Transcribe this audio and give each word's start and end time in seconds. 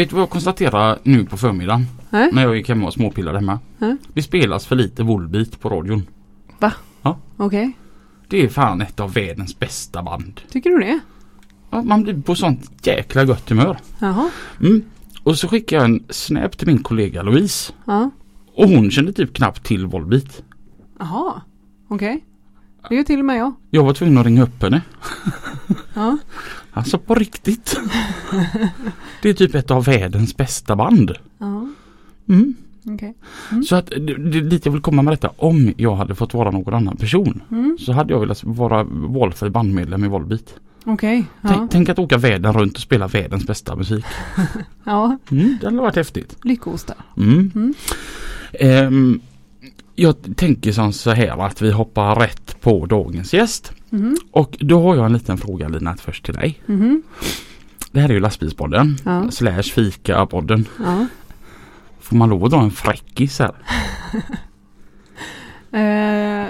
Vet 0.00 0.08
du 0.10 0.14
vad 0.14 0.22
jag 0.22 0.30
konstaterade 0.30 0.98
nu 1.02 1.24
på 1.24 1.36
förmiddagen? 1.36 1.86
Nej. 2.10 2.30
När 2.32 2.42
jag 2.42 2.56
gick 2.56 2.68
hemma 2.68 2.86
och 2.86 2.92
småpillade 2.92 3.38
hemma. 3.38 3.58
Nej. 3.78 3.96
Det 4.14 4.22
spelas 4.22 4.66
för 4.66 4.76
lite 4.76 5.02
Volbeat 5.02 5.60
på 5.60 5.68
radion. 5.68 6.06
Okej, 7.36 7.72
Det 8.28 8.44
är 8.44 8.48
fan 8.48 8.80
ett 8.80 9.00
av 9.00 9.12
världens 9.12 9.58
bästa 9.58 10.02
band. 10.02 10.40
tycker 10.50 10.70
du 10.70 10.78
det? 10.78 11.00
Ja, 11.70 11.82
man 11.82 12.02
blir 12.02 12.22
på 12.22 12.34
sånt 12.34 12.86
jäkla 12.86 13.24
gott 13.24 13.48
humör. 13.48 13.78
Jaha, 13.98 14.30
Mm. 14.60 14.82
Och 15.22 15.38
så 15.38 15.48
skickade 15.48 15.82
jag 15.82 15.90
en 15.90 16.04
snap 16.10 16.56
till 16.58 16.66
min 16.66 16.82
kollega 16.82 17.22
Louise. 17.22 17.72
ja. 17.84 18.10
Och 18.54 18.68
hon 18.68 18.90
kände 18.90 19.12
typ 19.12 19.34
knappt 19.34 19.64
till 19.64 19.86
Volbeat. 19.86 20.42
Jaha, 20.98 21.42
okej. 21.88 22.24
Det 22.88 22.94
gör 22.94 23.02
till 23.02 23.18
och 23.18 23.24
med 23.24 23.38
jag. 23.38 23.52
Jag 23.70 23.84
var 23.84 23.92
tvungen 23.94 24.18
att 24.18 24.26
ringa 24.26 24.42
upp 24.42 24.62
henne. 24.62 24.82
Ja, 25.94 26.18
Alltså 26.72 26.98
på 26.98 27.14
riktigt. 27.14 27.76
det 29.22 29.28
är 29.28 29.34
typ 29.34 29.54
ett 29.54 29.70
av 29.70 29.84
världens 29.84 30.36
bästa 30.36 30.76
band. 30.76 31.12
ja, 31.38 31.68
Mm. 32.28 32.54
okej. 32.84 33.14
Så 33.66 33.76
att 33.76 33.86
det, 33.86 34.40
dit 34.40 34.66
jag 34.66 34.72
vill 34.72 34.82
komma 34.82 35.02
med 35.02 35.12
detta. 35.12 35.30
Om 35.36 35.72
jag 35.76 35.96
hade 35.96 36.14
fått 36.14 36.34
vara 36.34 36.50
någon 36.50 36.74
annan 36.74 36.96
person 36.96 37.42
Mm. 37.50 37.76
så 37.80 37.92
hade 37.92 38.12
jag 38.12 38.20
velat 38.20 38.44
vara 38.44 38.82
valfri 38.90 39.50
bandmedlem 39.50 40.04
i 40.04 40.08
Volbeat. 40.08 40.54
Okej, 40.84 41.24
ja. 41.40 41.68
Tänk, 41.70 41.88
att 41.88 41.98
åka 41.98 42.18
världen 42.18 42.52
runt 42.52 42.74
och 42.74 42.80
spela 42.82 43.06
världens 43.08 43.46
bästa 43.46 43.76
musik. 43.76 44.04
ja. 44.84 45.18
Mm, 45.30 45.58
det 45.60 45.66
hade 45.66 45.76
varit 45.80 45.96
häftigt. 45.96 46.36
Lyckostar. 46.44 46.96
Mm. 47.16 47.50
Mm. 47.54 47.74
Ehm, 48.52 49.20
jag 50.02 50.36
tänker 50.36 50.72
som 50.72 50.92
så 50.92 51.10
här 51.10 51.46
att 51.46 51.62
vi 51.62 51.70
hoppar 51.70 52.14
rätt 52.16 52.60
på 52.60 52.86
dagens 52.86 53.34
gäst. 53.34 53.72
Mhm, 53.90 54.16
Och 54.32 54.56
då 54.60 54.82
har 54.82 54.96
jag 54.96 55.06
en 55.06 55.12
liten 55.12 55.38
fråga 55.38 55.68
Lina 55.68 55.96
först 55.96 56.24
till 56.24 56.34
dig. 56.34 56.60
mhm, 56.66 57.02
Det 57.92 58.00
här 58.00 58.08
är 58.08 58.12
ju 58.14 58.20
lastbilspodden. 58.20 58.96
Ja. 59.04 59.30
Slash 59.30 59.62
fika-podden. 59.62 60.64
ja. 60.78 61.06
Får 62.00 62.16
man 62.16 62.28
lov 62.30 62.44
att 62.44 62.50
dra 62.50 62.62
en 62.62 62.70
fräckis 62.70 63.38
här? 63.38 63.52
Eh, 65.72 66.46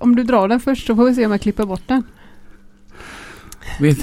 om 0.00 0.16
du 0.16 0.22
drar 0.24 0.48
den 0.48 0.60
först 0.60 0.86
så 0.86 0.96
får 0.96 1.04
vi 1.04 1.14
se 1.14 1.26
om 1.26 1.32
jag 1.32 1.40
klipper 1.40 1.66
bort 1.66 1.82
den. 1.86 2.02
Vet, 3.80 3.98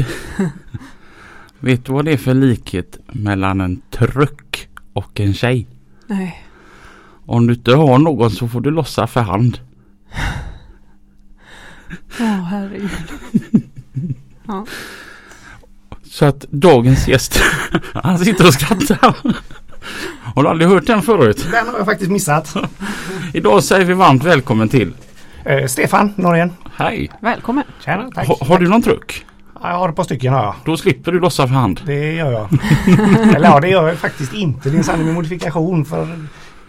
vet 1.60 1.86
du 1.86 1.92
vad 1.94 2.06
det 2.06 2.12
är 2.14 2.18
för 2.18 2.34
likhet 2.34 3.00
mellan 3.08 3.62
en 3.62 3.82
truck 3.92 4.68
och 4.94 5.20
en 5.20 5.34
tjej? 5.34 5.68
Nej. 6.08 6.44
Om 7.26 7.48
du 7.48 7.54
inte 7.54 7.76
har 7.76 7.98
någon 8.00 8.32
så 8.32 8.48
får 8.48 8.62
du 8.62 8.72
lossa 8.72 9.08
för 9.08 9.22
hand. 9.22 9.60
Åh 12.20 12.44
herregud. 12.44 12.90
Ja. 14.48 14.66
Så 16.04 16.26
att 16.26 16.42
dagens 16.50 17.08
gäst, 17.08 17.42
han 17.94 18.20
sitter 18.20 18.48
och 18.48 18.54
skrattar. 18.54 19.16
Har 20.36 20.44
du 20.44 20.50
aldrig 20.50 20.70
hört 20.70 20.88
den 20.88 21.02
förut? 21.02 21.48
Den 21.52 21.68
har 21.68 21.78
jag 21.78 21.86
faktiskt 21.86 22.12
missat. 22.12 22.56
Idag 23.34 23.64
säger 23.64 23.86
vi 23.86 23.94
varmt 23.94 24.24
välkommen 24.24 24.70
till. 24.70 24.94
Eh, 25.46 25.66
Stefan 25.68 26.14
Norén. 26.16 26.52
Hej! 26.76 27.12
Välkommen. 27.20 27.64
Tjena, 27.86 28.12
tack. 28.16 28.28
Ha, 28.28 28.38
har 28.42 28.58
du 28.60 28.68
någon 28.68 28.82
truck? 28.82 29.26
Ja, 29.62 29.70
Jag 29.70 29.78
har 29.78 29.90
ett 29.90 29.96
par 29.96 30.04
stycken 30.04 30.34
har 30.34 30.44
jag. 30.44 30.56
Då 30.66 30.78
slipper 30.78 31.12
du 31.12 31.20
lossa 31.20 31.48
för 31.48 31.56
hand. 31.56 31.82
Det 31.86 32.14
gör 32.14 32.32
jag. 32.32 32.48
Eller 33.36 33.50
ja, 33.50 33.60
det 33.60 33.70
gör 33.70 33.88
jag 33.88 33.98
faktiskt 33.98 34.34
inte. 34.34 34.70
Det 34.70 34.76
är 34.76 34.78
en 34.78 34.84
sanning 34.84 35.06
med 35.06 35.16
modifikation 35.16 35.86
för 35.86 36.08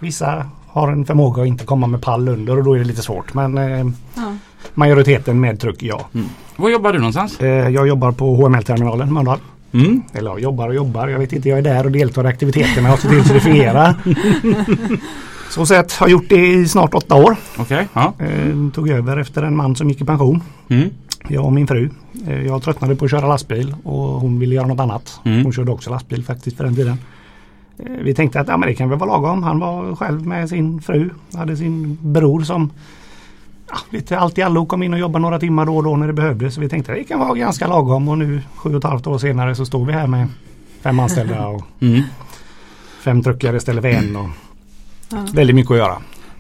vissa 0.05 0.47
har 0.69 0.93
en 0.93 1.05
förmåga 1.07 1.43
att 1.43 1.49
inte 1.49 1.65
komma 1.65 1.87
med 1.87 2.03
pall 2.03 2.29
under 2.29 2.59
och 2.59 2.65
då 2.65 2.75
är 2.75 2.79
det 2.79 2.85
lite 2.85 3.03
svårt. 3.03 3.35
Men 3.35 3.59
eh, 3.59 3.87
Ja. 4.15 4.37
majoriteten 4.75 5.41
med 5.41 5.61
truck 5.61 5.83
ja. 5.83 6.09
Var 6.57 6.71
jobbar 6.71 6.93
du 6.93 6.99
någonstans? 6.99 7.41
Eh, 7.41 7.69
jag 7.69 7.89
jobbar 7.89 8.13
på 8.13 8.35
HML-terminalen 8.37 9.15
Mölndal. 9.15 9.39
Mm. 9.73 10.03
Eller 10.13 10.31
ja, 10.31 10.39
jobbar 10.39 10.69
och 10.69 10.75
jobbar. 10.75 11.09
Jag 11.09 11.19
vet 11.19 11.33
inte, 11.33 11.49
jag 11.49 11.59
är 11.59 11.63
där 11.63 11.85
och 11.85 11.91
deltar 11.93 12.25
i 12.25 12.27
aktiviteterna 12.27 12.93
och 12.93 12.99
ser 12.99 13.09
till 13.09 13.25
så 13.25 13.35
det 13.35 13.41
fungerar. 13.41 13.95
Så 15.51 15.67
sett 15.67 15.93
har 15.93 16.09
gjort 16.09 16.29
det 16.29 16.47
i 16.47 16.69
snart 16.69 16.95
åtta 16.95 17.15
år. 17.15 17.37
Okej, 17.59 17.89
ja. 17.93 18.13
Eh, 18.19 18.71
tog 18.75 18.89
över 18.89 19.17
efter 19.17 19.43
en 19.43 19.57
man 19.57 19.77
som 19.77 19.89
gick 19.89 20.01
i 20.01 20.05
pension. 20.05 20.43
Mm. 20.69 20.89
Jag 21.29 21.45
och 21.45 21.53
min 21.53 21.67
fru. 21.67 21.91
Eh, 22.29 22.47
Jag 22.47 22.63
tröttnade 22.63 22.97
på 22.97 23.05
att 23.05 23.11
köra 23.11 23.27
lastbil 23.29 23.75
och 23.85 23.99
hon 24.21 24.39
ville 24.39 24.55
göra 24.55 24.67
något 24.67 24.81
annat. 24.81 25.21
Mm. 25.25 25.43
Hon 25.45 25.53
körde 25.53 25.71
också 25.71 25.91
lastbil 25.91 26.25
faktiskt 26.25 26.57
för 26.57 26.65
den 26.65 26.75
tiden. 26.77 26.99
Eh, 27.79 27.85
Vi 28.03 28.15
tänkte 28.15 28.41
att 28.41 28.49
ja, 28.49 28.57
men 28.57 28.69
det 28.69 28.75
kan 28.75 28.89
väl 28.89 28.99
vara 28.99 29.11
lagom. 29.11 29.43
Han 29.43 29.59
var 29.59 29.97
själv 29.97 30.27
med 30.27 30.49
sin 30.49 30.81
fru. 30.83 31.11
Hade 31.35 31.57
sin 31.57 31.99
bror 32.03 32.41
som 32.41 32.71
ja, 33.71 33.77
lite 33.91 34.19
allt 34.19 34.39
i 34.39 34.43
allo 34.43 34.67
kom 34.67 34.83
in 34.83 34.93
och 34.95 34.99
jobbade 35.01 35.23
några 35.23 35.39
timmar 35.39 35.67
då 35.67 35.77
och 35.77 35.83
då 35.85 35.97
när 35.97 36.07
det 36.07 36.13
behövdes. 36.13 36.55
Så 36.55 36.61
vi 36.61 36.69
tänkte 36.69 36.93
att 36.93 36.99
det 36.99 37.05
kan 37.05 37.19
vara 37.21 37.35
ganska 37.35 37.67
lagom 37.67 38.09
och 38.09 38.19
nu 38.19 38.41
sju 38.57 38.71
och 38.71 38.77
ett 38.79 38.85
halvt 38.85 39.07
år 39.07 39.19
senare 39.19 39.55
så 39.55 39.67
står 39.67 39.85
vi 39.85 39.93
här 39.93 40.07
med 40.07 40.27
fem 40.81 41.01
anställda 41.01 41.47
och 41.47 41.63
Mm. 41.81 42.03
fem 43.01 43.23
truckar 43.23 43.57
istället 43.57 43.83
för 43.83 43.89
en. 43.89 44.17
Och 44.17 44.29
Ja. 45.11 45.27
väldigt 45.33 45.57
mycket 45.57 45.71
att 45.71 45.77
göra. 45.79 45.97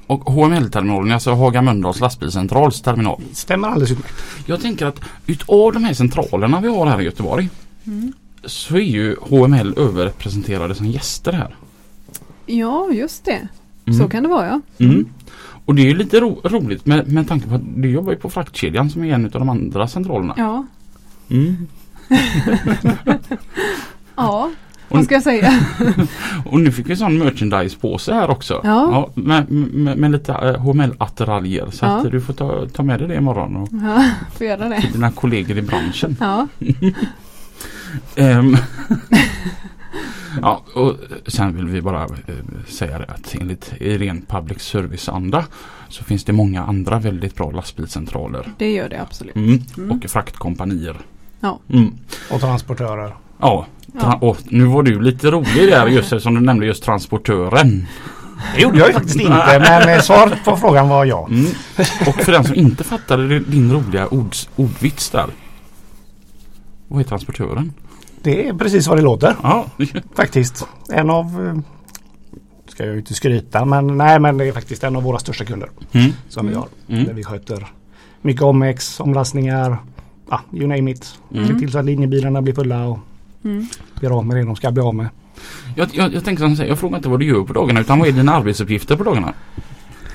Och 0.06 0.20
HML-terminalen, 0.30 1.12
alltså 1.12 1.34
Haga 1.34 1.62
Mölndals 1.62 2.00
lastbilscentrals 2.00 2.82
terminal. 2.82 3.20
Stämmer 3.32 3.68
alldeles 3.68 3.90
utmärkt. 3.90 4.14
Jag 4.46 4.60
tänker 4.60 4.86
att 4.86 5.00
utav 5.26 5.72
de 5.72 5.84
här 5.84 5.94
centralerna 5.94 6.60
vi 6.60 6.68
har 6.68 6.86
här 6.86 7.00
i 7.00 7.04
Göteborg 7.04 7.48
Mm. 7.86 8.12
Så 8.46 8.76
är 8.76 8.80
ju 8.80 9.16
HML 9.20 9.74
överrepresenterade 9.78 10.74
som 10.74 10.86
gäster 10.86 11.32
här. 11.32 11.56
Ja, 12.46 12.88
just 12.92 13.24
det. 13.24 13.48
Mm. 13.86 13.98
Så 13.98 14.08
kan 14.08 14.22
det 14.22 14.28
vara 14.28 14.46
ja. 14.46 14.60
Mm. 14.84 15.06
Och 15.66 15.74
det 15.74 15.82
är 15.82 15.86
ju 15.86 15.94
lite 15.96 16.20
ro 16.20 16.40
roligt 16.44 16.86
med, 16.86 17.12
med 17.12 17.28
tanke 17.28 17.48
på 17.48 17.54
att 17.54 17.60
du 17.76 17.90
jobbar 17.90 18.12
ju 18.12 18.18
på 18.18 18.30
fraktkedjan 18.30 18.90
som 18.90 19.04
är 19.04 19.14
en 19.14 19.24
av 19.24 19.30
de 19.30 19.48
andra 19.48 19.88
centralerna. 19.88 20.34
Ja, 20.36 20.66
Mm. 21.30 21.66
ja. 24.16 24.50
Och- 24.88 24.96
vad 24.96 25.04
ska 25.04 25.14
jag 25.14 25.22
säga? 25.22 25.52
Och 26.46 26.60
nu 26.60 26.72
fick 26.72 26.88
vi 26.90 26.96
sån 26.96 27.18
merchandise-påse 27.18 28.12
här 28.14 28.30
också. 28.30 28.60
Ja. 28.64 29.10
med, 29.14 29.50
med, 29.52 29.98
med 29.98 30.10
lite 30.10 30.32
HML-attiraljer. 30.58 31.70
Så 31.70 31.84
Ja. 31.84 31.90
att 31.98 32.10
du 32.10 32.20
får 32.20 32.32
ta, 32.32 32.66
ta 32.68 32.82
med 32.82 32.98
dig 33.00 33.08
det 33.08 33.14
imorgon 33.14 33.56
och 33.56 33.68
Ja, 33.72 34.04
får 34.38 34.46
göra 34.46 34.68
det. 34.68 34.88
dina 34.92 35.10
kollegor 35.10 35.58
i 35.58 35.62
branschen. 35.62 36.16
Ja, 36.20 36.46
Ehm, 38.16 38.56
ja, 40.42 40.62
och 40.74 40.96
sen 41.26 41.56
vill 41.56 41.66
vi 41.66 41.82
bara 41.82 42.02
eh, 42.04 42.08
säga 42.68 42.98
det 42.98 43.04
att 43.04 43.34
enligt 43.40 43.72
i 43.78 43.98
ren 43.98 44.22
public 44.28 44.62
service-anda 44.62 45.44
så 45.88 46.04
finns 46.04 46.24
det 46.24 46.32
många 46.32 46.62
andra 46.64 46.98
väldigt 46.98 47.34
bra 47.34 47.50
lastbilscentraler. 47.50 48.48
det 48.58 48.72
gör 48.72 48.88
det 48.88 49.00
absolut. 49.02 49.36
Mm. 49.36 49.62
Mm. 49.76 49.90
Och 49.90 50.10
fraktkompanier. 50.10 50.96
Ja. 51.40 51.58
Mm. 51.72 51.94
Och 52.30 52.40
transportörer. 52.40 53.14
Ja, 53.40 53.66
tra- 53.92 54.00
Ja. 54.00 54.18
och 54.28 54.38
nu 54.44 54.64
var 54.64 54.82
du 54.82 55.00
lite 55.00 55.30
rolig 55.30 55.68
där 55.70 55.86
just 55.86 56.20
som 56.22 56.34
du 56.34 56.40
nämnde 56.40 56.66
just 56.66 56.84
transportören. 56.84 57.86
Det 58.54 58.62
gjorde 58.62 58.78
jag 58.78 58.86
ju 58.88 58.92
faktiskt 58.94 59.16
inte 59.20 59.58
men 59.58 59.88
eh, 59.88 60.00
svar 60.00 60.38
på 60.44 60.56
frågan 60.56 60.88
var 60.88 61.04
ja. 61.04 61.26
Mm. 61.30 61.46
Och 62.06 62.14
för 62.14 62.32
den 62.32 62.44
som 62.44 62.54
inte 62.54 62.84
fattade 62.84 63.38
din 63.40 63.72
roliga 63.72 64.06
ords, 64.08 64.48
ordvits 64.56 65.10
där. 65.10 65.26
Vad 66.88 67.00
är 67.00 67.04
transportören? 67.04 67.72
Det 68.24 68.48
är 68.48 68.54
precis 68.54 68.86
vad 68.88 68.98
det 68.98 69.02
låter 69.02 69.36
Ja, 69.42 69.66
faktiskt. 70.14 70.66
En 70.92 71.10
av, 71.10 71.46
eh, 71.46 71.60
ska 72.68 72.84
jag 72.84 72.92
ju 72.92 72.98
inte 72.98 73.14
skryta 73.14 73.64
men 73.64 73.96
nej 73.96 74.20
men 74.20 74.38
det 74.38 74.44
är 74.44 74.52
faktiskt 74.52 74.84
en 74.84 74.96
av 74.96 75.02
våra 75.02 75.18
största 75.18 75.44
kunder 75.44 75.68
mm. 75.92 76.12
som 76.28 76.48
vi 76.48 76.54
har. 76.54 76.66
Mm. 76.88 77.04
Där 77.04 77.12
vi 77.12 77.24
sköter 77.24 77.66
mycket 78.22 78.42
omex, 78.42 79.00
omlastningar, 79.00 79.76
ja, 80.30 80.40
you 80.52 80.66
name 80.66 80.90
it. 80.90 81.18
Mm. 81.34 81.48
Se 81.48 81.54
till 81.54 81.72
så 81.72 81.78
att 81.78 81.84
linjebilarna 81.84 82.42
blir 82.42 82.54
fulla 82.54 82.86
och 82.86 82.98
Mm. 83.44 83.66
blir 84.00 84.18
av 84.18 84.26
med 84.26 84.36
det 84.36 84.42
de 84.42 84.56
ska 84.56 84.70
bli 84.70 84.82
av 84.82 84.94
med. 84.94 85.08
jag, 85.76 85.88
jag, 85.92 86.14
jag 86.14 86.24
tänkte 86.24 86.56
som 86.56 86.66
jag 86.66 86.78
frågar 86.78 86.96
inte 86.96 87.08
vad 87.08 87.20
du 87.20 87.26
gör 87.26 87.42
på 87.42 87.52
dagarna 87.52 87.80
utan 87.80 87.98
vad 87.98 88.08
är 88.08 88.12
dina 88.12 88.32
arbetsuppgifter 88.32 88.96
på 88.96 89.04
dagarna? 89.04 89.32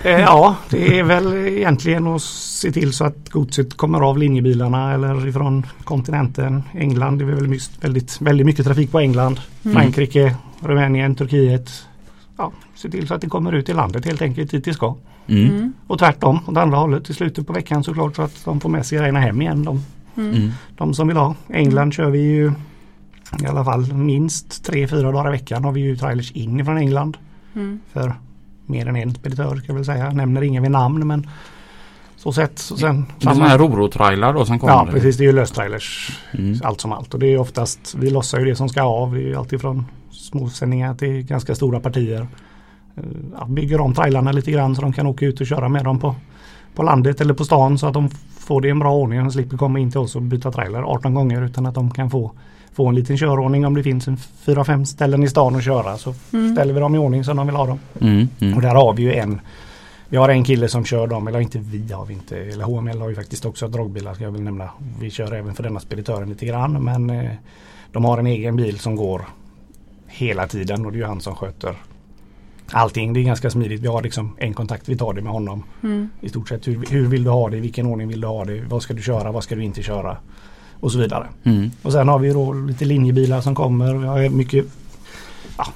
Eh, 0.03 0.19
ja, 0.19 0.55
det 0.69 0.99
är 0.99 1.03
väl 1.03 1.47
egentligen 1.47 2.07
att 2.07 2.21
se 2.21 2.71
till 2.71 2.93
så 2.93 3.05
att 3.05 3.29
godset 3.29 3.77
kommer 3.77 4.01
av 4.01 4.17
linjebilarna 4.17 4.93
eller 4.93 5.27
ifrån 5.27 5.65
kontinenten. 5.83 6.63
England, 6.73 7.17
det 7.19 7.25
är 7.25 7.27
väl 7.35 7.47
mycket, 7.47 7.83
väldigt, 7.83 8.21
väldigt 8.21 8.45
mycket 8.45 8.65
trafik 8.65 8.91
på 8.91 8.99
England. 8.99 9.39
Mm. 9.63 9.75
Frankrike, 9.75 10.35
Rumänien, 10.59 11.15
Turkiet. 11.15 11.69
Ja, 12.37 12.51
se 12.75 12.89
till 12.89 13.07
så 13.07 13.13
att 13.13 13.21
det 13.21 13.27
kommer 13.29 13.51
ut 13.51 13.69
i 13.69 13.73
landet 13.73 14.05
helt 14.05 14.21
enkelt 14.21 14.51
dit 14.51 14.65
det 14.65 14.73
ska. 14.73 14.95
Mm. 15.27 15.49
Mm. 15.49 15.73
Och 15.87 15.99
tvärtom 15.99 16.39
åt 16.47 16.57
andra 16.57 16.77
hållet 16.77 17.09
i 17.09 17.13
slutet 17.13 17.47
på 17.47 17.53
veckan 17.53 17.83
såklart 17.83 18.15
så 18.15 18.21
att 18.21 18.45
de 18.45 18.59
får 18.59 18.69
med 18.69 18.85
sig 18.85 18.97
grejerna 18.97 19.19
hem 19.19 19.41
igen. 19.41 19.63
De, 19.63 19.83
Mm. 20.15 20.35
Mm. 20.35 20.51
de 20.77 20.93
som 20.93 21.07
vill 21.07 21.17
ha. 21.17 21.35
England 21.49 21.93
kör 21.93 22.09
vi 22.09 22.19
ju 22.19 22.51
i 23.43 23.45
alla 23.45 23.65
fall 23.65 23.93
minst 23.93 24.65
tre 24.65 24.87
fyra 24.87 25.11
dagar 25.11 25.27
i 25.27 25.31
veckan 25.31 25.63
har 25.63 25.71
vi 25.71 25.81
ju 25.81 25.95
trailers 25.97 26.31
in 26.31 26.65
från 26.65 26.77
England. 26.77 27.17
Mm. 27.55 27.79
För 27.93 28.13
mer 28.69 28.87
än 28.87 28.95
en 28.95 29.13
speditör 29.15 29.55
ska 29.55 29.67
jag 29.67 29.75
väl 29.75 29.85
säga. 29.85 30.05
Jag 30.05 30.15
nämner 30.15 30.41
ingen 30.41 30.63
vid 30.63 30.71
namn 30.71 31.07
men 31.07 31.27
så 32.15 32.31
sett. 32.33 32.59
Så 32.59 32.77
sen, 32.77 33.05
Det 33.19 33.27
är 33.27 33.33
sådana 33.33 33.49
här 33.49 33.57
Roro-trailar 33.57 34.33
då 34.33 34.45
som 34.45 34.59
kommer? 34.59 34.73
Ja 34.73 34.87
precis 34.91 35.17
det 35.17 35.23
är 35.23 35.25
ju 35.25 35.31
löstrailers 35.33 36.19
Mm. 36.31 36.59
allt 36.63 36.81
som 36.81 36.91
allt. 36.91 37.13
Och 37.13 37.19
det 37.19 37.27
är 37.27 37.37
oftast, 37.39 37.95
vi 37.97 38.09
lossar 38.09 38.39
ju 38.39 38.45
det 38.45 38.55
som 38.55 38.69
ska 38.69 38.83
av. 38.83 39.13
Det 39.13 39.19
är 39.19 39.27
ju 39.27 39.35
alltifrån 39.35 39.85
småsändningar 40.11 40.93
till 40.95 41.21
ganska 41.23 41.55
stora 41.55 41.79
partier. 41.79 42.27
Eh, 42.95 43.03
Ja, 43.39 43.45
bygger 43.45 43.81
om 43.81 43.93
trailarna 43.93 44.31
lite 44.31 44.51
grann 44.51 44.75
så 44.75 44.81
de 44.81 44.93
kan 44.93 45.07
åka 45.07 45.25
ut 45.25 45.41
och 45.41 45.47
köra 45.47 45.69
med 45.69 45.83
dem 45.83 45.99
på, 45.99 46.15
på 46.75 46.83
landet 46.83 47.21
eller 47.21 47.33
på 47.33 47.45
stan 47.45 47.77
så 47.77 47.87
att 47.87 47.93
de 47.93 48.09
får 48.39 48.61
det 48.61 48.67
i 48.67 48.71
en 48.71 48.79
bra 48.79 48.93
ordning 48.93 49.25
och 49.25 49.33
slipper 49.33 49.57
komma 49.57 49.79
in 49.79 49.91
till 49.91 49.99
oss 49.99 50.15
och 50.15 50.21
byta 50.21 50.51
trailer 50.51 50.81
18 50.81 51.13
gånger 51.13 51.41
utan 51.41 51.65
att 51.65 51.75
de 51.75 51.91
kan 51.91 52.09
få, 52.09 52.31
få 52.79 52.87
en 52.87 52.95
liten 52.95 53.17
körordning 53.17 53.65
om 53.65 53.75
det 53.75 53.83
finns 53.83 54.07
en 54.07 54.17
4-5 54.45 54.83
ställen 54.85 55.23
i 55.23 55.27
stan 55.29 55.55
att 55.55 55.63
köra 55.63 55.97
så 55.97 56.13
Mm. 56.33 56.55
ställer 56.55 56.73
vi 56.73 56.79
dem 56.79 56.95
i 56.95 56.97
ordning 56.97 57.23
som 57.23 57.37
de 57.37 57.47
vill 57.47 57.55
ha 57.55 57.65
dem. 57.67 57.79
Mm. 58.01 58.27
Och 58.37 58.41
Mm. 58.43 58.61
där 58.61 58.75
har 58.75 58.93
vi 58.93 59.03
ju 59.03 59.13
en 59.13 59.41
Vi 60.11 60.17
har 60.17 60.29
en 60.29 60.43
kille 60.43 60.67
som 60.67 60.85
kör 60.85 61.07
dem, 61.07 61.27
eller 61.27 61.39
inte 61.39 61.59
vi 61.59 61.93
har 61.93 62.05
vi 62.05 62.13
inte, 62.13 62.37
eller 62.37 62.63
HML 62.65 63.01
har 63.01 63.09
ju 63.09 63.15
faktiskt 63.15 63.45
också 63.45 63.67
dragbilar 63.67 64.13
ska 64.13 64.23
jag 64.23 64.31
väl 64.31 64.41
nämna. 64.41 64.69
Vi 64.99 65.09
kör 65.09 65.33
även 65.33 65.53
för 65.55 65.63
denna 65.63 65.79
speditören 65.79 66.29
lite 66.29 66.45
grann 66.45 66.83
men 66.83 67.09
eh, 67.09 67.31
de 67.91 68.05
har 68.05 68.17
en 68.17 68.27
egen 68.27 68.55
bil 68.55 68.79
som 68.79 68.95
går 68.95 69.21
hela 70.07 70.47
tiden 70.47 70.85
och 70.85 70.91
det 70.91 70.97
är 70.97 70.99
ju 70.99 71.05
han 71.05 71.21
som 71.21 71.35
sköter 71.35 71.75
allting. 72.71 73.13
Det 73.13 73.19
är 73.19 73.23
ganska 73.23 73.49
smidigt. 73.49 73.81
Vi 73.81 73.87
har 73.87 74.01
liksom 74.01 74.35
en 74.37 74.53
kontakt, 74.53 74.89
vi 74.89 74.97
tar 74.97 75.13
det 75.13 75.21
med 75.21 75.31
honom. 75.33 75.63
Mm. 75.83 76.09
I 76.21 76.29
stort 76.29 76.49
sett 76.49 76.67
hur, 76.67 76.85
hur 76.89 77.07
vill 77.07 77.23
du 77.23 77.29
ha 77.29 77.49
det, 77.49 77.57
i 77.57 77.59
vilken 77.59 77.85
ordning 77.85 78.07
vill 78.07 78.21
du 78.21 78.27
ha 78.27 78.45
det, 78.45 78.61
vad 78.69 78.81
ska 78.81 78.93
du 78.93 79.01
köra, 79.01 79.31
vad 79.31 79.43
ska 79.43 79.55
du 79.55 79.63
inte 79.63 79.83
köra 79.83 80.17
och 80.79 80.91
så 80.91 80.99
vidare. 80.99 81.27
Mm. 81.43 81.71
Och 81.81 81.91
sen 81.91 82.07
har 82.07 82.19
vi 82.19 82.33
då 82.33 82.53
lite 82.53 82.85
linjebilar 82.85 83.41
som 83.41 83.55
kommer. 83.55 83.93
Vi 83.93 84.07
har 84.07 84.29
mycket 84.29 84.65
ja, 85.57 85.67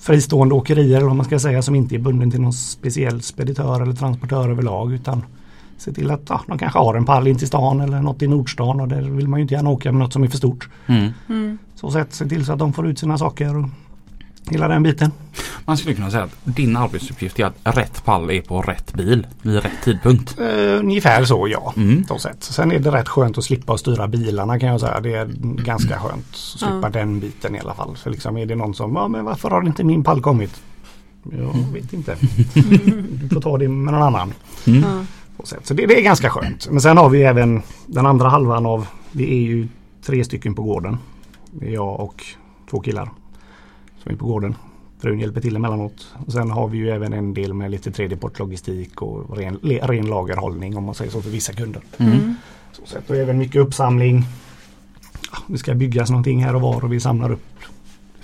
fristående 0.00 0.54
åkerier 0.54 0.96
eller 0.96 1.06
vad 1.06 1.16
man 1.16 1.26
ska 1.26 1.38
säga 1.38 1.62
som 1.62 1.74
inte 1.74 1.94
är 1.94 1.98
bunden 1.98 2.30
till 2.30 2.40
någon 2.40 2.52
speciell 2.52 3.22
speditör 3.22 3.82
eller 3.82 3.92
transportör 3.92 4.48
överlag 4.48 4.92
utan 4.92 5.24
se 5.78 5.92
till 5.92 6.10
att 6.10 6.22
ja, 6.28 6.40
de 6.46 6.58
kanske 6.58 6.78
har 6.78 6.94
en 6.94 7.04
pall 7.04 7.26
in 7.26 7.38
till 7.38 7.46
stan 7.46 7.80
eller 7.80 8.00
något 8.00 8.22
i 8.22 8.26
Nordstan 8.26 8.80
och 8.80 8.88
där 8.88 9.02
vill 9.02 9.28
man 9.28 9.40
ju 9.40 9.42
inte 9.42 9.54
gärna 9.54 9.70
åka 9.70 9.92
med 9.92 9.98
något 9.98 10.12
som 10.12 10.22
är 10.22 10.28
för 10.28 10.36
stort. 10.36 10.68
Mm. 10.86 11.12
Mm. 11.28 11.58
Så 11.74 11.90
sätt 11.90 12.14
se 12.14 12.28
till 12.28 12.46
så 12.46 12.52
att 12.52 12.58
de 12.58 12.72
får 12.72 12.86
ut 12.86 12.98
sina 12.98 13.18
saker 13.18 13.56
och 13.56 13.68
hela 14.50 14.68
den 14.68 14.82
biten. 14.82 15.10
Man 15.64 15.76
skulle 15.76 15.94
kunna 15.94 16.10
säga 16.10 16.22
att 16.22 16.36
din 16.44 16.76
arbetsuppgift 16.76 17.38
är 17.40 17.44
att 17.44 17.76
rätt 17.76 18.04
pall 18.04 18.30
är 18.30 18.40
på 18.40 18.62
rätt 18.62 18.92
bil 18.94 19.26
vid 19.42 19.62
rätt 19.62 19.82
tidpunkt. 19.84 20.40
Uh, 20.40 20.46
ungefär 20.78 21.24
så 21.24 21.48
ja. 21.48 21.72
Mm. 21.76 22.04
Så 22.08 22.18
sätt. 22.18 22.36
Sen 22.44 22.72
är 22.72 22.78
det 22.78 22.90
rätt 22.90 23.08
skönt 23.08 23.38
att 23.38 23.44
slippa 23.44 23.78
styra 23.78 24.08
bilarna 24.08 24.58
kan 24.58 24.68
jag 24.68 24.80
säga. 24.80 25.00
Det 25.00 25.14
är 25.14 25.26
ganska 25.64 25.98
skönt 25.98 26.26
att 26.30 26.36
slippa 26.36 26.80
Ja. 26.82 26.88
den 26.88 27.20
biten 27.20 27.56
i 27.56 27.60
alla 27.60 27.74
fall. 27.74 27.96
För 27.96 28.10
liksom 28.10 28.36
är 28.36 28.46
det 28.46 28.54
någon 28.54 28.74
som, 28.74 28.96
ja 28.96 29.08
men 29.08 29.24
varför 29.24 29.50
har 29.50 29.62
inte 29.66 29.84
min 29.84 30.04
pall 30.04 30.20
kommit? 30.20 30.62
Jag 31.30 31.72
vet 31.72 31.92
inte. 31.92 32.16
Du 33.22 33.28
får 33.28 33.40
ta 33.40 33.58
det 33.58 33.68
med 33.68 33.94
någon 33.94 34.02
annan. 34.02 34.32
Mm. 34.66 34.82
Så, 35.40 35.46
sätt. 35.46 35.66
så 35.66 35.74
det, 35.74 35.86
det 35.86 35.98
är 35.98 36.02
ganska 36.02 36.30
skönt. 36.30 36.68
Men 36.70 36.80
sen 36.80 36.96
har 36.96 37.08
vi 37.08 37.22
även 37.22 37.62
den 37.86 38.06
andra 38.06 38.28
halvan 38.28 38.66
av, 38.66 38.86
vi 39.12 39.24
är 39.24 39.40
ju 39.40 39.68
tre 40.06 40.24
stycken 40.24 40.54
på 40.54 40.62
gården. 40.62 40.98
Jag 41.60 42.00
och 42.00 42.24
två 42.70 42.80
killar 42.80 43.10
som 44.02 44.12
är 44.12 44.16
på 44.16 44.26
gården. 44.26 44.54
Frun 45.00 45.20
hjälper 45.20 45.40
till 45.40 45.56
emellanåt. 45.56 46.14
Och 46.26 46.32
sen 46.32 46.50
har 46.50 46.68
vi 46.68 46.78
ju 46.78 46.90
även 46.90 47.12
en 47.12 47.34
del 47.34 47.54
med 47.54 47.70
lite 47.70 47.90
tredjepartslogistik 47.90 49.02
och 49.02 49.36
ren, 49.36 49.58
ren 49.62 50.06
lagerhållning 50.06 50.76
om 50.76 50.84
man 50.84 50.94
säger 50.94 51.10
så 51.10 51.22
för 51.22 51.30
vissa 51.30 51.52
kunder. 51.52 51.82
Mm. 51.96 52.12
Mm. 52.12 52.34
Så 52.72 52.86
sätt. 52.86 53.10
Och 53.10 53.16
även 53.16 53.38
mycket 53.38 53.60
uppsamling. 53.60 54.24
Det 55.46 55.58
ska 55.58 55.74
byggas 55.74 56.10
någonting 56.10 56.44
här 56.44 56.54
och 56.54 56.60
var 56.60 56.84
och 56.84 56.92
vi 56.92 57.00
samlar 57.00 57.32
upp 57.32 57.52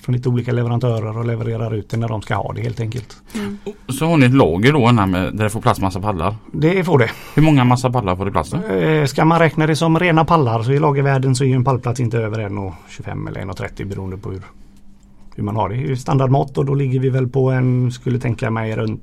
från 0.09 0.15
lite 0.15 0.29
olika 0.29 0.53
leverantörer 0.53 1.19
och 1.19 1.27
levererar 1.27 1.75
ut 1.75 1.91
det 1.91 1.97
när 1.97 2.09
de 2.09 2.23
ska 2.23 2.35
ha 2.35 2.53
det 2.53 2.63
helt 2.63 2.81
enkelt. 2.81 3.17
Mm. 3.35 3.59
Så 3.89 4.07
har 4.07 4.17
ni 4.17 4.27
ett 4.27 4.35
lager 4.35 4.73
då 4.73 4.93
med, 4.93 5.37
där 5.37 5.45
det 5.45 5.51
får 5.51 5.61
plats 5.61 5.81
massa 5.81 6.01
pallar. 6.01 6.35
Det 6.53 6.85
får 6.85 6.99
det. 6.99 7.11
Hur 7.35 7.43
många 7.43 7.65
massa 7.65 7.91
pallar 7.91 8.17
får 8.17 8.25
det 8.25 8.31
plats 8.31 8.51
då? 8.51 8.75
Eh, 8.75 9.07
Ska 9.07 9.25
man 9.25 9.39
räkna 9.39 9.67
det 9.67 9.77
som 9.77 9.99
rena 9.99 10.25
pallar 10.25 10.63
så 10.63 10.73
i 10.73 10.79
lagervärlden 10.79 11.35
så 11.35 11.45
är 11.45 11.49
ju 11.49 11.55
en 11.55 11.65
pallplats 11.65 12.01
inte 12.01 12.19
över 12.19 12.39
1,25 12.49 13.29
eller 13.29 13.41
1,30 13.41 13.85
beroende 13.85 14.17
på 14.17 14.31
hur, 14.31 14.43
hur 15.39 15.45
man 15.45 15.57
har 15.57 15.69
det. 15.69 15.77
Är 15.77 15.95
standardmått 15.95 16.59
och 16.59 16.65
då 16.65 16.75
ligger 16.75 17.01
vi 17.01 17.09
väl 17.11 17.29
på 17.29 17.51
en, 17.51 17.93
skulle 17.93 18.19
tänka 18.19 18.51
mig 18.51 18.77
runt 18.77 19.03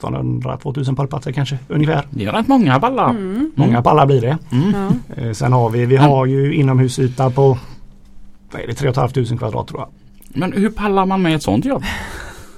1500-2000 0.00 0.96
pallplatser 0.96 1.32
kanske 1.32 1.58
ungefär. 1.68 2.06
Det 2.10 2.24
är 2.24 2.32
rätt 2.32 2.48
många 2.48 2.80
pallar. 2.80 3.10
Mm. 3.10 3.52
Många 3.54 3.82
pallar 3.82 4.06
blir 4.06 4.20
det. 4.20 4.38
Mm. 4.52 4.72
Ja. 4.72 5.22
Eh, 5.22 5.32
Sen 5.32 5.52
har 5.52 5.70
vi, 5.70 5.86
vi 5.86 5.96
har 5.96 6.26
ju 6.26 6.54
inomhusyta 6.54 7.30
på 7.30 7.58
vad 8.52 8.62
är 8.62 8.66
det, 8.66 8.74
3 8.74 8.92
500 8.92 9.36
kvadrat 9.38 9.68
tror 9.68 9.80
jag. 9.80 9.88
Men 10.28 10.52
hur 10.52 10.70
pallar 10.70 11.06
man 11.06 11.22
med 11.22 11.34
ett 11.34 11.42
sånt 11.42 11.64
jobb? 11.64 11.82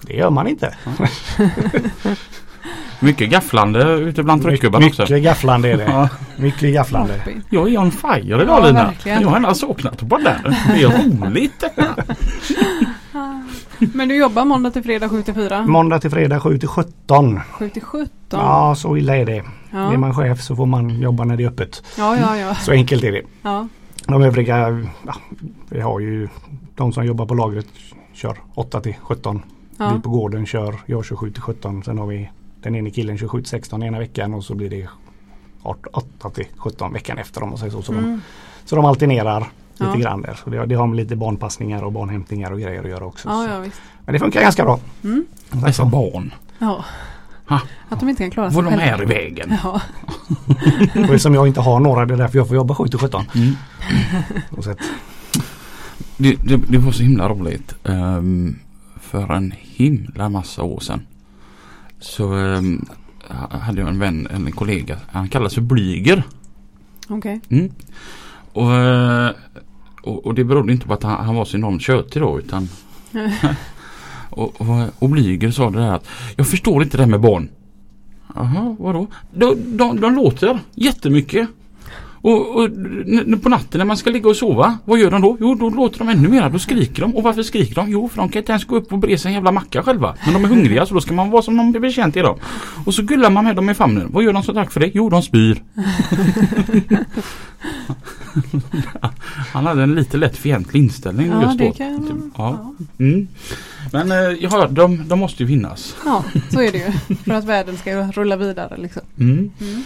Det 0.06 0.14
gör 0.14 0.30
man 0.30 0.46
inte. 0.46 0.74
Mycket 3.00 3.30
gafflande 3.30 3.92
ute 3.94 4.22
bland 4.22 4.42
tryckgubbar 4.42 4.86
också. 4.86 5.02
Mycket 5.02 5.22
gafflande 5.22 5.68
är 5.72 5.76
det. 5.76 5.84
Ja. 5.84 6.08
Mycket 6.36 6.74
gafflande. 6.74 7.20
Jag 7.50 7.72
är 7.72 7.78
on 7.78 7.90
fire 7.90 8.42
idag 8.42 8.48
Ja, 8.48 8.66
Lina. 8.66 8.84
verkligen. 8.84 9.20
Jag 9.22 9.28
har 9.28 9.36
gärna 9.36 9.54
saknat 9.54 10.08
på 10.08 10.16
den. 10.18 10.54
Det 10.74 10.82
är 10.82 10.88
roligt. 11.26 11.64
Men 13.78 14.08
du 14.08 14.16
jobbar 14.16 14.44
måndag 14.44 14.70
till 14.70 14.82
fredag 14.82 15.08
7 15.08 15.22
till 15.22 15.34
4? 15.34 15.62
Måndag 15.66 15.98
till 15.98 16.10
fredag 16.10 16.40
7 16.40 16.58
till 16.58 16.68
17. 16.68 17.40
7 17.52 17.68
till 17.70 17.82
17? 17.82 18.10
Ja 18.30 18.74
så 18.74 18.96
illa 18.96 19.16
är 19.16 19.26
det. 19.26 19.42
ja. 19.70 19.92
Är 19.92 19.96
man 19.96 20.14
chef 20.14 20.42
så 20.42 20.56
får 20.56 20.66
man 20.66 21.00
jobba 21.00 21.24
när 21.24 21.36
det 21.36 21.42
är 21.44 21.48
öppet. 21.48 21.82
ja, 21.98 22.16
ja, 22.16 22.36
ja. 22.36 22.54
Så 22.54 22.72
enkelt 22.72 23.04
är 23.04 23.12
det. 23.12 23.22
ja. 23.42 23.68
De 24.06 24.22
övriga, 24.22 24.84
ja, 25.06 25.14
vi 25.68 25.80
har 25.80 26.00
ju 26.00 26.28
de 26.74 26.92
som 26.92 27.06
jobbar 27.06 27.26
på 27.26 27.34
lagret 27.34 27.66
kör 28.12 28.36
8 28.54 28.80
till 28.80 28.94
17. 29.02 29.42
Vi 29.78 29.84
ja. 29.84 30.00
på 30.04 30.10
gården 30.10 30.46
kör, 30.46 30.74
jag 30.86 31.04
27 31.04 31.30
till 31.30 31.42
17. 31.42 31.82
Sen 31.84 31.98
har 31.98 32.06
vi 32.06 32.30
den 32.62 32.74
ene 32.74 32.90
killen 32.90 33.18
27 33.18 33.38
till 33.40 33.48
16 33.50 33.82
ena 33.82 33.98
veckan 33.98 34.34
och 34.34 34.44
så 34.44 34.54
blir 34.54 34.70
det 34.70 34.88
8 35.62 36.30
till 36.30 36.46
17 36.56 36.92
veckan 36.92 37.18
efter 37.18 37.42
om 37.42 37.48
man 37.48 37.58
säger 37.58 37.72
så. 37.72 37.82
Så, 37.82 37.92
de, 37.92 37.98
Mm. 37.98 38.20
så 38.64 38.76
de 38.76 38.84
alternerar 38.84 39.40
lite 39.72 39.92
Ja. 39.92 39.94
grann 39.96 40.22
där. 40.22 40.34
Så 40.44 40.50
det, 40.50 40.66
det 40.66 40.74
har 40.74 40.86
med 40.86 40.96
lite 40.96 41.16
barnpassningar 41.16 41.82
och 41.82 41.92
barnhämtningar 41.92 42.50
och 42.52 42.60
grejer 42.60 42.82
att 42.84 42.88
göra 42.90 43.04
också. 43.04 43.28
ja, 43.28 43.48
ja 43.48 43.58
visst. 43.60 43.80
Men 44.04 44.12
det 44.12 44.18
funkar 44.18 44.40
ganska 44.40 44.64
bra. 44.64 44.80
Mm. 45.04 45.26
Dessa 45.50 45.84
barn. 45.84 46.34
Ja. 46.58 46.84
Ha. 47.48 47.60
Att 47.88 48.00
de 48.00 48.08
inte 48.08 48.22
kan 48.22 48.30
klara 48.30 48.50
sig 48.50 48.62
Vad 48.62 48.72
de 48.72 48.78
är 48.80 49.02
i 49.02 49.04
vägen. 49.04 49.54
Ja. 49.64 49.80
Och 50.94 51.00
eftersom 51.00 51.34
jag 51.34 51.46
inte 51.46 51.60
har 51.60 51.80
några 51.80 52.06
det 52.06 52.14
är 52.14 52.18
därför 52.18 52.38
jag 52.38 52.46
får 52.48 52.56
jobba 52.56 52.74
7 52.74 52.88
till 52.88 52.98
17. 52.98 53.24
Mm. 53.34 53.54
Det, 56.16 56.34
det, 56.44 56.56
det 56.68 56.78
var 56.78 56.92
så 56.92 57.02
himla 57.02 57.28
roligt. 57.28 57.74
Ehm, 57.84 58.58
för 59.00 59.32
en 59.32 59.52
himla 59.56 60.28
massa 60.28 60.62
år 60.62 60.80
sedan. 60.80 61.06
Så 62.06 62.32
ehm, 62.32 62.84
hade 63.50 63.80
jag 63.80 63.88
en 63.88 63.98
vän, 63.98 64.28
en 64.30 64.52
kollega. 64.52 64.96
Han 65.08 65.28
kallas 65.28 65.54
för 65.54 65.60
Blyger. 65.60 66.22
Okej. 67.08 67.40
Mm. 67.48 67.72
Och, 68.52 68.74
eh, 68.74 69.30
och, 70.02 70.26
och 70.26 70.34
det 70.34 70.44
berodde 70.44 70.72
inte 70.72 70.86
på 70.86 70.94
att 70.94 71.02
han, 71.02 71.24
han 71.24 71.34
var 71.34 71.44
så 71.44 71.56
enormt 71.56 71.82
tjötig 71.82 72.22
då 72.22 72.38
utan 72.38 72.68
och, 74.30 74.60
och, 74.60 74.66
och 74.98 75.08
Blyger 75.08 75.50
sa 75.50 75.70
det 75.70 75.78
där 75.78 75.92
att 75.92 76.08
Jag 76.36 76.48
förstår 76.48 76.82
inte 76.82 76.96
det 76.96 77.02
här 77.02 77.10
med 77.10 77.20
barn. 77.20 77.48
Jaha, 78.34 78.76
vadå? 78.78 79.06
De, 79.32 79.76
de, 79.76 80.00
de 80.00 80.14
låter 80.14 80.58
jättemycket. 80.74 81.48
Och, 82.20 82.56
och 82.56 82.70
på 83.42 83.48
natten 83.48 83.78
när 83.78 83.84
man 83.84 83.96
ska 83.96 84.10
ligga 84.10 84.28
och 84.28 84.36
sova, 84.36 84.78
vad 84.84 84.98
gör 84.98 85.10
de 85.10 85.20
då? 85.22 85.36
Jo, 85.40 85.54
då 85.54 85.70
låter 85.70 85.98
de 85.98 86.08
ännu 86.08 86.28
mer. 86.28 86.50
Då 86.50 86.58
skriker 86.58 87.02
de. 87.02 87.16
Och 87.16 87.22
varför 87.22 87.42
skriker 87.42 87.74
de? 87.74 87.90
Jo, 87.90 88.08
för 88.08 88.16
de 88.16 88.28
kan 88.28 88.40
inte 88.42 88.52
ens 88.52 88.64
gå 88.64 88.76
upp 88.76 88.92
och 88.92 88.98
bre 88.98 89.18
sig 89.18 89.28
en 89.28 89.34
jävla 89.34 89.52
macka 89.52 89.82
själva. 89.82 90.14
Men 90.24 90.34
de 90.34 90.44
är 90.44 90.48
hungriga 90.48 90.86
så 90.86 90.94
då 90.94 91.00
ska 91.00 91.14
man 91.14 91.30
vara 91.30 91.42
som 91.42 91.56
de 91.56 91.70
blir 91.70 91.80
betjänt 91.80 92.16
i 92.16 92.20
dem. 92.20 92.38
Och 92.86 92.94
så 92.94 93.02
gullar 93.02 93.30
man 93.30 93.44
med 93.44 93.56
dem 93.56 93.70
i 93.70 93.74
famnen. 93.74 94.08
Vad 94.12 94.24
gör 94.24 94.32
de 94.32 94.42
så 94.42 94.54
tack 94.54 94.72
för 94.72 94.80
det? 94.80 94.90
Jo, 94.94 95.08
de 95.08 95.22
spyr. 95.22 95.62
Han 99.52 99.66
hade 99.66 99.82
en 99.82 99.94
lite 99.94 100.16
lätt 100.16 100.36
fientlig 100.36 100.80
inställning 100.80 101.26
Ja, 101.26 101.42
just 101.42 101.58
då. 101.58 101.64
det 101.64 101.72
kan 101.72 102.32
ja. 102.36 102.74
Mm. 102.98 103.28
Men 103.92 104.10
eh, 104.12 104.16
ja, 104.40 104.66
de, 104.70 105.08
de 105.08 105.18
måste 105.18 105.42
ju 105.42 105.48
finnas. 105.48 105.96
ja, 106.04 106.24
så 106.52 106.60
är 106.62 106.72
det 106.72 106.78
ju. 106.78 107.16
För 107.16 107.32
att 107.32 107.44
världen 107.44 107.76
ska 107.76 107.90
rulla 108.12 108.36
vidare 108.36 108.76
liksom. 108.76 109.02
Mm. 109.18 109.50
Mm. 109.60 109.82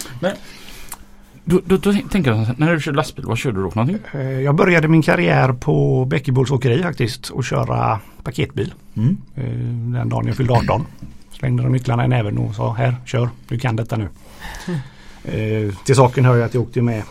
Då, 1.45 1.61
då, 1.67 1.77
då 1.77 1.93
tänker 1.93 2.31
jag 2.33 2.59
när 2.59 2.75
du 2.75 2.81
kör 2.81 2.93
lastbil, 2.93 3.25
vad 3.25 3.39
kör 3.39 3.53
du 3.53 3.63
då 3.63 3.71
för 3.71 3.77
någonting? 3.81 4.21
eh, 4.21 4.41
jag 4.41 4.55
började 4.55 4.89
min 4.89 5.03
karriär 5.03 5.53
på 5.53 6.05
Bäckeborgs 6.05 6.51
åkeri 6.51 6.83
faktiskt 6.83 7.31
och 7.31 7.45
köra 7.45 7.99
paketbil. 8.23 8.75
Mm. 8.97 9.17
Eh, 9.35 9.45
Den 10.01 10.09
dagen 10.09 10.27
jag 10.27 10.37
fyllde 10.37 10.53
18. 10.53 10.87
Slängde 11.33 11.63
de 11.63 11.73
nycklarna 11.73 12.05
i 12.05 12.09
näven 12.09 12.39
och 12.39 12.55
sa 12.55 12.73
här, 12.75 12.95
kör, 13.07 13.29
du 13.49 13.59
kan 13.59 13.77
detta 13.77 13.97
nu. 13.97 14.09
Eh, 15.25 15.75
till 15.85 15.95
saken 15.95 16.25
hör 16.25 16.37
jag 16.37 16.47
att 16.47 16.55
jag 16.55 16.63
åkte 16.63 16.83
med 16.83 17.03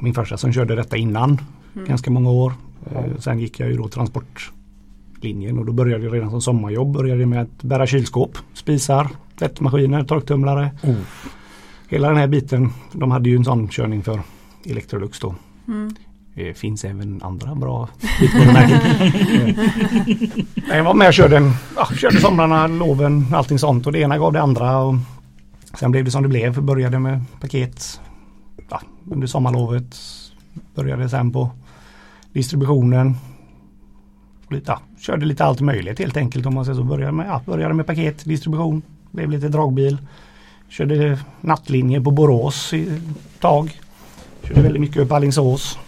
min 0.00 0.14
farsa 0.14 0.36
som 0.36 0.52
körde 0.52 0.74
detta 0.76 0.96
innan 0.96 1.40
Mm. 1.74 1.88
ganska 1.88 2.10
många 2.10 2.30
år. 2.30 2.52
Sen 3.18 3.38
gick 3.38 3.60
jag 3.60 3.70
ju 3.70 3.76
då 3.76 3.88
transportlinjen 3.88 5.58
och 5.58 5.64
då 5.66 5.72
började 5.72 6.04
jag 6.04 6.14
redan 6.14 6.30
som 6.30 6.40
sommarjobb. 6.40 6.92
Började 6.92 7.26
med 7.26 7.42
att 7.42 7.62
bära 7.62 7.86
kylskåp, 7.86 8.38
spisar, 8.54 9.08
tvättmaskiner, 9.38 10.04
torktumlare. 10.04 10.70
Oh. 10.82 10.94
Hela 11.88 12.08
den 12.08 12.16
här 12.16 12.26
biten. 12.26 12.72
De 12.92 13.10
hade 13.10 13.28
ju 13.28 13.36
en 13.36 13.44
sån 13.44 13.68
körning 13.68 14.02
för 14.02 14.20
Electrolux 14.66 15.20
då. 15.20 15.34
Mm. 15.68 15.94
Det 16.34 16.54
finns 16.54 16.84
även 16.84 17.22
andra 17.22 17.54
bra 17.54 17.88
bitvarumärken. 18.20 18.80
Eh, 20.70 20.76
Jag 20.76 20.84
var 20.84 20.94
med 20.94 21.08
och 21.08 21.14
körde, 21.14 21.52
ja, 21.76 21.86
körde 21.86 22.20
somrarna, 22.20 22.66
loven, 22.66 23.26
allting 23.32 23.58
sånt 23.58 23.86
och 23.86 23.92
det 23.92 23.98
ena 23.98 24.18
gav 24.18 24.32
det 24.32 24.42
andra. 24.42 24.78
Och 24.78 24.94
sen 25.78 25.90
blev 25.90 26.04
det 26.04 26.10
som 26.10 26.22
det 26.22 26.28
blev. 26.28 26.62
Började 26.62 26.98
med 26.98 27.24
paket 27.40 28.00
ja, 28.68 28.80
under 29.10 29.26
sommarlovet. 29.26 29.96
Började 30.74 31.08
sen 31.08 31.32
på 31.32 31.50
distributionen. 32.32 33.16
Lite, 34.50 34.70
ja, 34.70 34.80
körde 34.98 35.26
lite 35.26 35.44
allt 35.44 35.60
möjligt 35.60 35.98
helt 35.98 36.16
enkelt 36.16 36.46
om 36.46 36.54
man 36.54 36.64
säger 36.64 36.76
så. 36.76 36.84
Började 36.84 37.12
med, 37.12 37.26
ja, 37.26 37.42
började 37.46 37.74
med 37.74 37.86
paket, 37.86 38.24
distribution. 38.24 38.82
Blev 39.10 39.30
lite 39.30 39.48
dragbil. 39.48 39.98
Körde 40.68 41.18
nattlinje 41.40 42.00
på 42.00 42.10
Borås 42.10 42.72
i 42.74 42.82
ett 42.82 43.40
tag. 43.40 43.80
Körde 44.42 44.60
väldigt 44.60 44.80
mycket 44.80 44.96
upp 44.96 45.12
Alingsås. 45.12 45.78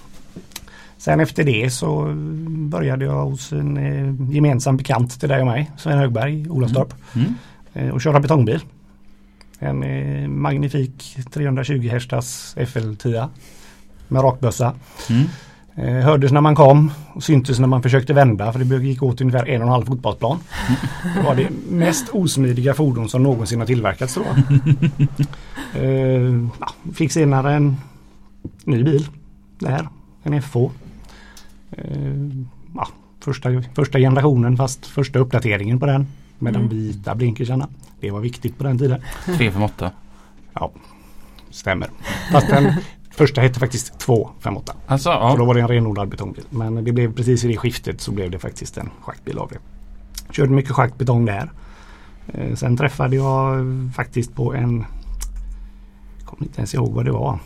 Sen 0.99 1.21
efter 1.21 1.45
det 1.45 1.71
så 1.71 2.15
började 2.49 3.05
jag 3.05 3.25
hos 3.25 3.53
en 3.53 3.77
eh, 3.77 4.35
gemensam 4.35 4.77
bekant 4.77 5.21
till 5.21 5.29
dig 5.29 5.41
och 5.41 5.47
mig, 5.47 5.71
Sven 5.79 5.99
Högberg 5.99 6.51
Olofstorp. 6.51 6.95
Mm. 7.15 7.35
Eh, 7.73 7.95
och 7.95 8.01
köra 8.01 8.21
betongbil. 8.21 8.61
En 9.59 9.83
eh, 9.83 10.29
magnifik 10.29 11.17
320 11.33 11.89
hästars 11.89 12.57
FL10 12.57 13.29
med 14.09 14.23
rakbössa. 14.23 14.75
Mm. 15.11 15.25
Eh, 15.75 15.95
hördes 15.95 16.33
när 16.33 16.41
man 16.41 16.55
kom 16.55 16.91
och 17.15 17.23
syntes 17.23 17.59
när 17.59 17.67
man 17.67 17.83
försökte 17.83 18.13
vända 18.13 18.53
för 18.53 18.59
det 18.59 18.77
gick 18.77 19.03
åt 19.03 19.21
ungefär 19.21 19.49
en 19.49 19.61
och 19.61 19.67
en 19.67 19.73
halv 19.73 19.85
fotbollsplan. 19.87 20.39
Det 21.17 21.23
var 21.23 21.35
det 21.35 21.49
mest 21.71 22.09
osmidiga 22.09 22.75
fordon 22.75 23.09
som 23.09 23.23
någonsin 23.23 23.59
har 23.61 23.67
tillverkats 23.67 24.13
jag. 24.15 24.25
Eh, 25.75 26.47
ja, 26.61 26.69
fick 26.95 27.13
senare 27.13 27.53
en 27.55 27.77
ny 28.65 28.83
bil 28.85 29.07
där, 29.59 29.89
en 30.23 30.43
FH. 30.43 30.57
Eh, 30.57 31.85
ja, 32.75 32.89
första, 33.21 33.49
första 33.75 33.99
generationen 33.99 34.57
fast 34.57 34.87
första 34.87 35.19
uppdateringen 35.19 35.81
på 35.81 35.87
den 35.87 36.07
med 36.39 36.57
Mm. 36.57 36.69
de 36.69 36.77
vita 36.77 37.15
blinkersarna. 37.15 37.69
Det 38.01 38.11
var 38.11 38.21
viktigt 38.21 38.59
på 38.59 38.65
den 38.65 38.79
tiden. 38.79 39.01
358. 39.25 39.91
Ja, 40.55 40.71
stämmer. 41.51 41.89
Fast 42.33 42.49
den 42.49 42.73
första 43.21 43.41
hette 43.41 43.61
faktiskt 43.61 43.99
258. 43.99 44.73
Alltså, 44.87 45.11
För 45.11 45.37
då 45.37 45.43
ja. 45.43 45.47
var 45.47 45.55
det 45.55 45.61
en 45.61 45.69
renodlad 45.69 46.09
betongbil. 46.09 46.45
Men 46.51 46.85
det 46.85 46.93
blev 46.93 47.15
precis 47.15 47.45
i 47.45 47.49
det 47.49 47.57
skiftet 47.57 48.01
så 48.01 48.13
blev 48.13 48.31
det 48.31 48.39
faktiskt 48.39 48.77
en 48.79 48.91
schaktbil 49.01 49.39
av 49.39 49.49
det. 49.49 49.59
Körde 50.33 50.53
mycket 50.53 50.73
schaktbetong 50.73 51.25
där. 51.25 51.51
Eh, 52.27 52.55
Sen 52.55 52.77
träffade 52.77 53.17
jag 53.17 53.65
faktiskt 53.95 54.35
på 54.35 54.55
en 54.55 54.85
jag 56.19 56.27
kommer 56.27 56.43
inte 56.43 56.59
ens 56.61 56.75
ihåg 56.75 56.93
vad 56.93 57.05
det 57.05 57.13
var. 57.13 57.39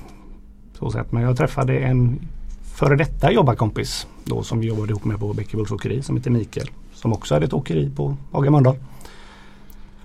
Så 0.79 0.91
sätt. 0.91 1.13
Men 1.13 1.23
jag 1.23 1.37
träffade 1.37 1.79
en 1.79 2.21
före 2.63 2.97
detta 2.97 3.33
jobbarkompis 3.33 4.07
då 4.25 4.43
som 4.43 4.61
vi 4.61 4.67
jobbade 4.67 4.91
ihop 4.91 5.05
med 5.05 5.19
på 5.21 5.33
Bäckebulls 5.33 5.71
åkeri 5.71 6.03
som 6.03 6.17
heter 6.17 6.31
Mikael. 6.31 6.71
Som 6.93 7.13
också 7.13 7.35
hade 7.35 7.47
ett 7.47 7.53
åkeri 7.53 7.91
på 7.97 8.17
Haga 8.33 8.51
Mölndal. 8.51 8.77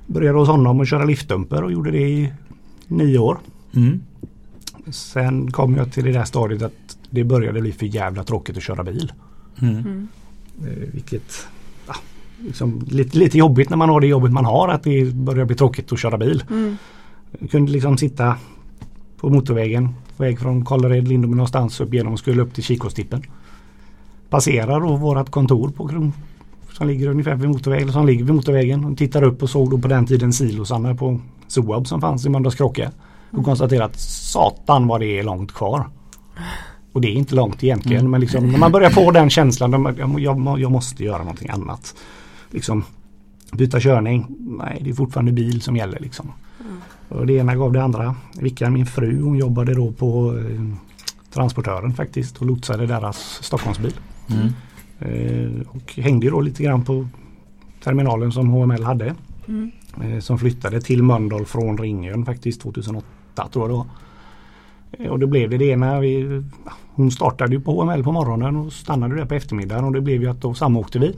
Började 0.05 0.37
hos 0.39 0.47
honom 0.49 0.79
och 0.79 0.87
köra 0.87 1.03
liftdumper 1.05 1.63
och 1.63 1.71
gjorde 1.71 1.91
det 1.91 2.09
i 2.09 2.33
nio 2.87 3.19
år. 3.19 3.39
Mm. 3.75 4.01
Sen 4.91 5.51
kom 5.51 5.75
jag 5.75 5.91
till 5.91 6.05
det 6.05 6.11
där 6.11 6.23
stadiet 6.23 6.61
att 6.61 6.97
det 7.09 7.23
började 7.23 7.61
bli 7.61 7.71
för 7.71 7.85
jävla 7.85 8.23
tråkigt 8.23 8.57
att 8.57 8.63
köra 8.63 8.83
bil. 8.83 9.13
Mm. 9.61 9.75
Mm. 9.75 10.07
Eh, 10.61 10.89
vilket 10.93 11.47
ja, 11.87 11.95
liksom, 12.39 12.85
lite, 12.87 13.17
lite 13.17 13.37
jobbigt 13.37 13.69
när 13.69 13.77
man 13.77 13.89
har 13.89 14.01
det 14.01 14.07
jobbet 14.07 14.31
man 14.31 14.45
har 14.45 14.69
att 14.69 14.83
det 14.83 15.13
börjar 15.13 15.45
bli 15.45 15.55
tråkigt 15.55 15.91
att 15.91 15.99
köra 15.99 16.17
bil. 16.17 16.43
Mm. 16.49 16.77
Jag 17.39 17.51
kunde 17.51 17.71
liksom 17.71 17.97
sitta 17.97 18.35
på 19.17 19.29
motorvägen 19.29 19.89
på 20.17 20.23
väg 20.23 20.39
från 20.39 20.65
Kållered, 20.65 21.07
Lindome 21.07 21.35
någonstans 21.35 21.81
upp 21.81 21.93
genom 21.93 22.13
och 22.13 22.19
skulle 22.19 22.41
upp 22.41 22.53
till 22.53 22.63
Kikåstippen. 22.63 23.23
Passerar 24.29 24.79
då 24.79 24.95
vårat 24.95 25.31
kontor 25.31 25.69
på 25.69 25.87
Kron 25.87 26.13
som 26.79 26.87
ligger 26.87 27.07
ungefär 27.07 27.35
vid 27.35 27.49
motorvägen, 27.49 27.91
som 27.91 28.05
ligger 28.05 28.23
vid 28.23 28.35
motorvägen 28.35 28.85
och 28.85 28.97
tittar 28.97 29.23
upp 29.23 29.43
och 29.43 29.49
såg 29.49 29.69
då 29.71 29.77
på 29.77 29.87
den 29.87 30.05
tiden 30.05 30.33
silosarna 30.33 30.95
på 30.95 31.19
Soab 31.47 31.87
som 31.87 32.01
fanns 32.01 32.25
i 32.25 32.29
Mölndalskrocke. 32.29 32.91
Och 33.31 33.45
konstaterar 33.45 33.85
att 33.85 33.99
satan 33.99 34.87
vad 34.87 34.99
det 34.99 35.19
är 35.19 35.23
långt 35.23 35.53
kvar. 35.53 35.89
Och 36.91 37.01
det 37.01 37.07
är 37.07 37.13
inte 37.13 37.35
långt 37.35 37.63
egentligen 37.63 37.99
Mm. 37.99 38.11
men 38.11 38.21
liksom, 38.21 38.51
när 38.51 38.59
man 38.59 38.71
börjar 38.71 38.89
få 38.89 39.11
den 39.11 39.29
känslan 39.29 39.95
jag, 39.97 40.19
jag, 40.19 40.59
jag 40.59 40.71
måste 40.71 41.03
göra 41.03 41.17
någonting 41.17 41.49
annat. 41.49 41.95
Liksom 42.51 42.83
byta 43.51 43.79
körning, 43.79 44.25
nej 44.39 44.81
det 44.83 44.89
är 44.89 44.93
fortfarande 44.93 45.31
bil 45.31 45.61
som 45.61 45.75
gäller 45.75 45.99
liksom. 45.99 46.31
Och 47.09 47.27
det 47.27 47.33
ena 47.33 47.55
gav 47.55 47.71
det 47.73 47.83
andra. 47.83 48.15
Vickan, 48.39 48.73
min 48.73 48.85
fru, 48.85 49.21
hon 49.21 49.37
jobbade 49.37 49.73
då 49.73 49.91
på 49.91 50.37
eh, 50.37 50.61
transportören 51.33 51.93
faktiskt 51.93 52.37
och 52.37 52.45
lotsade 52.45 52.85
deras 52.85 53.39
Stockholmsbil. 53.41 53.93
Mm. 54.29 54.53
Eh, 54.99 55.67
och 55.67 55.93
hängde 55.95 56.29
då 56.29 56.41
lite 56.41 56.63
grann 56.63 56.85
på 56.85 57.07
terminalen 57.83 58.31
som 58.31 58.49
HML 58.49 58.83
hade. 58.83 59.15
Mm. 59.47 59.71
Eh, 60.03 60.19
som 60.19 60.39
flyttade 60.39 60.81
till 60.81 61.03
Mölndal 61.03 61.45
från 61.45 61.77
Ringön 61.77 62.25
faktiskt 62.25 62.61
2008 62.61 63.07
tror 63.35 63.69
jag 63.69 63.77
var. 63.77 63.85
Eh, 64.91 65.07
och 65.11 65.19
då 65.19 65.27
blev 65.27 65.49
det 65.49 65.57
det 65.57 65.65
ena. 65.65 65.99
Vi, 65.99 66.43
hon 66.95 67.11
startade 67.11 67.55
ju 67.55 67.61
på 67.61 67.81
HML 67.81 68.03
på 68.03 68.11
morgonen 68.11 68.55
och 68.55 68.73
stannade 68.73 69.15
där 69.15 69.25
på 69.25 69.33
eftermiddagen 69.33 69.83
och 69.85 69.91
det 69.93 70.01
blev 70.01 70.21
ju 70.21 70.29
att 70.29 70.41
då 70.41 70.53
samåkte 70.53 70.99
vi. 70.99 71.15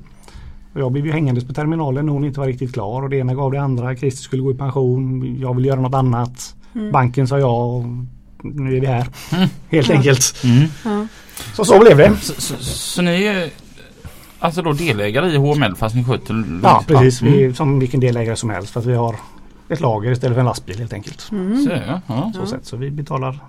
Och 0.73 0.81
jag 0.81 0.91
blev 0.91 1.05
ju 1.05 1.11
hängandes 1.11 1.47
på 1.47 1.53
terminalen 1.53 2.05
när 2.05 2.13
hon 2.13 2.25
inte 2.25 2.39
var 2.39 2.47
riktigt 2.47 2.73
klar 2.73 3.01
och 3.03 3.09
det 3.09 3.17
ena 3.17 3.33
gav 3.33 3.51
det 3.51 3.61
andra. 3.61 3.95
Christer 3.95 4.23
skulle 4.23 4.41
gå 4.43 4.51
i 4.51 4.55
pension. 4.55 5.35
Jag 5.39 5.55
vill 5.55 5.65
göra 5.65 5.81
något 5.81 5.93
annat. 5.93 6.55
Mm. 6.75 6.91
Banken 6.91 7.27
sa 7.27 7.39
ja 7.39 7.83
nu 8.43 8.77
är 8.77 8.81
vi 8.81 8.87
här. 8.87 9.07
Mm. 9.31 9.49
Helt 9.69 9.89
Ja. 9.89 9.95
enkelt. 9.95 10.35
Mm. 10.43 10.67
Ja. 10.85 11.07
Så 11.53 11.65
så 11.65 11.79
blev 11.79 11.97
det. 11.97 12.15
Så, 12.21 12.33
så, 12.41 12.55
så 12.63 13.01
ni 13.01 13.23
är 13.23 13.49
alltså 14.39 14.61
då 14.61 14.71
delägare 14.73 15.31
i 15.31 15.37
HML 15.37 15.75
fast 15.75 15.95
ni 15.95 16.03
sköter 16.03 16.43
Ja 16.63 16.83
precis. 16.87 17.21
Mm. 17.21 17.33
Vi 17.33 17.43
är 17.43 17.53
som 17.53 17.79
vilken 17.79 17.99
delägare 17.99 18.35
som 18.35 18.49
helst. 18.49 18.73
För 18.73 18.79
att 18.79 18.85
vi 18.85 18.95
har 18.95 19.15
ett 19.71 19.79
lager 19.79 20.11
istället 20.11 20.35
för 20.35 20.39
en 20.39 20.45
lastbil 20.45 20.79
helt 20.79 20.93
enkelt. 20.93 21.31
Mm. 21.31 21.63
Så, 21.63 21.69
ja, 21.69 22.01
ja. 22.07 22.31
Så, 22.35 22.45
sätt. 22.45 22.65
så 22.65 22.77
vi 22.77 22.91
betalar 22.91 23.39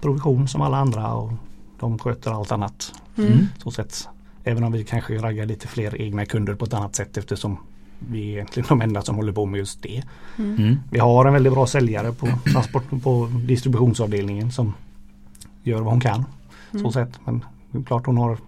provision 0.00 0.48
som 0.48 0.60
alla 0.60 0.76
andra 0.76 1.12
och 1.12 1.32
de 1.80 1.98
sköter 1.98 2.30
allt 2.30 2.52
annat. 2.52 2.92
Mm. 3.18 3.38
Så 3.62 3.70
sätt. 3.70 4.08
Även 4.44 4.64
om 4.64 4.72
vi 4.72 4.84
kanske 4.84 5.18
raggar 5.18 5.46
lite 5.46 5.68
fler 5.68 6.00
egna 6.00 6.26
kunder 6.26 6.54
på 6.54 6.64
ett 6.64 6.74
annat 6.74 6.94
sätt 6.94 7.16
eftersom 7.16 7.58
vi 7.98 8.28
är 8.28 8.32
egentligen 8.32 8.66
de 8.68 8.80
enda 8.82 9.02
som 9.02 9.16
håller 9.16 9.32
på 9.32 9.46
med 9.46 9.58
just 9.58 9.82
det. 9.82 10.02
Mm. 10.38 10.76
Vi 10.90 10.98
har 10.98 11.24
en 11.24 11.32
väldigt 11.32 11.52
bra 11.52 11.66
säljare 11.66 12.12
på 12.12 12.28
transport 12.52 13.02
på 13.02 13.30
distributionsavdelningen 13.46 14.52
som 14.52 14.74
gör 15.62 15.80
vad 15.80 15.92
hon 15.92 16.00
kan. 16.00 16.24
Så 16.70 16.78
Mm. 16.78 16.92
sätt. 16.92 17.20
Men 17.24 17.44
det 17.70 17.78
är 17.78 17.82
klart 17.82 18.06
hon 18.06 18.16
har 18.16 18.38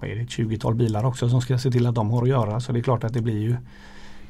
vad 0.00 0.10
är 0.10 0.14
det, 0.14 0.22
ett 0.22 0.28
20-tal 0.28 0.74
bilar 0.74 1.04
också 1.04 1.28
som 1.28 1.40
ska 1.40 1.58
se 1.58 1.70
till 1.70 1.86
att 1.86 1.94
de 1.94 2.10
har 2.10 2.22
att 2.22 2.28
göra. 2.28 2.60
Så 2.60 2.72
det 2.72 2.78
är 2.78 2.82
klart 2.82 3.04
att 3.04 3.12
det 3.12 3.20
blir 3.20 3.38
ju 3.38 3.56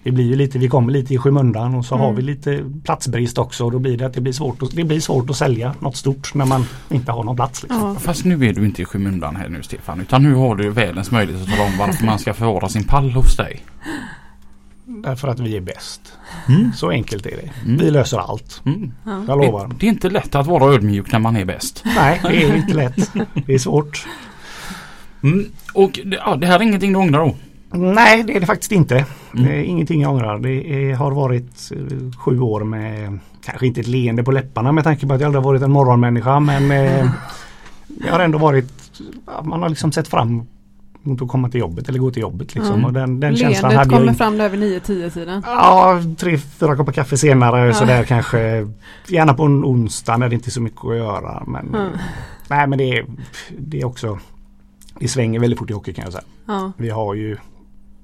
det 0.02 0.10
blir 0.10 0.24
ju 0.24 0.36
lite, 0.36 0.58
vi 0.58 0.68
kommer 0.68 0.92
lite 0.92 1.14
i 1.14 1.18
skymundan 1.18 1.74
och 1.74 1.84
så 1.84 1.96
har 1.96 2.04
Mm. 2.04 2.16
vi 2.16 2.22
lite 2.22 2.64
platsbrist 2.84 3.38
också. 3.38 3.64
Och 3.64 3.72
då 3.72 3.78
blir 3.78 3.96
det 3.96 4.06
att 4.06 4.14
det 4.14 4.20
blir 4.20 4.32
svårt 4.32 4.62
att, 4.62 4.70
det 4.76 4.84
blir 4.84 5.00
svårt 5.00 5.30
att 5.30 5.36
sälja 5.36 5.74
något 5.80 5.96
stort 5.96 6.34
när 6.34 6.44
man 6.46 6.64
inte 6.88 7.12
har 7.12 7.24
någon 7.24 7.36
plats. 7.36 7.62
Liksom. 7.62 7.80
Ja. 7.80 7.94
Fast 7.94 8.24
nu 8.24 8.46
är 8.48 8.52
du 8.52 8.64
inte 8.64 8.82
i 8.82 8.84
skymundan 8.84 9.36
här 9.36 9.48
nu 9.48 9.62
Stefan 9.62 10.00
utan 10.00 10.22
nu 10.22 10.34
har 10.34 10.56
du 10.56 10.70
världens 10.70 11.10
möjlighet 11.10 11.42
att 11.42 11.48
tala 11.56 11.64
om 11.64 11.78
varför 11.78 12.04
man 12.04 12.18
ska 12.18 12.34
förvara 12.34 12.68
sin 12.68 12.84
pall 12.84 13.10
hos 13.10 13.36
dig. 13.36 13.62
Därför 14.84 15.28
att 15.28 15.40
vi 15.40 15.56
är 15.56 15.60
bäst. 15.60 16.00
Mm. 16.48 16.72
Så 16.72 16.90
enkelt 16.90 17.26
är 17.26 17.30
det. 17.36 17.50
Mm. 17.64 17.78
Vi 17.78 17.90
löser 17.90 18.18
allt. 18.18 18.62
Mm. 18.66 18.92
Ja. 19.04 19.24
Jag 19.28 19.44
lovar. 19.44 19.68
Det, 19.68 19.74
det 19.80 19.86
är 19.86 19.90
inte 19.90 20.10
lätt 20.10 20.34
att 20.34 20.46
vara 20.46 20.74
ödmjuk 20.74 21.12
när 21.12 21.18
man 21.18 21.36
är 21.36 21.44
bäst. 21.44 21.82
Nej, 21.96 22.20
det 22.22 22.42
är 22.44 22.56
inte 22.56 22.74
lätt. 22.74 23.12
Det 23.46 23.54
är 23.54 23.58
svårt. 23.58 24.06
Mm. 25.22 25.46
Och 25.74 26.00
det, 26.04 26.16
ja, 26.26 26.36
det 26.36 26.46
här 26.46 26.56
är 26.58 26.62
ingenting 26.62 26.92
du 26.92 26.98
ångrar 26.98 27.18
då? 27.18 27.36
Nej, 27.72 28.22
det 28.22 28.36
är 28.36 28.40
det 28.40 28.46
faktiskt 28.46 28.72
inte. 28.72 28.94
Mm. 29.34 29.44
Det 29.46 29.52
är 29.54 29.62
ingenting 29.62 30.02
jag 30.02 30.12
ångrar. 30.12 30.38
Det 30.38 30.50
är, 30.90 30.94
har 30.94 31.10
varit 31.10 31.70
eh, 31.74 32.18
sju 32.18 32.40
år 32.40 32.64
med 32.64 33.18
kanske 33.44 33.66
inte 33.66 33.80
ett 33.80 33.86
leende 33.86 34.22
på 34.24 34.32
läpparna 34.32 34.72
med 34.72 34.84
tanke 34.84 35.06
på 35.06 35.14
att 35.14 35.20
jag 35.20 35.26
aldrig 35.26 35.42
har 35.44 35.50
varit 35.50 35.62
en 35.62 35.70
morgonmänniska. 35.72 36.40
Men 36.40 36.70
eh, 36.70 37.10
det 37.86 38.08
har 38.10 38.20
ändå 38.20 38.38
varit, 38.38 38.72
man 39.44 39.62
har 39.62 39.68
liksom 39.68 39.92
sett 39.92 40.08
fram 40.08 40.42
mot 41.02 41.22
att 41.22 41.28
komma 41.28 41.48
till 41.48 41.60
jobbet 41.60 41.88
eller 41.88 41.98
gå 41.98 42.10
till 42.10 42.22
jobbet. 42.22 42.54
Liksom. 42.54 42.72
Mm. 42.74 42.84
Och 42.84 42.92
den, 42.92 43.20
den 43.20 43.36
känslan 43.36 43.50
Leendet 43.52 43.78
hade 43.78 43.90
jag 43.94 43.98
kommer 43.98 44.12
inte. 44.12 44.18
fram 44.24 44.38
där 44.38 44.48
vid 44.48 44.60
9-10 44.82 45.10
tiden. 45.10 45.42
Ja, 45.46 46.00
tre, 46.18 46.38
fyra 46.38 46.76
koppar 46.76 46.92
kaffe 46.92 47.16
senare 47.16 47.66
Ja. 47.66 47.72
sådär 47.74 48.04
kanske. 48.04 48.68
Gärna 49.08 49.34
på 49.34 49.44
en 49.44 49.64
onsdag 49.64 50.16
när 50.16 50.28
det 50.28 50.34
inte 50.34 50.48
är 50.48 50.50
så 50.50 50.60
mycket 50.60 50.84
att 50.84 50.96
göra. 50.96 51.42
Men, 51.46 51.68
Mm. 51.74 51.90
Nej 52.48 52.66
men 52.66 52.78
det 52.78 52.98
är, 52.98 53.04
det 53.58 53.80
är 53.80 53.84
också 53.84 54.18
Det 54.98 55.08
svänger 55.08 55.40
väldigt 55.40 55.58
fort 55.58 55.70
i 55.70 55.72
hockey 55.72 55.92
kan 55.92 56.04
jag 56.04 56.12
säga. 56.12 56.24
Ja. 56.46 56.72
Vi 56.76 56.90
har 56.90 57.14
ju 57.14 57.36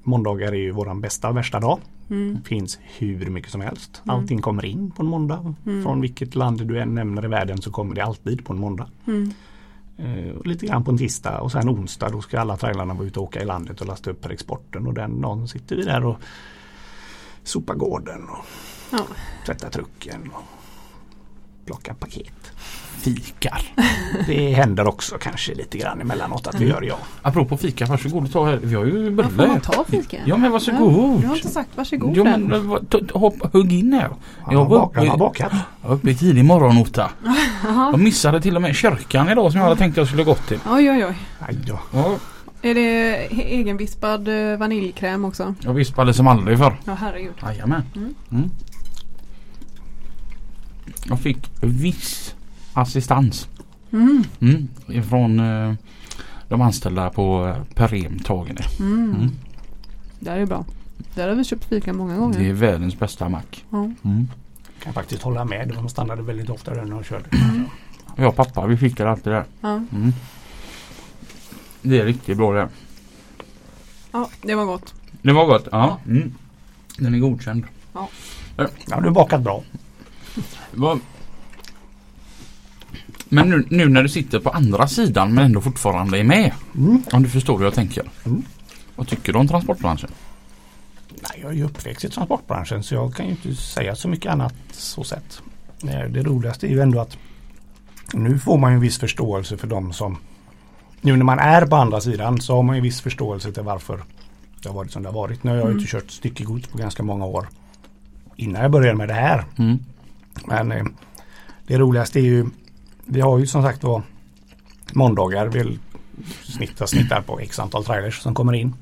Måndagar 0.07 0.47
är 0.51 0.55
ju 0.55 0.71
våran 0.71 1.01
bästa 1.01 1.31
värsta 1.31 1.59
dag. 1.59 1.79
Mm. 2.09 2.43
Finns 2.43 2.79
hur 2.97 3.29
mycket 3.29 3.51
som 3.51 3.61
helst. 3.61 4.01
Mm. 4.05 4.15
Allting 4.15 4.41
kommer 4.41 4.65
in 4.65 4.91
på 4.91 5.01
en 5.01 5.07
måndag. 5.09 5.53
Mm. 5.65 5.83
Från 5.83 6.01
vilket 6.01 6.35
land 6.35 6.67
du 6.67 6.79
än 6.79 6.95
nämner 6.95 7.25
i 7.25 7.27
världen 7.27 7.61
så 7.61 7.71
kommer 7.71 7.95
det 7.95 8.01
alltid 8.01 8.45
på 8.45 8.53
en 8.53 8.59
måndag. 8.59 8.89
Mm. 9.07 9.33
Eh, 9.97 10.31
och 10.35 10.47
lite 10.47 10.65
grann 10.65 10.83
på 10.83 10.91
en 10.91 10.97
tisdag 10.97 11.39
och 11.39 11.51
sen 11.51 11.69
onsdag 11.69 12.09
då 12.09 12.21
ska 12.21 12.39
alla 12.39 12.57
trailarna 12.57 12.93
vara 12.93 13.07
ute 13.07 13.19
och 13.19 13.25
åka 13.25 13.41
i 13.41 13.45
landet 13.45 13.81
och 13.81 13.87
lasta 13.87 14.11
upp 14.11 14.23
för 14.23 14.29
exporten. 14.29 14.87
Och 14.87 14.93
den 14.93 15.21
dagen 15.21 15.47
sitter 15.47 15.75
vi 15.75 15.83
där 15.83 16.05
och 16.05 16.17
sopa 17.43 17.73
gården 17.73 18.23
och 18.23 18.45
Ja. 18.91 19.07
tvätta 19.45 19.69
trucken 19.69 20.31
och 20.33 20.43
plocka 21.65 21.93
paket. 21.93 22.51
Fikar. 22.97 23.61
Det 24.27 24.49
händer 24.53 24.87
också 24.87 25.17
kanske 25.21 25.53
lite 25.55 25.77
grann 25.77 26.01
emellanåt 26.01 26.47
att 26.47 26.61
vi 26.61 26.67
gör 26.67 26.81
ja. 26.81 26.97
Apropå 27.21 27.57
fika, 27.57 27.85
varsågod 27.85 28.23
och 28.23 28.31
ta 28.31 28.45
här. 28.45 28.59
Vi 28.63 28.75
har 28.75 28.85
ju 28.85 29.15
Ja, 29.17 29.23
får 29.23 29.29
bulle. 29.31 29.47
man 29.47 29.59
ta 29.61 29.83
fika? 29.89 30.17
Ja 30.25 30.37
men 30.37 30.51
varsågod. 30.51 31.21
Du 31.21 31.27
har 31.27 31.35
inte 31.35 31.47
sagt 31.49 31.69
varsågod 31.75 32.11
Jo 32.17 32.23
men 32.23 32.67
vad- 32.69 32.89
ta- 32.89 32.99
ta- 33.11 33.19
hopp, 33.19 33.53
hugg 33.53 33.73
in 33.73 33.93
här. 33.93 34.09
Han 34.41 34.53
Jag 34.53 34.59
har, 34.59 34.69
var 34.69 34.91
han 34.95 35.07
har 35.07 35.15
uppe, 35.15 35.19
bakat. 35.19 35.51
jag 35.81 35.89
var 35.89 35.95
uppe 35.95 36.09
i 36.11 36.15
tidig 36.15 36.45
morgon 36.45 36.77
Otta. 36.77 37.11
Jaha. 37.63 37.91
Jag 37.91 37.99
missade 37.99 38.41
till 38.41 38.55
och 38.55 38.61
med 38.61 38.75
kyrkan 38.75 39.29
idag 39.29 39.51
som 39.51 39.59
jag 39.61 39.67
hade 39.67 39.79
tänkt 39.79 39.97
jag 39.97 40.07
skulle 40.07 40.23
gått 40.23 40.47
till. 40.47 40.59
Oj 40.69 40.91
oj 40.91 41.05
oj. 41.05 41.15
Aj 41.39 41.55
då. 41.67 41.79
Ja, 41.93 42.15
Är 42.61 42.73
det 42.73 43.15
egenvispad 43.55 44.27
eh, 44.51 44.57
vaniljkräm 44.57 45.25
också? 45.25 45.55
jag 45.59 45.73
vispade 45.73 46.13
som 46.13 46.27
aldrig 46.27 46.57
förr. 46.57 46.77
Ja 46.85 46.93
herregud. 46.99 47.33
Jajamän. 47.41 47.83
Mm. 47.95 48.15
Mm. 48.31 48.49
Jag 51.09 51.19
fick 51.19 51.37
viss 51.61 52.35
assistans. 52.77 53.47
Mm. 53.91 54.23
Mm. 54.39 55.03
Från 55.03 55.39
eh, 55.39 55.73
de 56.49 56.61
anställda 56.61 57.09
på 57.09 57.47
eh, 57.47 57.63
Perem 57.75 58.19
Tagene. 58.19 58.61
Mm. 58.79 59.15
Mm. 59.15 59.31
Det 60.19 60.29
här 60.29 60.37
är 60.37 60.45
bra. 60.45 60.65
Där 61.15 61.27
har 61.27 61.35
vi 61.35 61.43
köpt 61.43 61.65
fika 61.65 61.93
många 61.93 62.17
gånger. 62.17 62.39
Det 62.39 62.49
är 62.49 62.53
världens 62.53 62.99
bästa 62.99 63.29
mack. 63.29 63.65
Ja. 63.69 63.91
Mm. 64.03 64.27
Kan 64.83 64.93
faktiskt 64.93 65.21
hålla 65.23 65.45
med. 65.45 65.71
De 65.75 65.89
stannade 65.89 66.21
väldigt 66.21 66.49
ofta 66.49 66.73
där 66.73 66.85
när 66.85 66.91
de 66.91 67.03
körde. 67.03 67.25
Jag 68.15 68.27
och 68.29 68.35
pappa 68.35 68.65
vi 68.67 68.77
fick 68.77 68.97
det 68.97 69.09
alltid 69.09 69.33
där. 69.33 69.45
Ja. 69.61 69.69
Mm. 69.75 70.13
Det 71.81 71.99
är 71.99 72.05
riktigt 72.05 72.37
bra 72.37 72.53
det. 72.53 72.69
ja, 74.11 74.29
det 74.41 74.55
var 74.55 74.65
gott. 74.65 74.93
Det 75.21 75.33
var 75.33 75.45
gott. 75.45 75.67
Ja. 75.71 75.99
Mm. 76.07 76.33
Den 76.97 77.13
är 77.13 77.19
godkänd. 77.19 77.63
Ja, 77.93 78.09
du 78.87 78.93
har 78.93 79.09
bakat 79.09 79.41
bra. 79.41 79.63
Vad- 80.71 80.99
Men 83.29 83.49
nu, 83.49 83.65
nu 83.69 83.89
när 83.89 84.03
du 84.03 84.09
sitter 84.09 84.39
på 84.39 84.49
andra 84.49 84.87
sidan 84.87 85.33
men 85.33 85.45
ändå 85.45 85.61
fortfarande 85.61 86.19
är 86.19 86.23
med. 86.23 86.51
Mm. 86.77 87.03
Om 87.11 87.23
du 87.23 87.29
förstår 87.29 87.57
hur 87.57 87.65
jag 87.65 87.73
tänker. 87.73 88.03
Mm. 88.25 88.43
Vad 88.95 89.07
tycker 89.07 89.33
du 89.33 89.39
om 89.39 89.47
transportbranschen? 89.47 90.09
Nej, 91.09 91.39
jag 91.41 91.51
är 91.51 91.55
ju 91.55 91.63
uppväxt 91.63 92.05
i 92.05 92.09
transportbranschen 92.09 92.83
så 92.83 92.95
jag 92.95 93.13
kan 93.15 93.25
ju 93.25 93.31
inte 93.31 93.55
säga 93.55 93.95
så 93.95 94.07
mycket 94.07 94.31
annat 94.31 94.53
så 94.71 95.03
sett. 95.03 95.41
Eh, 95.83 96.09
Det 96.11 96.23
roligaste 96.23 96.67
är 96.67 96.69
ju 96.71 96.81
ändå 96.81 96.99
att 96.99 97.17
nu 98.13 98.39
får 98.39 98.57
man 98.57 98.71
ju 98.71 98.75
en 98.75 98.81
viss 98.81 98.99
förståelse 98.99 99.57
för 99.57 99.67
de 99.67 99.93
som 99.93 100.17
nu 101.01 101.15
när 101.17 101.25
man 101.25 101.39
är 101.39 101.65
på 101.65 101.75
andra 101.75 102.01
sidan 102.01 102.41
så 102.41 102.55
har 102.55 102.63
man 102.63 102.75
ju 102.75 102.81
viss 102.81 103.01
förståelse 103.01 103.51
till 103.51 103.63
varför 103.63 103.99
det 104.63 104.69
har 104.69 104.75
varit 104.75 104.91
som 104.91 105.03
det 105.03 105.09
har 105.09 105.13
varit. 105.13 105.43
Nu 105.43 105.49
har 105.51 105.57
jag 105.57 105.65
Mm. 105.65 105.77
inte 105.77 105.91
kört 105.91 106.11
styckegods 106.11 106.67
på 106.67 106.77
ganska 106.77 107.03
många 107.03 107.25
år 107.25 107.47
innan 108.35 108.61
jag 108.61 108.71
började 108.71 108.97
med 108.97 109.07
det 109.07 109.13
här. 109.13 109.45
Mm. 109.57 109.79
Men 110.45 110.71
eh, 110.71 110.85
det 111.67 111.77
roligaste 111.77 112.19
är 112.19 112.23
ju 112.23 112.45
vi 113.07 113.21
har 113.21 113.39
ju 113.39 113.47
som 113.47 113.63
sagt 113.63 113.83
var 113.83 114.01
måndagar 114.93 115.47
vi 115.47 115.79
snittar, 116.43 116.85
snittar 116.85 117.21
på 117.21 117.39
x 117.39 117.59
antal 117.59 117.85
trailers 117.85 118.21
som 118.21 118.35
kommer 118.35 118.53
in. 118.53 118.75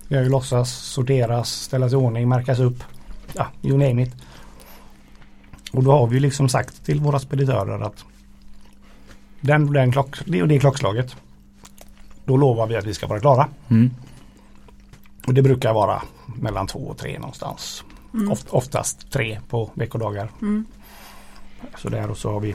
Det 0.00 0.06
ska 0.06 0.22
ju 0.22 0.28
lossas, 0.28 0.72
sorteras, 0.72 1.50
ställas 1.50 1.92
i 1.92 1.96
ordning, 1.96 2.28
märkas 2.28 2.58
upp. 2.58 2.84
Ja, 3.32 3.46
you 3.62 3.78
name 3.78 4.02
it. 4.02 4.16
Och 5.72 5.84
då 5.84 5.92
har 5.92 6.06
vi 6.06 6.20
liksom 6.20 6.48
sagt 6.48 6.84
till 6.84 7.00
våra 7.00 7.18
speditörer 7.18 7.80
att 7.80 8.04
den, 9.40 9.72
den 9.72 9.92
klock, 9.92 10.16
det 10.26 10.42
och 10.42 10.48
det 10.48 10.58
klockslaget. 10.58 11.16
Då 12.24 12.36
lovar 12.36 12.66
vi 12.66 12.76
att 12.76 12.86
vi 12.86 12.94
ska 12.94 13.06
vara 13.06 13.20
klara. 13.20 13.48
Mm. 13.68 13.90
Och 15.26 15.34
det 15.34 15.42
brukar 15.42 15.72
vara 15.72 16.02
mellan 16.36 16.66
två 16.66 16.78
och 16.78 16.98
tre 16.98 17.18
någonstans. 17.18 17.84
Mm. 18.14 18.32
Oft, 18.32 18.48
oftast 18.48 19.10
tre 19.10 19.40
på 19.48 19.70
veckodagar. 19.74 20.30
Mm. 20.42 20.66
Så 21.78 21.88
där 21.88 22.10
och 22.10 22.18
så 22.18 22.32
har 22.32 22.40
vi 22.40 22.54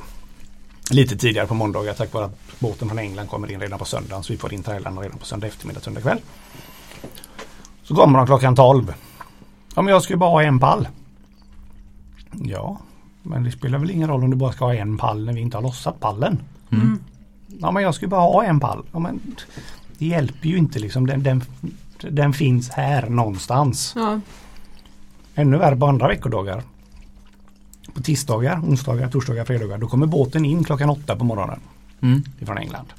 lite 0.92 1.18
tidigare 1.18 1.48
på 1.48 1.54
måndagar 1.54 1.94
tack 1.94 2.14
vare 2.14 2.26
att 2.26 2.60
båten 2.60 2.88
från 2.88 3.00
England 3.00 3.28
kommer 3.28 3.52
in 3.52 3.60
redan 3.60 3.80
på 3.80 3.86
söndagen. 3.86 4.24
Så 4.24 4.34
vi 4.34 4.38
får 4.38 4.54
in 4.54 4.64
trailrarna 4.64 5.02
redan 5.02 5.18
på 5.18 5.26
söndag 5.26 5.48
eftermiddag, 5.48 5.82
söndag 5.82 6.02
kväll. 6.02 6.20
Så 7.84 7.96
kommer 7.96 8.18
de 8.18 8.28
klockan 8.28 8.56
12. 8.56 8.94
Ja 9.76 9.82
men 9.82 9.94
jag 9.94 10.04
ska 10.04 10.14
ju 10.14 10.18
bara 10.18 10.30
ha 10.30 10.44
en 10.44 10.60
pall. 10.60 10.88
Ja, 12.32 12.80
men 13.22 13.44
det 13.44 13.52
spelar 13.52 13.80
väl 13.80 13.92
ingen 13.92 14.10
roll 14.10 14.24
om 14.24 14.30
du 14.30 14.38
bara 14.38 14.52
ska 14.52 14.66
ha 14.66 14.74
en 14.74 14.98
pall 14.98 15.26
när 15.26 15.34
vi 15.34 15.42
inte 15.42 15.58
har 15.58 15.62
lossat 15.62 16.00
pallen. 16.00 16.40
Mm. 16.72 17.04
Ja 17.48 17.72
men 17.72 17.84
jag 17.84 17.96
ska 17.96 18.06
ju 18.06 18.10
bara 18.10 18.22
ha 18.22 18.44
en 18.44 18.60
pall. 18.60 18.86
Ja, 18.92 19.00
men 19.00 19.22
det 19.98 20.06
hjälper 20.06 20.50
ju 20.50 20.58
inte 20.58 20.80
liksom. 20.80 21.08
Den, 21.08 21.24
den, 21.24 21.44
den 22.02 22.34
finns 22.34 22.70
här 22.70 23.10
någonstans. 23.10 23.94
Ja. 23.96 24.20
Ännu 25.36 25.58
värre 25.58 25.76
på 25.76 25.86
andra 25.86 26.08
veckodagar. 26.08 26.64
På 27.94 28.02
tisdagar, 28.02 28.60
onsdagar, 28.60 29.10
torsdagar, 29.10 29.46
fredagar. 29.46 29.78
Då 29.78 29.88
kommer 29.88 30.06
båten 30.08 30.46
in 30.46 30.64
klockan 30.64 30.90
åtta 30.90 31.16
på 31.16 31.24
morgonen 31.26 31.60
Mm. 32.02 32.24
ifrån 32.40 32.58
England. 32.58 32.94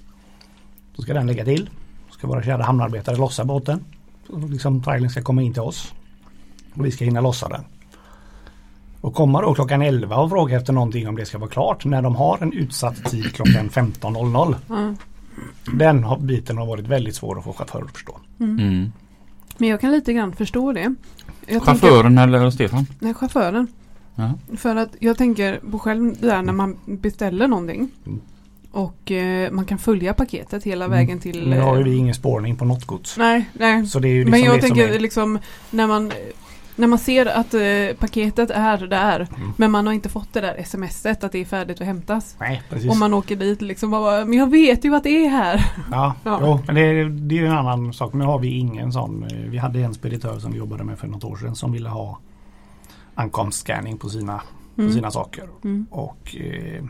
Då 0.97 1.03
ska 1.03 1.15
den 1.15 1.27
lägga 1.27 1.45
till. 1.45 1.71
Då 2.09 2.15
ska 2.15 2.27
våra 2.27 2.43
kära 2.43 2.63
hamnarbetare 2.65 3.17
lossa 3.17 3.45
båten. 3.45 3.85
Så 4.27 4.39
liksom 4.39 4.83
trailern 4.83 5.11
ska 5.11 5.23
komma 5.23 5.43
in 5.43 5.53
till 5.53 5.63
oss. 5.63 5.93
Och 6.75 6.85
vi 6.87 6.91
ska 6.91 7.05
hinna 7.05 7.21
lossa 7.21 7.49
den. 7.49 7.65
Och 9.01 9.15
komma 9.15 9.41
då 9.43 9.55
klockan 9.55 9.83
11 9.83 10.17
och 10.17 10.31
fråga 10.31 10.57
efter 10.57 10.73
någonting 10.73 11.09
om 11.09 11.17
det 11.17 11.27
ska 11.27 11.39
vara 11.39 11.51
klart 11.51 11.85
när 11.85 12.03
de 12.03 12.17
har 12.17 12.39
en 12.41 12.53
utsatt 12.53 13.05
tid 13.05 13.35
klockan 13.35 13.71
15.00. 13.71 14.57
ja. 14.69 14.95
Den 15.79 16.07
biten 16.27 16.59
har 16.59 16.67
varit 16.67 16.87
väldigt 16.87 17.15
svår 17.17 17.39
att 17.39 17.45
få 17.45 17.53
chaufförer 17.53 17.85
att 17.85 17.91
förstå. 17.93 18.17
Mm. 18.41 18.93
Men 19.59 19.69
jag 19.69 19.81
kan 19.81 19.93
lite 19.93 20.13
grann 20.13 20.33
förstå 20.33 20.73
det. 20.73 20.81
Jag 20.81 20.95
tänker- 21.47 21.61
Chauffören 21.67 22.19
eller 22.19 22.51
Stefan? 22.51 22.87
Nej, 22.99 23.15
chauffören. 23.15 23.67
Ja. 24.15 24.33
För 24.57 24.77
att 24.77 24.97
jag 24.99 25.19
tänker 25.19 25.61
på 25.71 25.79
själv 25.79 26.17
där 26.21 26.43
när 26.43 26.53
man 26.53 26.77
beställer 26.87 27.49
någonting. 27.49 27.89
Mm. 28.07 28.21
Och 28.71 29.11
eh, 29.13 29.51
man 29.51 29.65
kan 29.65 29.79
följa 29.79 30.15
paketet 30.15 30.65
hela 30.65 30.85
Mm. 30.85 30.99
vägen 30.99 31.19
till... 31.21 31.49
Nu 31.49 31.61
har 31.61 31.75
ju 31.77 31.81
eh, 31.81 31.85
vi 31.85 31.97
ingen 31.97 32.15
spårning 32.15 32.57
på 32.57 32.65
något 32.65 32.85
gods. 32.85 33.17
Nej, 33.19 33.49
nej. 33.53 33.87
Så 33.87 33.99
det 33.99 34.09
är 34.09 34.13
ju 34.13 34.19
liksom 34.19 34.31
Men 34.31 34.41
jag 34.41 34.57
det 34.57 34.61
som 34.61 34.69
tänker 34.77 34.95
är, 34.95 34.99
liksom 34.99 35.39
när 35.71 35.87
man 35.87 36.13
när 36.77 36.87
man 36.87 36.99
ser 36.99 37.27
att 37.27 37.55
eh, 37.55 37.61
paketet 37.99 38.51
är 38.51 38.87
där 38.87 39.21
Mm. 39.37 39.53
men 39.57 39.71
man 39.71 39.87
har 39.87 39.93
inte 39.95 40.09
fått 40.09 40.33
det 40.33 40.41
där 40.41 40.63
smset 40.65 41.25
att 41.25 41.33
det 41.33 41.39
är 41.39 41.45
färdigt 41.45 41.81
att 41.81 41.87
hämtas. 41.87 42.37
Nej, 42.41 42.63
precis. 42.71 42.91
Om 42.91 42.99
man 42.99 43.15
åker 43.15 43.37
dit 43.37 43.63
liksom 43.63 43.91
bara, 43.91 44.25
men 44.25 44.39
jag 44.39 44.51
vet 44.51 44.85
ju 44.85 44.95
att 44.95 45.03
det 45.05 45.25
är 45.25 45.29
här. 45.29 45.67
Ja, 45.91 46.15
Ja. 46.25 46.39
Jo, 46.43 46.61
men 46.67 46.75
det, 46.75 46.81
är- 46.81 47.05
det 47.09 47.35
är 47.35 47.39
ju 47.39 47.47
en 47.47 47.53
annan 47.53 47.93
sak. 47.93 48.13
Nu 48.15 48.25
har 48.25 48.39
vi 48.39 48.49
ingen 48.49 48.93
sån. 48.93 49.23
eh, 49.25 49.39
Vi 49.51 49.59
hade 49.59 49.81
en 49.81 49.95
speditör 49.95 50.39
som 50.39 50.53
vi 50.53 50.59
jobbade 50.59 50.85
med 50.85 50.99
för 50.99 51.07
något 51.07 51.25
år 51.25 51.37
sedan 51.37 51.57
som 51.57 51.73
ville 51.73 51.89
ha 51.89 52.19
ankomstscanning 53.15 53.99
på 53.99 54.09
sina, 54.09 54.43
på 54.77 54.83
Mm. 54.83 54.95
sina 54.95 55.11
saker. 55.11 55.49
Mm. 55.65 55.87
Och 55.91 56.37
eh, 56.37 56.85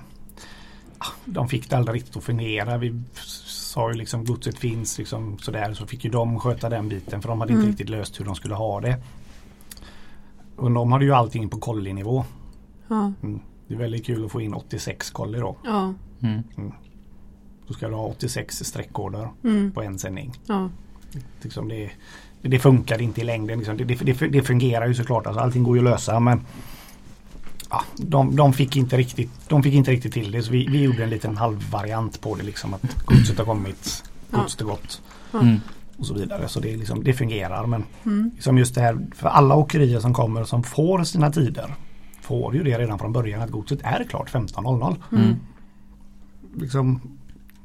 ah, 0.98 1.06
de 1.24 1.48
fick 1.48 1.70
det 1.70 1.76
aldrig 1.76 1.94
riktigt 1.96 2.16
att 2.16 2.24
fungera. 2.24 2.78
Vi 2.78 3.00
sa 3.46 3.90
ju 3.90 3.96
liksom 3.98 4.24
godset 4.24 4.58
finns 4.58 4.98
liksom 4.98 5.38
sådär. 5.38 5.74
Så 5.74 5.87
fick 5.87 6.04
ju 6.04 6.10
de 6.10 6.40
sköta 6.40 6.68
den 6.68 6.88
biten 6.88 7.22
för 7.22 7.28
de 7.28 7.40
hade 7.40 7.52
Mm. 7.52 7.60
inte 7.64 7.70
riktigt 7.72 7.88
löst 7.88 8.20
hur 8.20 8.24
de 8.24 8.34
skulle 8.34 8.54
ha 8.54 8.80
det. 8.80 8.96
Och 10.56 10.70
de 10.70 10.92
hade 10.92 11.04
ju 11.04 11.12
allting 11.12 11.48
på 11.48 11.58
kollinivå. 11.58 12.24
Ja, 12.88 13.12
Mm. 13.22 13.40
Det 13.68 13.74
är 13.74 13.78
väldigt 13.78 14.06
kul 14.06 14.24
att 14.24 14.32
få 14.32 14.40
in 14.40 14.54
86 14.54 15.10
kolli 15.10 15.38
då. 15.38 15.56
ja, 15.64 15.94
Mm. 16.22 16.42
Då 17.66 17.74
ska 17.74 17.88
du 17.88 17.94
ha 17.94 18.02
86 18.06 18.64
streckkoder 18.64 19.28
mm, 19.44 19.72
på 19.72 19.82
en 19.82 19.98
sändning. 19.98 20.32
ja, 20.46 20.70
Liksom 21.42 21.68
det, 21.68 21.90
det 22.42 22.59
funkar 22.59 23.03
inte 23.03 23.20
i 23.20 23.24
längden. 23.24 23.59
Liksom. 23.59 23.77
Det, 23.77 23.85
det, 23.85 24.12
det, 24.29 24.42
fungerar 24.42 24.87
ju 24.87 24.94
såklart. 24.94 25.27
Alltså, 25.27 25.40
allting 25.40 25.62
går 25.62 25.77
ju 25.77 25.85
att 25.85 25.90
lösa 25.90 26.20
men 26.20 26.40
ja, 27.70 27.83
de, 27.96 28.37
de, 28.37 28.53
fick 28.53 28.77
inte 28.77 28.96
riktigt, 28.96 29.31
de 29.48 29.62
fick 29.62 29.74
inte 29.74 29.90
riktigt 29.90 30.12
till 30.12 30.31
det. 30.31 30.42
Så 30.42 30.53
vi, 30.53 30.66
vi 30.66 30.83
gjorde 30.83 31.05
en 31.05 31.11
liten 31.11 31.37
halvvariant 31.37 32.20
på 32.20 32.35
det. 32.35 32.42
Liksom, 32.42 32.74
att 32.74 33.05
godset 33.05 33.38
har 33.38 33.44
kommit, 33.44 34.05
godset 34.31 34.61
är 34.61 34.64
gott 34.64 35.03
Mm. 35.40 35.61
och 35.98 36.07
så 36.07 36.14
vidare. 36.14 36.48
Så 36.48 36.61
det, 36.61 36.77
liksom, 36.77 37.05
det 37.05 37.12
fungerar. 37.12 37.66
Men 37.66 37.85
mm, 38.05 38.31
liksom 38.35 38.59
just 38.59 38.74
det 38.74 38.81
här 38.81 38.98
för 39.14 39.29
alla 39.29 39.55
åkerier 39.55 40.00
som 40.00 40.14
kommer 40.14 40.44
som 40.44 40.62
får 40.62 41.05
sina 41.05 41.33
tider 41.33 41.74
får 42.20 42.55
ju 42.55 42.62
det 42.62 42.79
redan 42.79 42.98
från 42.98 43.12
början 43.12 43.40
att 43.40 43.50
godset 43.50 43.79
är 43.83 44.05
klart 44.05 44.33
15.00. 44.33 44.96
mm, 45.12 45.37
Liksom, 46.57 47.00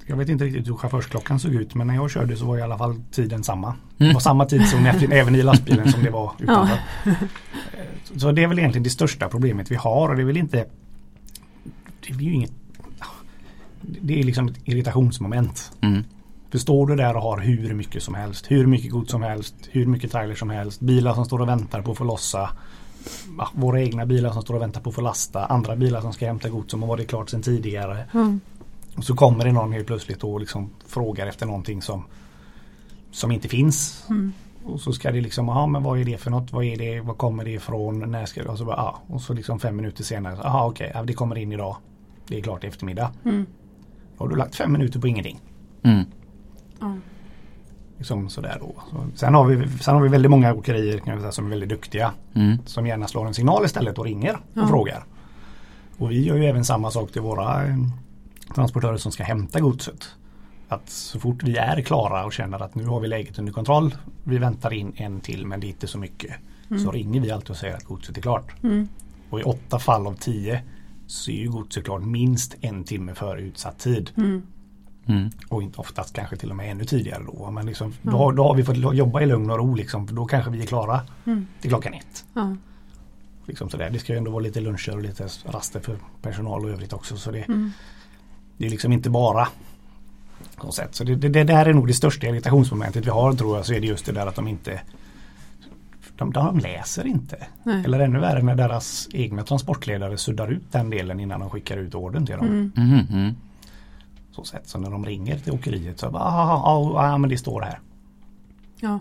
jag 0.09 0.17
vet 0.17 0.29
inte 0.29 0.45
riktigt 0.45 0.67
hur 0.67 0.73
chaufförsklockan 0.75 1.39
såg 1.39 1.53
ut 1.53 1.75
men 1.75 1.87
när 1.87 1.95
jag 1.95 2.11
körde 2.11 2.35
så 2.37 2.45
var 2.45 2.57
i 2.57 2.61
alla 2.61 2.77
fall 2.77 3.01
tiden 3.11 3.43
samma. 3.43 3.67
Mm. 3.67 3.77
Det 3.97 4.13
var 4.13 4.19
samma 4.21 4.45
tidszon 4.45 4.85
efter- 4.85 5.11
även 5.13 5.35
i 5.35 5.41
lastbilen 5.43 5.91
som 5.91 6.03
det 6.03 6.09
var 6.09 6.31
utanför. 6.39 6.77
Eh, 7.05 7.13
Så 8.15 8.31
det 8.31 8.43
är 8.43 8.47
väl 8.47 8.59
egentligen 8.59 8.83
det 8.83 8.89
största 8.89 9.27
problemet 9.29 9.71
vi 9.71 9.75
har 9.75 10.09
och 10.09 10.15
det 10.15 10.21
är 10.21 10.25
väl 10.25 10.37
inte 10.37 10.65
Det 12.07 12.13
är 12.13 12.19
ju 12.21 12.33
inget 12.33 12.51
Det 13.81 14.19
är 14.19 14.23
liksom 14.23 14.47
ett 14.47 14.57
irritationsmoment. 14.63 15.71
Mm. 15.81 16.03
För 16.51 16.57
står 16.57 16.87
du 16.87 16.95
där 16.95 17.15
och 17.15 17.21
har 17.21 17.37
hur 17.39 17.73
mycket 17.73 18.03
som 18.03 18.13
helst, 18.15 18.45
hur 18.51 18.65
mycket 18.65 18.91
gods 18.91 19.11
som 19.11 19.21
helst, 19.21 19.55
hur 19.71 19.85
mycket 19.85 20.11
trailer 20.11 20.35
som 20.35 20.49
helst, 20.49 20.79
bilar 20.79 21.13
som 21.13 21.25
står 21.25 21.41
och 21.41 21.47
väntar 21.47 21.81
på 21.81 21.91
att 21.91 21.97
få 21.97 22.03
lossa, 22.03 22.49
ja, 23.37 23.49
våra 23.53 23.81
egna 23.81 24.05
bilar 24.05 24.31
som 24.31 24.41
står 24.41 24.53
och 24.55 24.61
väntar 24.61 24.81
på 24.81 24.89
att 24.89 24.95
få 24.95 25.01
lasta, 25.01 25.45
andra 25.45 25.75
bilar 25.75 26.01
som 26.01 26.13
ska 26.13 26.25
hämta 26.27 26.49
gods 26.49 26.71
som 26.71 26.81
har 26.81 26.89
varit 26.89 27.07
klart 27.09 27.29
sedan 27.29 27.41
tidigare. 27.41 27.97
ja, 28.13 28.33
Och 28.97 29.03
så 29.03 29.15
kommer 29.15 29.45
det 29.45 29.51
någon 29.51 29.71
helt 29.73 29.87
plötsligt 29.87 30.23
och 30.23 30.39
liksom 30.39 30.69
frågar 30.87 31.27
efter 31.27 31.45
någonting 31.45 31.81
som 31.81 32.03
som 33.11 33.31
inte 33.31 33.47
finns. 33.47 34.05
mm, 34.09 34.33
Och 34.65 34.79
så 34.81 34.93
ska 34.93 35.11
det 35.11 35.21
liksom, 35.21 35.47
ja 35.47 35.67
men 35.67 35.83
vad 35.83 35.99
är 35.99 36.03
det 36.03 36.17
för 36.17 36.31
något? 36.31 36.51
Vad 36.53 36.65
är 36.65 36.77
det? 36.77 36.99
Vad 37.01 37.17
kommer 37.17 37.43
det 37.45 37.51
ifrån? 37.51 37.99
När 38.11 38.25
ska 38.25 38.43
det? 38.43 38.49
Och 38.49 38.57
så 38.57 38.65
bara, 38.65 38.75
ja. 38.77 38.99
Och 39.07 39.21
så 39.21 39.33
liksom 39.33 39.59
fem 39.59 39.75
minuter 39.75 40.03
senare, 40.03 40.37
jaha 40.43 40.65
okej, 40.67 40.91
ja, 40.93 41.03
det 41.03 41.13
kommer 41.13 41.37
in 41.37 41.51
idag. 41.51 41.75
Det 42.27 42.37
är 42.37 42.41
klart 42.41 42.63
i 42.63 42.67
eftermiddag. 42.67 43.11
Mm. 43.25 43.45
Då 44.17 44.23
har 44.23 44.29
du 44.29 44.35
lagt 44.35 44.55
fem 44.55 44.71
minuter 44.71 44.99
på 44.99 45.07
ingenting. 45.07 45.39
Mm. 45.83 46.03
Liksom 47.97 48.29
sådär 48.29 48.57
då. 48.59 48.73
Så, 48.91 49.05
sen, 49.15 49.33
har 49.33 49.45
vi, 49.45 49.67
sen 49.79 49.95
har 49.95 50.01
vi 50.01 50.09
väldigt 50.09 50.31
många 50.31 50.53
åkerier 50.53 50.97
kan 50.97 51.13
jag 51.13 51.21
säga, 51.21 51.31
som 51.31 51.45
är 51.45 51.49
väldigt 51.49 51.69
duktiga. 51.69 52.11
Mm. 52.33 52.57
Som 52.65 52.87
gärna 52.87 53.07
slår 53.07 53.27
en 53.27 53.33
signal 53.33 53.65
istället 53.65 53.97
och 53.97 54.05
ringer 54.05 54.33
och 54.33 54.39
Ja. 54.53 54.67
frågar. 54.67 55.03
Och 55.97 56.11
vi 56.11 56.23
gör 56.25 56.35
ju 56.35 56.45
även 56.45 56.65
samma 56.65 56.91
sak 56.91 57.11
till 57.11 57.21
våra 57.21 57.63
eh, 57.67 57.75
transportörer 58.55 58.97
som 58.97 59.11
ska 59.11 59.23
hämta 59.23 59.59
godset. 59.59 60.15
Att 60.67 60.89
så 60.89 61.19
fort 61.19 61.43
vi 61.43 61.57
är 61.57 61.81
klara 61.81 62.25
och 62.25 62.33
känner 62.33 62.63
att 62.63 62.75
nu 62.75 62.85
har 62.85 62.99
vi 62.99 63.07
läget 63.07 63.39
under 63.39 63.53
kontroll. 63.53 63.95
Vi 64.23 64.37
väntar 64.37 64.73
in 64.73 64.93
en 64.95 65.19
till 65.21 65.45
men 65.45 65.59
det 65.59 65.67
är 65.67 65.69
inte 65.69 65.87
så 65.87 65.97
mycket. 65.97 66.35
Så 66.83 66.91
ringer 66.91 67.21
vi 67.21 67.31
alltid 67.31 67.49
och 67.49 67.57
säger 67.57 67.75
att 67.75 67.83
godset 67.83 68.17
är 68.17 68.21
klart. 68.21 68.63
Mm. 68.63 68.87
Och 69.29 69.39
i 69.39 69.43
åtta 69.43 69.79
fall 69.79 70.07
av 70.07 70.13
tio 70.13 70.61
så 71.07 71.31
är 71.31 71.35
ju 71.35 71.49
godset 71.51 71.83
klart 71.85 72.03
minst 72.03 72.55
en 72.61 72.83
timme 72.83 73.15
före 73.15 73.41
utsatt 73.41 73.79
tid. 73.79 74.11
Mm. 74.17 74.41
Mm. 75.05 75.29
Och 75.49 75.63
inte 75.63 75.77
oftast 75.81 76.15
kanske 76.15 76.37
till 76.37 76.49
och 76.49 76.55
med 76.55 76.71
ännu 76.71 76.85
tidigare 76.85 77.23
då. 77.25 77.51
Men 77.51 77.65
liksom, 77.65 77.93
då, 78.01 78.17
har- 78.17 78.33
då 78.33 78.43
har 78.43 78.55
vi 78.55 78.63
fått 78.63 78.77
jobba 78.95 79.21
i 79.21 79.25
lugn 79.25 79.49
och 79.49 79.57
ro 79.57 79.75
liksom. 79.75 80.07
För 80.07 80.15
då 80.15 80.25
kanske 80.25 80.51
vi 80.51 80.61
är 80.61 80.65
klara 80.65 81.01
Mm. 81.25 81.47
till 81.61 81.69
klockan 81.69 81.93
ett. 81.93 82.25
Ja. 82.33 82.55
Liksom 83.45 83.69
sådär. 83.69 83.89
Det 83.89 83.99
ska 83.99 84.13
ju 84.13 84.17
ändå 84.17 84.31
vara 84.31 84.43
lite 84.43 84.61
luncher 84.61 84.91
och 84.95 85.01
lite 85.01 85.27
raster 85.45 85.79
för 85.79 85.97
personal 86.21 86.63
och 86.65 86.69
övrigt 86.71 86.93
också. 86.93 87.17
Så 87.17 87.31
det, 87.31 87.43
Mm. 87.47 87.71
Det 88.59 88.65
är 88.65 88.69
liksom 88.69 88.91
inte 88.91 89.09
bara 89.09 89.47
på 90.55 90.65
något 90.65 90.75
sätt. 90.75 90.95
Så 90.95 91.03
det, 91.03 91.15
det, 91.15 91.29
det 91.29 91.43
där 91.43 91.65
är 91.65 91.73
nog 91.73 91.87
det 91.87 91.93
största 91.93 92.27
irritationsmomentet 92.27 93.05
vi 93.05 93.09
har 93.09 93.33
tror 93.33 93.57
jag. 93.57 93.65
Så 93.65 93.73
är 93.73 93.79
det 93.79 93.87
just 93.87 94.05
det 94.05 94.11
där 94.11 94.27
att 94.27 94.35
de 94.35 94.47
inte 94.47 94.81
de, 96.17 96.31
de 96.31 96.59
läser 96.59 97.07
inte. 97.07 97.47
Nej. 97.63 97.83
Eller 97.85 97.99
ännu 97.99 98.19
värre 98.19 98.41
när 98.41 98.55
deras 98.55 99.09
egna 99.13 99.43
transportledare 99.43 100.17
suddar 100.17 100.47
ut 100.47 100.71
den 100.71 100.89
delen 100.89 101.19
innan 101.19 101.39
de 101.39 101.49
skickar 101.49 101.77
ut 101.77 101.95
orden 101.95 102.25
till 102.25 102.35
dem. 102.35 102.45
Mm. 102.45 102.71
Mm. 102.77 103.05
Mm. 103.11 103.35
Så, 104.31 104.43
sätt. 104.43 104.67
så 104.67 104.79
när 104.79 104.89
de 104.89 105.05
ringer 105.05 105.39
till 105.39 105.53
åkeriet 105.53 105.99
så 105.99 106.09
bara, 106.09 106.23
ah, 106.23 106.53
ah, 106.53 107.13
ah, 107.13 107.17
men 107.17 107.29
det 107.29 107.37
står 107.37 107.61
här. 107.61 107.79
Ja. 108.79 108.99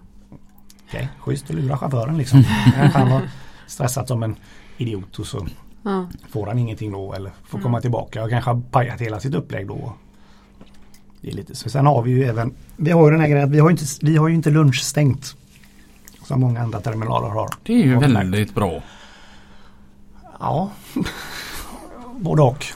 Okej, 0.88 1.08
schysst 1.18 1.50
att 1.50 1.56
lura 1.56 1.78
chauffören 1.78 2.18
liksom. 2.18 2.44
Han 2.92 3.08
har 3.08 3.22
stressat 3.66 4.08
som 4.08 4.22
en 4.22 4.36
idiot 4.76 5.18
och 5.18 5.26
så 5.26 5.46
Ja. 5.88 6.06
får 6.30 6.46
han 6.46 6.58
ingenting 6.58 6.92
då 6.92 7.12
eller 7.12 7.30
får 7.44 7.58
komma 7.60 7.80
tillbaka 7.80 8.24
och 8.24 8.30
kanske 8.30 8.50
har 8.50 8.60
pajat 8.70 9.00
hela 9.00 9.20
sitt 9.20 9.34
upplägg 9.34 9.66
då. 9.68 9.92
Det 11.20 11.28
är 11.30 11.32
lite 11.34 11.54
så. 11.56 11.70
Sen 11.70 11.86
har 11.86 12.02
vi 12.02 12.10
ju 12.10 12.24
även, 12.24 12.52
vi 12.76 12.90
har 12.90 13.04
ju 13.04 13.10
den 13.10 13.20
här 13.20 13.28
grejen 13.28 13.44
att 13.44 13.50
vi 13.54 13.58
har 13.58 13.68
ju 13.68 13.72
inte, 13.72 13.84
vi 14.02 14.16
har 14.16 14.28
ju 14.28 14.34
inte 14.34 14.50
lunchstängt. 14.50 15.36
Som 16.22 16.40
många 16.40 16.60
andra 16.62 16.80
terminaler 16.80 17.28
har. 17.28 17.48
Det 17.62 17.72
är 17.72 17.76
ju 17.84 17.94
Har 17.94 18.00
väldigt 18.02 18.54
bra. 18.54 18.82
Ja, 20.40 20.70
både 22.16 22.42
och. 22.42 22.66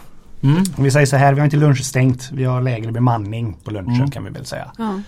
Mm. 0.42 0.62
Om 0.76 0.84
vi 0.84 0.90
säger 0.90 1.06
så 1.06 1.16
här, 1.16 1.34
vi 1.34 1.40
har 1.40 1.44
inte 1.44 1.56
lunchstängt. 1.56 2.30
Vi 2.32 2.44
har 2.44 2.60
lägre 2.62 2.92
bemanning 2.92 3.56
på 3.64 3.70
lunchen 3.70 3.94
Mm. 3.94 4.10
kan 4.10 4.24
vi 4.24 4.30
väl 4.30 4.46
säga. 4.46 4.72
Ja. 4.78 5.00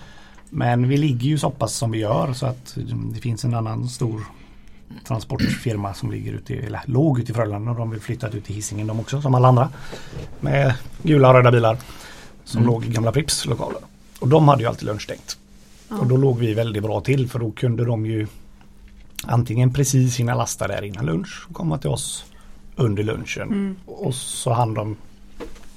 Men 0.51 0.89
vi 0.89 0.97
ligger 0.97 1.29
ju 1.29 1.39
så 1.39 1.51
pass 1.51 1.75
som 1.75 1.91
vi 1.91 1.99
gör 1.99 2.33
så 2.33 2.47
att 2.47 2.77
det 3.15 3.21
finns 3.21 3.45
en 3.45 3.55
annan 3.55 3.89
stor 3.89 4.21
transportfirma 5.07 5.95
som 5.95 6.11
ligger 6.11 6.33
ute 6.33 6.55
i, 6.55 6.59
eller 6.67 6.81
låg 6.87 7.21
ute 7.21 7.33
i 7.33 7.35
Frölunda 7.35 7.71
och 7.71 7.77
de 7.77 7.91
vill 7.91 8.01
flyttat 8.01 8.35
ut 8.35 8.45
till 8.45 8.55
Hisingen 8.55 8.87
de 8.87 9.01
också 9.01 9.23
som 9.23 9.35
alla 9.35 9.49
andra. 9.49 9.69
Med 10.41 10.75
gula 11.03 11.29
och 11.29 11.35
röda 11.35 11.51
bilar 11.53 11.79
som 12.45 12.59
Mm. 12.63 12.73
låg 12.73 12.85
i 12.85 12.89
gamla 12.89 13.13
Pripps 13.13 13.47
lokaler. 13.47 13.81
Och 14.19 14.29
de 14.29 14.49
hade 14.49 14.63
ju 14.63 14.69
alltid 14.69 14.87
lunchstängt. 14.87 15.39
Ja. 15.89 15.97
Och 15.99 16.07
då 16.07 16.17
låg 16.17 16.39
vi 16.39 16.55
väldigt 16.55 16.83
bra 16.83 17.01
till 17.01 17.29
för 17.29 17.39
då 17.39 17.51
kunde 17.51 17.85
de 17.85 18.07
ju 18.07 18.27
antingen 19.27 19.73
precis 19.73 20.17
hinna 20.17 20.35
lasta 20.35 20.69
där 20.69 20.85
innan 20.85 21.07
lunch 21.07 21.47
och 21.49 21.55
komma 21.55 21.79
till 21.79 21.91
oss 21.91 22.25
under 22.77 23.03
lunchen. 23.03 23.49
Mm. 23.49 23.77
Och 23.87 24.15
så 24.15 24.53
hann 24.53 24.75
de 24.75 24.97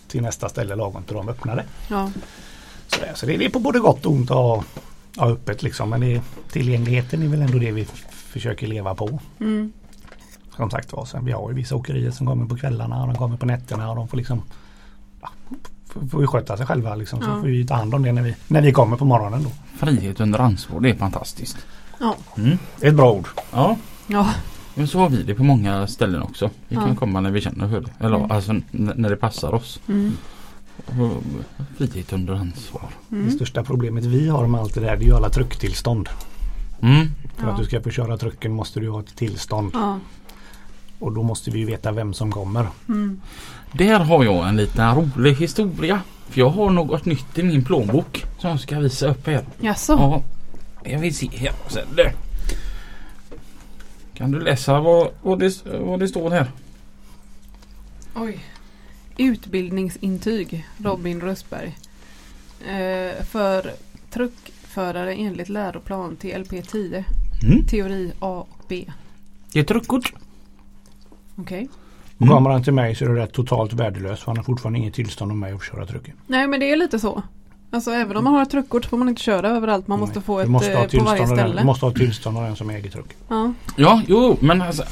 till 0.08 0.22
nästa 0.22 0.50
ställe 0.50 0.76
lagom 0.76 1.04
till 1.04 1.16
de 1.16 1.30
öppnade. 1.30 1.64
Ja. 1.90 2.12
Sådär. 2.88 3.12
Så 3.16 3.26
det 3.26 3.46
är 3.46 3.50
på 3.50 3.60
både 3.60 3.80
gott 3.80 4.06
och 4.06 4.12
ont 4.12 4.32
att 4.32 4.38
ha, 4.38 4.64
ha 5.18 5.30
öppet 5.30 5.64
liksom. 5.64 5.90
Men 5.90 6.02
det 6.02 6.22
tillgängligheten 6.52 7.24
är 7.24 7.28
väl 7.28 7.42
ändå 7.42 7.58
det 7.58 7.72
vi 7.72 7.88
försöker 8.38 8.68
leva 8.68 8.96
på. 8.96 9.20
Mm. 9.40 9.72
Som 10.56 10.70
sagt 10.70 10.94
var, 10.94 11.06
sen 11.06 11.26
vi 11.26 11.32
har 11.32 11.50
ju 11.50 11.56
vissa 11.56 11.76
åkerier 11.76 12.12
som 12.12 12.28
kommer 12.28 12.46
på 12.46 12.58
kvällarna 12.58 13.02
och 13.02 13.08
de 13.08 13.16
kommer 13.16 13.38
på 13.38 13.46
nätterna 13.46 13.90
och 13.90 13.96
de 13.96 14.08
får 14.08 14.18
liksom 14.18 14.42
ja, 15.22 15.30
får 16.12 16.22
ju 16.22 16.28
sköta 16.28 16.58
sig 16.58 16.66
själva 16.66 16.96
liksom. 16.96 17.22
Så 17.22 17.30
Ja. 17.30 17.40
får 17.42 17.48
vi 17.48 17.66
ta 17.68 17.76
hand 17.76 17.96
om 17.96 18.04
det 18.04 18.12
när 18.12 18.22
vi, 18.22 18.36
när 18.48 18.62
vi 18.62 18.72
kommer 18.72 18.98
på 18.98 19.06
morgonen 19.06 19.44
då. 19.44 19.50
Frihet 19.78 20.20
under 20.20 20.40
ansvar, 20.40 20.80
det 20.80 20.90
är 20.90 20.96
fantastiskt. 20.96 21.58
Ja. 22.00 22.16
Mm. 22.38 22.58
Det 22.80 22.86
är 22.86 22.90
ett 22.90 22.96
bra 22.98 23.12
ord. 23.12 23.28
Ja, 23.52 23.78
Ja. 24.08 24.30
men 24.76 24.88
så 24.88 25.00
har 25.00 25.10
vi 25.10 25.24
det 25.24 25.36
på 25.36 25.44
många 25.44 25.88
ställen 25.88 26.22
också. 26.22 26.50
Vi 26.68 26.76
kan 26.76 26.90
Ja. 26.90 26.96
komma 26.96 27.22
när 27.22 27.32
vi 27.32 27.42
känner 27.42 27.70
för 27.70 27.82
det. 27.82 27.92
Eller 28.00 28.18
Mm. 28.18 28.32
alltså 28.32 28.56
när 28.72 29.10
det 29.10 29.16
passar 29.16 29.54
oss. 29.54 29.80
Mm. 29.88 30.12
Frihet 31.78 32.14
under 32.14 32.34
ansvar. 32.34 32.90
Det 33.10 33.16
Mm. 33.16 33.32
största 33.32 33.64
problemet 33.64 34.06
vi 34.06 34.30
har 34.30 34.48
med 34.48 34.62
allt 34.62 34.74
det 34.74 34.80
där 34.80 34.98
det 34.98 35.04
är 35.04 35.08
ju 35.08 35.16
alla 35.16 35.30
trucktillstånd. 35.30 36.10
Mm. 36.82 37.08
För 37.38 37.48
Ja. 37.48 37.52
att 37.54 37.58
du 37.60 37.66
ska 37.66 37.82
få 37.82 37.90
köra 37.90 38.18
trucken 38.18 38.52
måste 38.52 38.80
du 38.80 38.90
ha 38.90 39.00
ett 39.00 39.16
tillstånd. 39.16 39.72
Ja. 39.74 40.00
Och 41.00 41.12
då 41.12 41.24
måste 41.24 41.52
vi 41.52 41.60
ju 41.60 41.66
veta 41.66 41.92
vem 41.92 42.14
som 42.14 42.32
kommer. 42.32 42.68
Mm. 42.90 43.22
Där 43.72 44.00
har 44.00 44.24
jag 44.24 44.50
en 44.50 44.58
liten 44.58 44.96
rolig 44.96 45.34
historia. 45.36 46.02
För 46.30 46.40
jag 46.40 46.50
har 46.50 46.70
något 46.70 47.06
nytt 47.06 47.38
i 47.38 47.44
min 47.44 47.64
plånbok 47.66 48.26
som 48.40 48.50
jag 48.50 48.60
ska 48.60 48.80
visa 48.80 49.08
upp 49.08 49.28
här. 49.28 49.46
Jaså? 49.60 49.94
Ja, 49.94 50.24
jag 50.92 51.00
vill 51.00 51.16
se 51.16 51.30
här. 51.34 51.54
Sen. 51.68 51.88
Kan 54.14 54.32
du 54.32 54.40
läsa 54.40 54.80
vad, 54.80 55.10
vad, 55.22 55.40
det, 55.40 55.66
vad 55.80 56.00
det 56.00 56.08
står 56.08 56.30
här? 56.32 56.52
Oj. 58.16 58.40
Utbildningsintyg 59.18 60.66
Robin 60.78 61.22
Röstberg. 61.22 61.78
Eh, 62.68 63.24
för 63.26 63.74
truckförare 64.78 65.14
enligt 65.14 65.50
läroplan 65.50 66.16
TLP 66.16 66.68
10. 66.68 67.06
Mm. 67.44 67.66
Teori 67.66 68.12
A 68.20 68.46
och 68.50 68.66
B. 68.68 68.86
Det 69.54 69.60
är 69.60 69.64
ett 69.64 69.68
truckkort. 69.68 70.14
Okej. 71.36 71.68
Och 72.18 72.22
Mm. 72.22 72.34
kommer 72.34 72.50
han 72.50 72.64
till 72.64 72.74
mig 72.74 72.96
så 72.96 73.06
är 73.06 73.10
det 73.10 73.22
rätt 73.22 73.34
totalt 73.34 73.74
värdelös. 73.74 74.20
För 74.20 74.26
han 74.28 74.38
har 74.38 74.44
fortfarande 74.44 74.80
inget 74.80 74.94
tillstånd 74.94 75.32
om 75.32 75.40
mig 75.40 75.52
att 75.54 75.64
köra 75.64 75.86
trucken. 75.86 76.16
Nej 76.28 76.48
men 76.48 76.60
det 76.60 76.72
är 76.72 76.76
lite 76.78 77.00
så. 77.00 77.22
Alltså 77.72 77.92
även 77.92 78.18
om 78.18 78.24
man 78.24 78.34
har 78.34 78.42
ett 78.42 78.50
truckkort 78.50 78.84
så 78.84 78.90
får 78.90 78.98
man 78.98 79.10
inte 79.10 79.22
köra 79.22 79.50
överallt. 79.50 79.88
Man 79.88 80.00
måste 80.00 80.16
Nej. 80.20 80.24
få 80.26 80.38
Du 80.38 80.44
ett 80.44 80.50
måste 80.50 80.74
ha 80.74 80.84
eh, 80.84 80.90
på 81.00 81.04
varje 81.04 81.20
den- 81.26 81.28
ställe. 81.38 81.60
Du 81.62 81.66
måste 81.66 81.86
ha 81.86 81.92
tillstånd 81.94 82.38
av 82.38 82.44
den 82.44 82.56
som 82.56 82.70
äger 82.70 82.90
truck. 82.92 83.16
Ja. 83.28 83.54
Ja, 83.78 84.02
jo, 84.08 84.38
men 84.40 84.62
alltså 84.62 84.84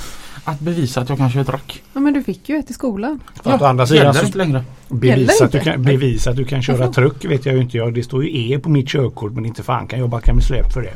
att 0.45 0.59
bevisa 0.59 1.01
att 1.01 1.09
jag 1.09 1.17
kan 1.17 1.29
köra 1.31 1.43
truck. 1.43 1.83
ja 1.93 1.99
men 1.99 2.13
du 2.13 2.23
fick 2.23 2.49
ju 2.49 2.57
ett 2.57 2.69
i 2.69 2.73
skolan. 2.73 3.19
Att 3.43 3.61
å 3.61 3.65
andra 3.65 3.87
sidan 3.87 4.13
så 4.13 4.25
inte 4.25 4.37
längre. 4.37 4.63
bevisa 4.87 5.45
att, 5.45 5.51
du 5.51 5.59
kan, 5.59 5.83
bevisa 5.83 6.29
att 6.29 6.35
du 6.35 6.45
kan 6.45 6.61
köra 6.61 6.87
truck 6.93 7.25
vet 7.25 7.45
jag 7.45 7.55
ju 7.55 7.61
inte. 7.61 7.77
Jag, 7.77 7.93
det 7.93 8.03
står 8.03 8.23
ju 8.25 8.53
E 8.53 8.59
på 8.59 8.69
mitt 8.69 8.87
körkort 8.89 9.31
men 9.33 9.45
inte 9.45 9.63
fan 9.63 9.87
kan 9.87 9.99
jag 9.99 10.09
backa 10.09 10.33
med 10.33 10.43
släp 10.43 10.73
för 10.73 10.81
det. 10.81 10.93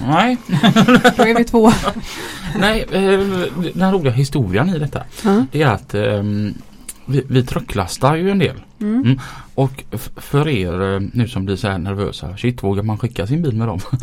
Nej, 0.00 0.36
Då 1.16 1.22
är 1.22 1.38
vi 1.38 1.44
två. 1.44 1.70
nej 2.58 2.86
eh, 2.92 3.20
den 3.74 3.92
roliga 3.92 4.12
historien 4.12 4.68
i 4.68 4.78
detta 4.78 5.02
Ja. 5.24 5.44
det 5.52 5.62
är 5.62 5.66
att 5.66 5.94
ehm, 5.94 6.54
vi, 7.06 7.22
vi 7.28 7.44
trucklastar 7.44 8.14
ju 8.16 8.30
en 8.30 8.38
del. 8.38 8.56
Mm. 8.80 9.02
Mm. 9.04 9.18
Och 9.54 9.84
för 10.16 10.48
er 10.48 10.94
eh, 10.94 11.00
nu 11.12 11.28
som 11.28 11.44
blir 11.44 11.56
så 11.56 11.68
här 11.68 11.78
nervösa, 11.78 12.36
shit 12.36 12.62
vågar 12.62 12.82
man 12.82 12.98
skicka 12.98 13.26
sin 13.26 13.42
bil 13.42 13.56
med 13.56 13.68
dem? 13.68 13.80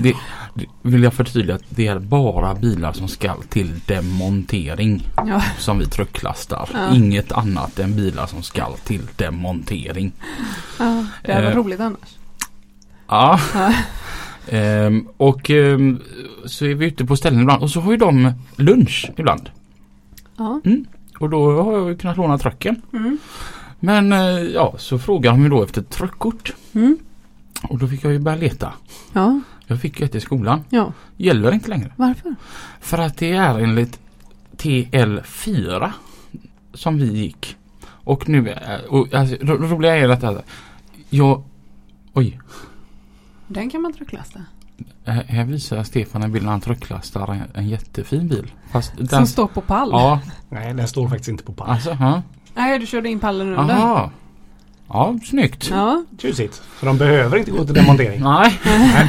Det, 0.00 0.14
det 0.54 0.66
vill 0.82 1.02
jag 1.02 1.14
förtydliga 1.14 1.56
att 1.56 1.62
det 1.68 1.86
är 1.86 1.98
bara 1.98 2.54
bilar 2.54 2.92
som 2.92 3.08
ska 3.08 3.34
till 3.48 3.80
demontering 3.86 5.08
Ja. 5.16 5.42
som 5.58 5.78
vi 5.78 5.86
trucklastar. 5.86 6.68
Ja. 6.74 6.94
Inget 6.94 7.32
annat 7.32 7.78
än 7.78 7.96
bilar 7.96 8.26
som 8.26 8.42
ska 8.42 8.66
till 8.84 9.02
demontering. 9.16 10.12
ja. 10.78 11.04
Det 11.24 11.32
hade 11.32 11.44
varit 11.44 11.56
Eh. 11.56 11.62
roligt 11.62 11.80
annars. 11.80 12.16
Ja. 13.08 13.40
Ehm, 14.48 15.08
och 15.16 15.50
ehm, 15.50 16.00
så 16.44 16.64
är 16.66 16.74
vi 16.74 16.86
ute 16.86 17.04
på 17.04 17.16
ställen 17.16 17.40
ibland 17.40 17.62
och 17.62 17.70
så 17.70 17.80
har 17.80 17.90
ju 17.92 17.96
de 17.98 18.32
lunch 18.56 19.10
ibland. 19.16 19.50
Ja. 20.36 20.60
Och 21.18 21.30
då 21.30 21.62
har 21.62 21.78
jag 21.88 22.00
kunnat 22.00 22.16
låna 22.16 22.38
trucken. 22.38 22.82
Mm. 22.92 23.18
Men 23.80 24.12
eh, 24.12 24.18
ja, 24.40 24.74
så 24.78 24.98
frågar 24.98 25.30
de 25.30 25.42
ju 25.42 25.48
då 25.48 25.62
efter 25.62 25.82
truckkort. 25.82 26.52
Mm. 26.72 26.98
Och 27.62 27.78
då 27.78 27.88
fick 27.88 28.04
jag 28.04 28.12
ju 28.12 28.18
börja 28.18 28.38
leta. 28.38 28.72
Ja. 29.12 29.40
Jag 29.66 29.80
fick 29.80 30.00
ett 30.00 30.14
i 30.14 30.20
skolan. 30.20 30.64
Ja. 30.70 30.92
Gäller 31.16 31.52
inte 31.52 31.68
längre. 31.70 31.92
Varför? 31.96 32.34
För 32.80 32.98
att 32.98 33.16
det 33.16 33.32
är 33.32 33.58
enligt 33.58 33.98
TL4 34.56 35.90
som 36.74 36.96
vi 36.98 37.12
gick. 37.12 37.56
Och 37.86 38.28
nu, 38.28 38.48
är- 38.48 38.92
och, 38.92 39.14
alltså, 39.14 39.36
det 39.44 39.52
roliga 39.52 39.96
är 39.96 40.08
detta. 40.08 40.42
Jag, 41.10 41.42
oj, 42.12 42.40
Den 43.48 43.70
kan 43.70 43.82
man 43.82 43.92
trucklasta. 43.92 44.40
Här 45.04 45.44
visar 45.44 45.82
Stefan 45.82 46.22
en 46.22 46.32
bild 46.32 46.44
när 46.44 46.50
han 46.52 46.60
trucklastar 46.60 47.32
en, 47.32 47.42
en 47.54 47.68
jättefin 47.68 48.28
bil. 48.28 48.50
Fast 48.70 48.92
den, 48.96 49.08
Som 49.08 49.26
står 49.26 49.46
på 49.46 49.60
pall. 49.60 49.88
Ja, 49.92 50.20
Nej 50.48 50.74
den 50.74 50.88
står 50.88 51.08
faktiskt 51.08 51.28
inte 51.28 51.44
på 51.44 51.52
pall. 51.52 51.70
alltså, 51.70 51.96
ja. 52.00 52.22
Nej 52.54 52.78
du 52.78 52.86
körde 52.86 53.08
in 53.08 53.20
pallen 53.20 53.56
under. 53.58 53.74
Aha. 53.74 54.10
Ja, 54.88 55.18
snyggt. 55.24 55.68
Ja, 55.70 56.04
Tjusigt. 56.18 56.62
Så 56.80 56.86
de 56.86 56.98
behöver 56.98 57.36
inte 57.38 57.50
gå 57.50 57.64
till 57.64 57.74
demontering. 57.74 58.20
Nej, 58.22 58.52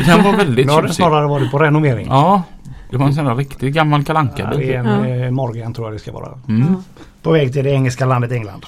den 0.06 0.24
var 0.24 0.38
väldigt 0.38 0.66
Nu 0.66 0.72
har 0.72 0.82
det 0.82 0.88
tjusig. 0.88 0.96
snarare 0.96 1.28
varit 1.28 1.52
på 1.52 1.60
renovering. 1.60 2.08
Ja, 2.10 2.44
det 2.92 2.98
var 2.98 3.06
en 3.06 3.14
sån 3.14 3.26
där 3.26 3.36
riktigt 3.36 3.74
gammal 3.74 4.04
kalanka 4.04 4.50
Ja, 4.52 4.58
det 4.58 4.74
är 4.74 4.80
en 4.80 5.10
Ja. 5.10 5.26
eh, 5.26 5.32
Morgan 5.32 5.74
tror 5.74 5.88
jag 5.88 5.96
det 5.96 6.00
ska 6.00 6.12
vara. 6.12 6.30
mm. 6.48 6.76
På 7.22 7.32
väg 7.32 7.54
till 7.54 7.64
det 7.64 7.70
engelska 7.72 8.06
landet 8.06 8.32
England. 8.32 8.66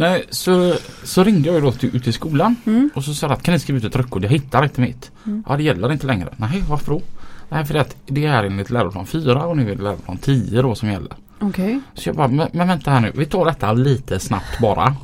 Nej, 0.00 0.24
så, 0.30 0.74
så 1.04 1.24
ringde 1.24 1.48
jag 1.48 1.54
ju 1.54 1.60
då 1.60 1.72
till, 1.72 1.96
ut 1.96 2.04
till 2.04 2.12
skolan 2.12 2.56
Mm. 2.66 2.90
och 2.94 3.04
så 3.04 3.14
sa 3.14 3.26
jag 3.26 3.32
att 3.32 3.42
kan 3.42 3.52
ni 3.54 3.60
skriva 3.60 3.78
ut 3.78 3.84
ett 3.84 3.92
truckkod? 3.92 4.24
Jag 4.24 4.28
hittar 4.30 4.62
inte 4.62 4.80
mitt. 4.80 5.10
Mm. 5.26 5.44
Ja, 5.48 5.56
det 5.56 5.62
gäller 5.62 5.92
inte 5.92 6.06
längre. 6.06 6.28
Nej, 6.36 6.64
varför 6.68 6.92
då? 6.92 7.02
Nej, 7.48 7.64
för 7.64 7.74
att 7.74 7.96
det 8.06 8.24
är 8.26 8.44
enligt 8.44 8.70
läroplan 8.70 9.06
4 9.06 9.46
och 9.46 9.56
nu 9.56 9.70
är 9.72 9.74
det 9.76 9.82
läroplan 9.82 10.16
10 10.16 10.62
då 10.62 10.74
som 10.74 10.88
gäller. 10.90 11.12
okej. 11.40 11.80
Så 11.94 12.08
jag 12.08 12.16
bara, 12.16 12.28
men, 12.28 12.48
men 12.52 12.68
vänta 12.68 12.90
här 12.90 13.00
nu, 13.00 13.12
vi 13.14 13.26
tar 13.26 13.44
detta 13.44 13.72
lite 13.72 14.18
snabbt 14.20 14.60
bara. 14.60 14.94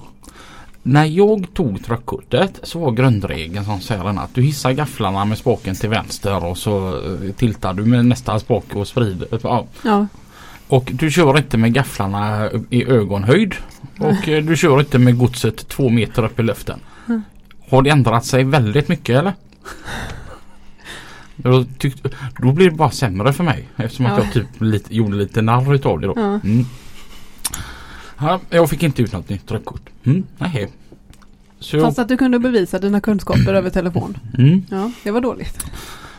När 0.82 1.04
jag 1.04 1.46
tog 1.54 1.85
truckkortet 1.85 2.61
så 2.62 2.78
var 2.78 2.90
grundregeln 2.92 3.64
som 3.64 3.80
säger 3.80 4.04
den 4.04 4.18
att 4.18 4.35
du 4.35 4.42
hissar 4.42 4.72
gafflarna 4.72 5.24
med 5.24 5.38
spaken 5.38 5.74
till 5.74 5.88
vänster 5.90 6.44
och 6.44 6.59
så 6.59 6.88
eh, 6.88 7.32
tiltar 7.37 7.72
du 7.74 7.85
med 7.85 8.06
nästa 8.06 8.38
spak 8.38 8.64
och 8.74 8.88
sprider. 8.88 9.28
Ja. 9.42 9.66
Ja, 9.82 10.06
Och 10.68 10.90
du 10.94 11.11
kör 11.11 11.38
inte 11.38 11.59
med 11.59 11.72
gafflarna 11.74 12.50
i 12.70 12.85
ögonhöjd. 12.85 13.55
Och 13.98 14.29
eh, 14.29 14.44
du 14.44 14.57
kör 14.57 14.81
inte 14.81 14.98
med 14.98 15.18
godset 15.18 15.68
två 15.68 15.88
meter 15.88 16.24
upp 16.24 16.40
i 16.40 16.42
luften. 16.42 16.81
Har 17.70 17.83
det 17.83 17.90
ändrat 17.90 18.24
sig 18.24 18.44
väldigt 18.44 18.88
mycket 18.88 19.18
eller? 19.18 19.33
Då, 21.37 21.64
tyckte, 21.79 22.11
då 22.38 22.52
blir 22.52 22.70
det 22.70 22.76
bara 22.76 22.90
sämre 22.90 23.33
för 23.33 23.44
mig 23.44 23.68
eftersom 23.76 24.07
att 24.07 24.18
Ja. 24.18 24.24
jag 24.24 24.33
typ 24.33 24.46
lite, 24.59 24.94
gjorde 24.96 25.16
lite 25.16 25.42
narr 25.42 25.74
utav 25.74 26.00
det 26.00 26.07
då. 26.07 26.12
Ja. 26.16 26.40
Mm. 26.44 26.64
Ja, 28.18 28.40
jag 28.50 28.70
fick 28.70 28.83
inte 28.83 29.02
ut 29.02 29.12
något 29.12 29.29
nytt 29.29 29.50
rökkort. 29.50 29.88
Mm, 30.05 30.24
nej. 30.38 30.68
Så, 31.61 31.81
fast 31.81 31.98
att 31.98 32.09
du 32.09 32.16
kunde 32.16 32.38
bevisa 32.38 32.79
dina 32.79 33.00
kunskaper 33.00 33.55
över 33.55 33.70
telefon. 33.70 34.18
mm, 34.38 34.62
Ja, 34.70 34.90
det 35.02 35.11
var 35.11 35.20
dåligt. 35.20 35.66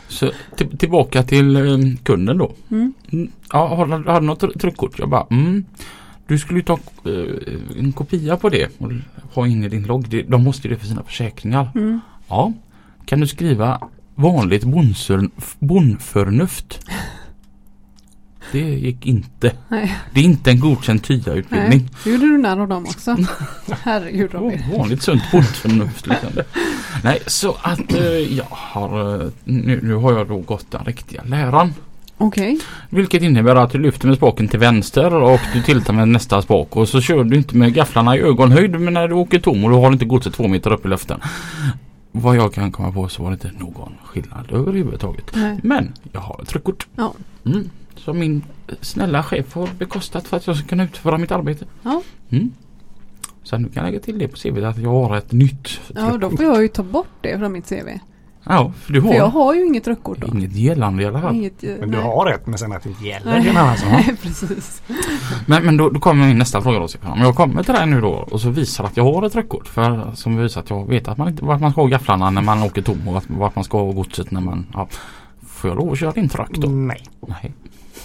Så 0.08 0.30
till, 0.56 0.78
tillbaka 0.78 1.22
till 1.22 1.56
eh, 1.56 1.78
kunden 2.02 2.38
då. 2.38 2.52
Mm. 2.70 2.92
Mm, 3.12 3.30
ja, 3.52 3.66
har, 3.66 3.86
har 3.86 4.20
du 4.20 4.26
något 4.26 4.42
tr- 4.42 4.58
truckkort? 4.58 4.98
Jag 4.98 5.08
bara, 5.08 5.26
mm. 5.30 5.64
Du 6.26 6.38
skulle 6.38 6.58
ju 6.58 6.64
ta 6.64 6.78
eh, 7.04 7.78
en 7.78 7.92
kopia 7.92 8.36
på 8.36 8.48
det 8.48 8.68
och 8.78 8.92
ha 9.34 9.46
in 9.46 9.64
i 9.64 9.68
din 9.68 9.82
logg. 9.82 10.24
De 10.28 10.44
måste 10.44 10.68
ju 10.68 10.74
det 10.74 10.80
för 10.80 10.86
sina 10.86 11.02
försäkringar. 11.02 11.70
Mm. 11.74 12.00
Ja. 12.28 12.52
Kan 13.04 13.20
du 13.20 13.26
skriva 13.26 13.88
vanligt 14.14 14.64
bondförnuft? 15.58 16.80
Det 18.52 18.58
gick 18.58 19.06
inte. 19.06 19.52
Nej, 19.68 19.96
Det 20.12 20.20
är 20.20 20.24
inte 20.24 20.50
en 20.50 20.60
godkänd 20.60 21.02
TYA-utbildning. 21.02 21.88
Så 22.02 22.10
gjorde 22.10 22.26
du 22.26 22.38
narr 22.38 22.60
av 22.60 22.68
dem 22.68 22.84
också. 22.84 23.16
Herregud 23.82 24.34
Robin. 24.34 24.62
Oh, 24.72 24.78
vanligt 24.78 25.02
sunt 25.02 25.22
bondförnuft. 25.32 26.06
Liksom 26.06 26.28
det. 26.34 26.44
Nej, 27.04 27.18
så 27.26 27.56
att 27.62 27.94
eh, 27.94 28.36
jag 28.36 28.46
har, 28.50 29.22
eh, 29.24 29.28
nu, 29.44 29.80
nu 29.82 29.94
har 29.94 30.12
jag 30.12 30.28
då 30.28 30.38
gått 30.38 30.70
den 30.70 30.84
riktiga 30.84 31.22
läran. 31.24 31.74
Okej. 32.18 32.58
Vilket 32.90 33.22
innebär 33.22 33.56
att 33.56 33.70
du 33.70 33.78
lyfter 33.78 34.08
med 34.08 34.16
spaken 34.16 34.48
till 34.48 34.58
vänster 34.58 35.14
och 35.14 35.40
du 35.54 35.62
tiltar 35.62 35.92
med 35.92 36.08
nästa 36.08 36.42
spak 36.42 36.76
och 36.76 36.88
så 36.88 37.00
kör 37.00 37.24
du 37.24 37.36
inte 37.36 37.56
med 37.56 37.74
gafflarna 37.74 38.16
i 38.16 38.20
ögonhöjd 38.20 38.80
men 38.80 38.94
när 38.94 39.08
du 39.08 39.14
åker 39.14 39.40
tom 39.40 39.64
och 39.64 39.70
du 39.70 39.76
har 39.76 39.92
inte 39.92 40.04
godset 40.04 40.34
två 40.34 40.48
meter 40.48 40.72
upp 40.72 40.86
i 40.86 40.88
luften. 40.88 41.20
Vad 42.12 42.36
jag 42.36 42.54
kan 42.54 42.72
komma 42.72 42.92
på 42.92 43.08
så 43.08 43.22
var 43.22 43.30
det 43.30 43.34
inte 43.34 43.64
någon 43.64 43.92
skillnad 44.04 44.46
överhuvudtaget. 44.52 45.24
Nej. 45.34 45.60
Men 45.62 45.92
jag 46.12 46.20
har 46.20 46.40
ett 46.42 46.48
truckkort. 46.48 46.86
Ja. 46.96 47.14
Mm. 47.46 47.70
Som 47.98 48.18
min 48.18 48.42
snälla 48.80 49.22
chef 49.22 49.54
har 49.54 49.68
bekostat 49.78 50.28
för 50.28 50.36
att 50.36 50.46
jag 50.46 50.56
ska 50.56 50.68
kunna 50.68 50.84
utföra 50.84 51.18
mitt 51.18 51.30
arbete. 51.32 51.64
Ja. 51.82 52.02
Mm. 52.30 52.52
Så 53.42 53.58
nu 53.58 53.68
kan 53.68 53.84
jag 53.84 53.90
lägga 53.92 54.00
till 54.04 54.18
det 54.18 54.28
på 54.28 54.36
CV 54.36 54.64
att 54.64 54.78
jag 54.78 54.90
har 54.90 55.16
ett 55.16 55.32
nytt 55.32 55.80
Ja, 55.94 56.16
då 56.16 56.30
får 56.30 56.44
jag 56.44 56.62
ju 56.62 56.68
ta 56.68 56.82
bort 56.82 57.08
det 57.20 57.38
från 57.38 57.52
mitt 57.52 57.68
CV. 57.68 57.88
Ja, 58.44 58.72
för 58.80 58.92
du 58.92 59.00
har 59.00 59.08
För 59.08 59.16
jag 59.16 59.26
har 59.26 59.54
ju 59.54 59.66
inget 59.66 59.86
rökkort 59.88 60.18
då. 60.20 60.26
inget 60.26 60.52
gällande 60.52 61.02
i 61.02 61.06
alla 61.06 61.20
fall. 61.20 61.34
Inget, 61.34 61.62
Men 61.62 61.80
du 61.80 61.86
nej. 61.86 62.00
har 62.00 62.26
rätt 62.26 62.46
men 62.46 62.58
sen 62.58 62.72
att 62.72 62.82
det 62.82 62.88
inte 62.88 63.04
gäller 63.04 63.32
det 63.40 63.46
är 63.46 63.50
en 63.50 63.56
annan 63.56 63.76
sak. 63.76 63.88
Nej, 63.90 64.16
precis. 64.22 64.82
Men, 65.46 65.64
men 65.64 65.76
då, 65.76 65.90
då 65.90 66.00
kommer 66.00 66.26
min 66.26 66.38
nästa 66.38 66.62
fråga 66.62 66.78
då. 66.78 66.86
Om 67.02 67.20
jag 67.20 67.34
kommer 67.34 67.62
till 67.62 67.74
dig 67.74 67.86
nu 67.86 68.00
då 68.00 68.08
och 68.08 68.40
så 68.40 68.50
visar 68.50 68.84
att 68.84 68.96
jag 68.96 69.04
har 69.04 69.22
ett 69.26 69.34
rökkort. 69.34 69.68
För 69.68 70.12
som 70.14 70.36
visar 70.36 70.60
att 70.60 70.70
jag 70.70 70.88
vet 70.88 71.08
att 71.08 71.18
man 71.18 71.28
inte, 71.28 71.44
vart 71.44 71.60
man 71.60 71.72
ska 71.72 71.80
ha 71.80 71.88
gafflarna 71.88 72.30
när 72.30 72.42
man 72.42 72.62
åker 72.62 72.82
tom 72.82 73.08
och 73.08 73.14
vart, 73.14 73.30
vart 73.30 73.54
man 73.54 73.64
ska 73.64 73.78
ha 73.78 73.92
godset 73.92 74.30
när 74.30 74.40
man... 74.40 74.66
Ja. 74.74 74.88
Får 75.46 75.70
jag 75.70 75.76
lov 75.76 75.92
att 75.92 75.98
köra 75.98 76.12
din 76.12 76.28
truck 76.28 76.50
då? 76.50 76.68
Nej, 76.68 77.02
Nej. 77.26 77.52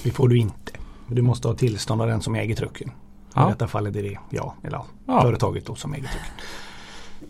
Det 0.04 0.12
får 0.12 0.28
du 0.28 0.38
inte. 0.38 0.72
Du 1.08 1.22
måste 1.22 1.48
ha 1.48 1.56
tillstånd 1.56 2.02
av 2.02 2.08
den 2.08 2.22
som 2.22 2.36
äger 2.36 2.56
trucken. 2.56 2.88
I 2.90 2.92
Ja. 3.36 3.48
detta 3.50 3.68
fallet 3.68 3.96
är 3.96 4.04
det 4.04 4.18
jag, 4.30 4.54
eller 4.64 4.82
ja, 5.08 5.22
företaget 5.22 5.66
då 5.66 5.76
som 5.76 5.94
äger 5.94 6.08
trucken. 6.08 6.32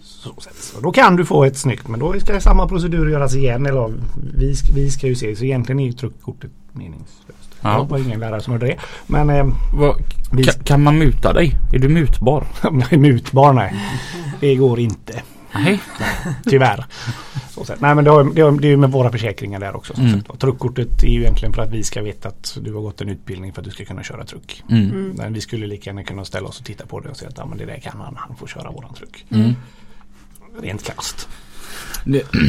Så, 0.01 0.29
så 0.59 0.79
då 0.81 0.91
kan 0.91 1.15
du 1.15 1.25
få 1.25 1.43
ett 1.43 1.57
snyggt 1.57 1.87
men 1.87 1.99
då 1.99 2.19
ska 2.19 2.39
samma 2.39 2.67
procedur 2.67 3.09
göras 3.09 3.35
igen. 3.35 3.65
Eller 3.65 3.93
vi, 4.37 4.55
vi 4.73 4.91
ska 4.91 5.07
ju 5.07 5.15
se 5.15 5.35
så 5.35 5.43
egentligen 5.43 5.79
är 5.79 5.85
ju 5.85 5.91
truckkortet 5.93 6.51
meningslöst. 6.71 7.49
Ja. 7.61 7.81
Det 7.83 7.89
var 7.91 7.97
ingen 7.97 8.19
lärare 8.19 8.41
som 8.41 8.53
hörde 8.53 8.65
det. 8.65 8.77
Men 9.07 9.29
eh, 9.29 9.45
Vad, 9.73 9.95
vi 10.31 10.43
kan, 10.43 10.83
man 10.83 10.97
muta 10.97 11.33
dig? 11.33 11.51
Är 11.73 11.79
du 11.79 11.89
mutbar? 11.89 12.43
jag 12.63 12.99
mutbar 12.99 13.53
nej. 13.53 13.73
Det 14.39 14.55
går 14.55 14.79
inte. 14.79 15.21
Nej. 15.53 15.81
Tyvärr. 16.45 16.85
Så 17.49 17.65
sätt. 17.65 17.81
Nej 17.81 17.95
men 17.95 18.03
det, 18.03 18.11
har, 18.11 18.23
det, 18.23 18.41
har, 18.41 18.51
det 18.51 18.67
är 18.67 18.69
ju 18.69 18.77
med 18.77 18.91
våra 18.91 19.11
försäkringar 19.11 19.59
där 19.59 19.75
också. 19.75 19.93
Mm. 19.97 20.21
Och 20.27 20.39
truckkortet 20.39 21.03
är 21.03 21.07
ju 21.07 21.19
egentligen 21.21 21.53
för 21.53 21.61
att 21.61 21.71
vi 21.71 21.83
ska 21.83 22.01
veta 22.01 22.27
att 22.27 22.57
du 22.61 22.73
har 22.73 22.81
gått 22.81 23.01
en 23.01 23.09
utbildning 23.09 23.53
för 23.53 23.61
att 23.61 23.65
du 23.65 23.71
ska 23.71 23.85
kunna 23.85 24.03
köra 24.03 24.25
truck. 24.25 24.63
Mm. 24.69 24.83
Mm. 24.89 25.09
Men 25.17 25.33
vi 25.33 25.41
skulle 25.41 25.67
lika 25.67 25.89
gärna 25.89 26.03
kunna 26.03 26.25
ställa 26.25 26.47
oss 26.47 26.59
och 26.59 26.65
titta 26.65 26.85
på 26.85 26.99
det 26.99 27.09
och 27.09 27.17
säga 27.17 27.29
att 27.29 27.37
ja, 27.37 27.45
men 27.45 27.57
det 27.57 27.65
där 27.65 27.79
kan 27.79 28.01
han, 28.01 28.15
han 28.17 28.35
får 28.35 28.47
köra 28.47 28.71
våran 28.71 28.93
truck. 28.93 29.25
Mm. 29.29 29.53
Rent 30.61 30.83
krasst. 30.83 31.27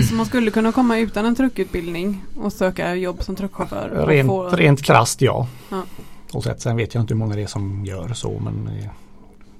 Så 0.09 0.15
man 0.15 0.27
skulle 0.27 0.51
kunna 0.51 0.73
komma 0.73 0.99
utan 0.99 1.27
en 1.27 1.35
truckutbildning 1.35 2.23
och 2.37 2.53
söka 2.53 2.95
jobb 2.95 3.23
som 3.23 3.37
truckchaufför. 3.37 3.89
och 3.91 4.09
Rent, 4.09 4.29
få- 4.29 4.49
rent 4.49 4.83
krasst 4.83 5.21
ja. 5.21 5.49
Ja. 5.71 5.83
Så 6.33 6.43
sätt. 6.43 6.61
Sen 6.63 6.77
vet 6.77 6.95
jag 6.95 7.03
inte 7.03 7.15
hur 7.15 7.19
många 7.19 7.37
det 7.37 7.43
är 7.43 7.47
som 7.47 7.85
gör 7.85 8.15
så 8.15 8.39
men 8.45 8.79
eh, 8.79 8.91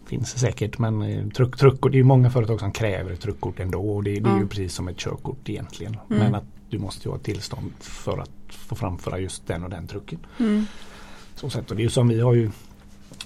finns 0.07 0.39
säkert. 0.39 0.79
Men 0.79 1.03
eh, 1.03 1.29
truck, 1.29 1.57
truckkort, 1.57 1.93
det 1.93 1.97
är 1.97 2.01
ju 2.01 2.05
många 2.05 2.31
företag 2.31 2.61
som 2.61 2.73
kräver 2.73 3.13
ett 3.13 3.21
truckkort 3.21 3.61
ändå. 3.61 3.91
Och 3.91 4.05
det, 4.05 4.21
det 4.21 4.31
är 4.31 4.39
ju 4.39 4.49
precis 4.49 4.75
som 4.75 4.89
ett 4.89 4.97
körkort 4.97 5.49
egentligen. 5.49 5.97
Mm. 6.11 6.23
Men 6.23 6.35
att 6.35 6.45
du 6.71 6.79
måste 6.79 7.09
ju 7.09 7.13
ha 7.13 7.19
tillstånd 7.19 7.73
för 7.81 8.19
att 8.19 8.31
få 8.49 8.75
framföra 8.75 9.19
just 9.19 9.47
den 9.47 9.65
och 9.65 9.71
den 9.71 9.87
trucken. 9.87 10.19
Mm. 10.39 10.67
Så 11.35 11.51
sätt. 11.51 11.71
Och 11.71 11.77
det 11.77 11.83
är 11.83 11.85
ju 11.85 11.91
som 11.91 12.09
vi 12.09 12.21
har 12.21 12.35
ju 12.35 12.51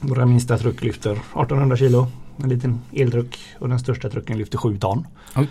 våra 0.01 0.27
minsta 0.27 0.59
truck 0.59 0.83
lyfter 0.83 1.13
1800 1.13 1.77
kilo. 1.77 2.07
En 2.43 2.49
liten 2.49 2.81
eltruck 2.93 3.39
och 3.59 3.69
den 3.69 3.79
största 3.79 4.11
trucken 4.11 4.39
lyfter 4.39 4.59
7 4.59 4.79
ton. 4.79 5.07
Oj. 5.37 5.49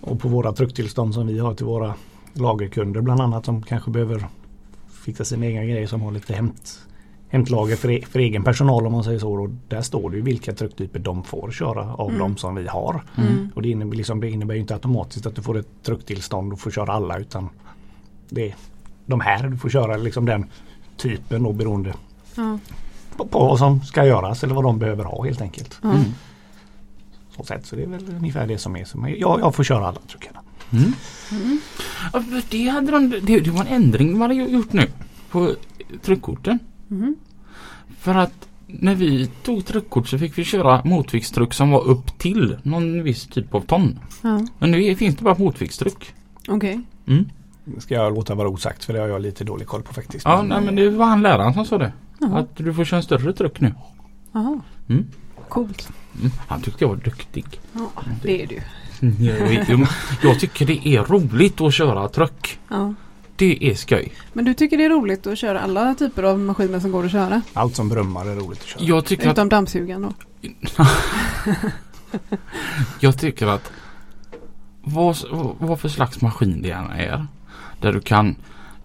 Och 0.00 0.20
på 0.20 0.28
våra 0.28 0.52
trucktillstånd 0.52 1.14
som 1.14 1.26
vi 1.26 1.38
har 1.38 1.54
till 1.54 1.66
våra 1.66 1.94
lagerkunder 2.32 3.00
bland 3.00 3.20
annat 3.20 3.44
som 3.44 3.62
kanske 3.62 3.90
behöver 3.90 4.26
fixa 5.04 5.24
sina 5.24 5.46
egna 5.46 5.64
grejer 5.64 5.86
som 5.86 6.00
har 6.00 6.12
lite 6.12 6.34
hämt, 6.34 6.86
hämtlager 7.30 7.76
för, 7.76 7.90
e- 7.90 8.04
för 8.10 8.18
egen 8.18 8.44
personal 8.44 8.86
om 8.86 8.92
man 8.92 9.04
säger 9.04 9.18
så. 9.18 9.32
Och 9.42 9.50
där 9.68 9.82
står 9.82 10.10
det 10.10 10.16
ju 10.16 10.22
vilka 10.22 10.52
trucktyper 10.52 10.98
de 10.98 11.24
får 11.24 11.50
köra 11.50 11.94
av 11.94 12.08
Mm. 12.08 12.18
de 12.20 12.36
som 12.36 12.54
vi 12.54 12.66
har. 12.66 13.04
Mm. 13.18 13.50
Och 13.54 13.62
det 13.62 13.68
innebär, 13.68 13.96
liksom, 13.96 14.20
det 14.20 14.30
innebär 14.30 14.54
ju 14.54 14.60
inte 14.60 14.74
automatiskt 14.74 15.26
att 15.26 15.36
du 15.36 15.42
får 15.42 15.58
ett 15.58 15.68
trucktillstånd 15.82 16.52
och 16.52 16.60
får 16.60 16.70
köra 16.70 16.92
alla 16.92 17.18
utan 17.18 17.48
det 18.28 18.48
är 18.48 18.54
de 19.06 19.20
här 19.20 19.48
du 19.48 19.56
får 19.56 19.68
köra 19.68 19.96
liksom 19.96 20.24
den 20.26 20.46
typen 20.96 21.42
då 21.42 21.52
beroende 21.52 21.94
Ja. 22.34 22.42
Mm. 22.42 22.58
på, 23.16 23.26
på 23.26 23.38
vad 23.38 23.58
som 23.58 23.80
ska 23.82 24.06
göras 24.06 24.44
eller 24.44 24.54
vad 24.54 24.64
de 24.64 24.78
behöver 24.78 25.04
ha 25.04 25.24
helt 25.24 25.40
enkelt. 25.40 25.80
Mm. 25.84 25.96
Så, 27.36 27.44
sätt. 27.44 27.66
så 27.66 27.76
det 27.76 27.82
är 27.82 27.86
väl 27.86 28.14
ungefär 28.18 28.46
det 28.46 28.58
som 28.58 28.76
är. 28.76 28.84
Som 28.84 29.08
jag, 29.08 29.40
jag 29.40 29.54
får 29.54 29.64
köra 29.64 29.86
alla 29.88 30.00
truckarna. 30.10 30.40
Mm. 30.72 30.92
Mm. 31.32 31.60
Det, 32.50 32.68
hade 32.68 32.90
de, 32.92 33.10
det, 33.10 33.40
det 33.40 33.50
var 33.50 33.60
en 33.60 33.66
ändring 33.66 34.12
de 34.12 34.20
hade 34.20 34.34
gjort 34.34 34.72
nu 34.72 34.86
på 35.30 35.54
truckkorten. 36.02 36.58
Mm. 36.90 37.16
För 37.98 38.14
att 38.14 38.48
när 38.66 38.94
vi 38.94 39.26
tog 39.26 39.66
truckkort 39.66 40.08
så 40.08 40.18
fick 40.18 40.38
vi 40.38 40.44
köra 40.44 40.82
motviktstruck 40.84 41.54
som 41.54 41.70
var 41.70 41.84
upp 41.84 42.18
till 42.18 42.56
någon 42.62 43.02
viss 43.02 43.26
typ 43.26 43.54
av 43.54 43.60
ton. 43.60 43.98
Ja. 44.22 44.46
Men 44.58 44.70
nu 44.70 44.94
finns 44.94 45.16
det 45.16 45.24
bara 45.24 45.38
motviktstruck. 45.38 46.14
Okej. 46.48 46.80
Mm. 47.06 47.28
Det 47.64 47.80
ska 47.80 47.94
jag 47.94 48.14
låta 48.14 48.34
vara 48.34 48.48
osagt 48.48 48.84
för 48.84 48.92
det 48.92 49.00
har 49.00 49.08
jag 49.08 49.22
lite 49.22 49.44
dålig 49.44 49.66
koll 49.66 49.82
på 49.82 49.94
faktiskt. 49.94 50.24
Ja, 50.24 50.42
nej, 50.42 50.60
men 50.60 50.76
det 50.76 50.90
var 50.90 51.06
han 51.06 51.22
läraren 51.22 51.54
som 51.54 51.64
sa 51.64 51.78
det. 51.78 51.92
Jaha. 52.18 52.38
Att 52.38 52.56
du 52.56 52.74
får 52.74 52.84
köra 52.84 52.98
en 52.98 53.02
större 53.02 53.32
truck 53.32 53.60
nu. 53.60 53.74
Jaha. 54.32 54.60
Mm. 54.88 55.06
Coolt. 55.48 55.88
Mm. 56.18 56.30
Han 56.48 56.60
tyckte 56.60 56.84
jag 56.84 56.88
var 56.88 56.96
duktig. 56.96 57.44
Ja, 57.72 57.90
det 58.22 58.42
är 58.42 58.46
du. 58.46 58.60
Jag, 59.24 59.52
jag, 59.68 59.86
jag 60.22 60.40
tycker 60.40 60.66
det 60.66 60.88
är 60.88 61.04
roligt 61.04 61.60
att 61.60 61.74
köra 61.74 62.08
truck. 62.08 62.58
Ja. 62.68 62.94
Det 63.40 63.70
är 63.70 63.74
skoj. 63.74 64.12
Men 64.32 64.44
du 64.44 64.54
tycker 64.54 64.76
det 64.76 64.84
är 64.84 64.90
roligt 64.90 65.26
att 65.26 65.38
köra 65.38 65.60
alla 65.60 65.94
typer 65.94 66.22
av 66.22 66.38
maskiner 66.38 66.80
som 66.80 66.92
går 66.92 67.04
att 67.04 67.12
köra? 67.12 67.42
Allt 67.52 67.76
som 67.76 67.88
brummar 67.88 68.26
är 68.26 68.36
roligt 68.36 68.60
att 68.60 68.66
köra. 68.66 68.82
Jag 68.82 69.04
tycker 69.04 69.28
att 69.28 69.32
Utom 69.32 69.48
dammsugaren 69.48 70.02
då? 70.02 70.14
Jag 73.00 73.18
tycker 73.18 73.46
att 73.46 73.72
vad, 74.82 75.16
vad 75.58 75.80
för 75.80 75.88
slags 75.88 76.20
maskin 76.20 76.62
det 76.62 76.70
än 76.70 76.90
är 76.90 77.26
där 77.80 77.92
du 77.92 78.00
kan 78.00 78.36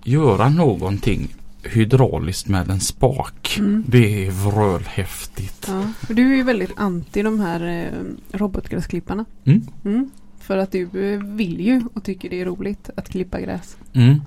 göra 0.03 0.49
någonting 0.49 1.35
hydrauliskt 1.63 2.47
med 2.47 2.69
en 2.69 2.79
spak. 2.79 3.57
Mm. 3.59 3.83
Det 3.87 4.27
är 4.27 4.31
vrölhäftigt. 4.31 5.67
Ja. 5.67 5.83
För 6.07 6.13
du 6.13 6.31
är 6.31 6.35
ju 6.35 6.43
väldigt 6.43 6.71
anti 6.75 7.21
de 7.21 7.39
här 7.39 7.67
eh, 7.67 8.37
robotgräsklipparna. 8.37 9.25
Mm. 9.45 9.61
Mm. 9.85 10.11
För 10.47 10.57
att 10.57 10.71
du 10.71 11.13
eh, 11.13 11.19
vill 11.23 11.61
ju 11.61 11.83
och 11.93 12.03
tycker 12.03 12.29
det 12.29 12.41
är 12.41 12.45
roligt 12.45 12.89
att 12.97 13.09
klippa 13.09 13.41
gräs. 13.41 13.77
Mm. 13.93 14.21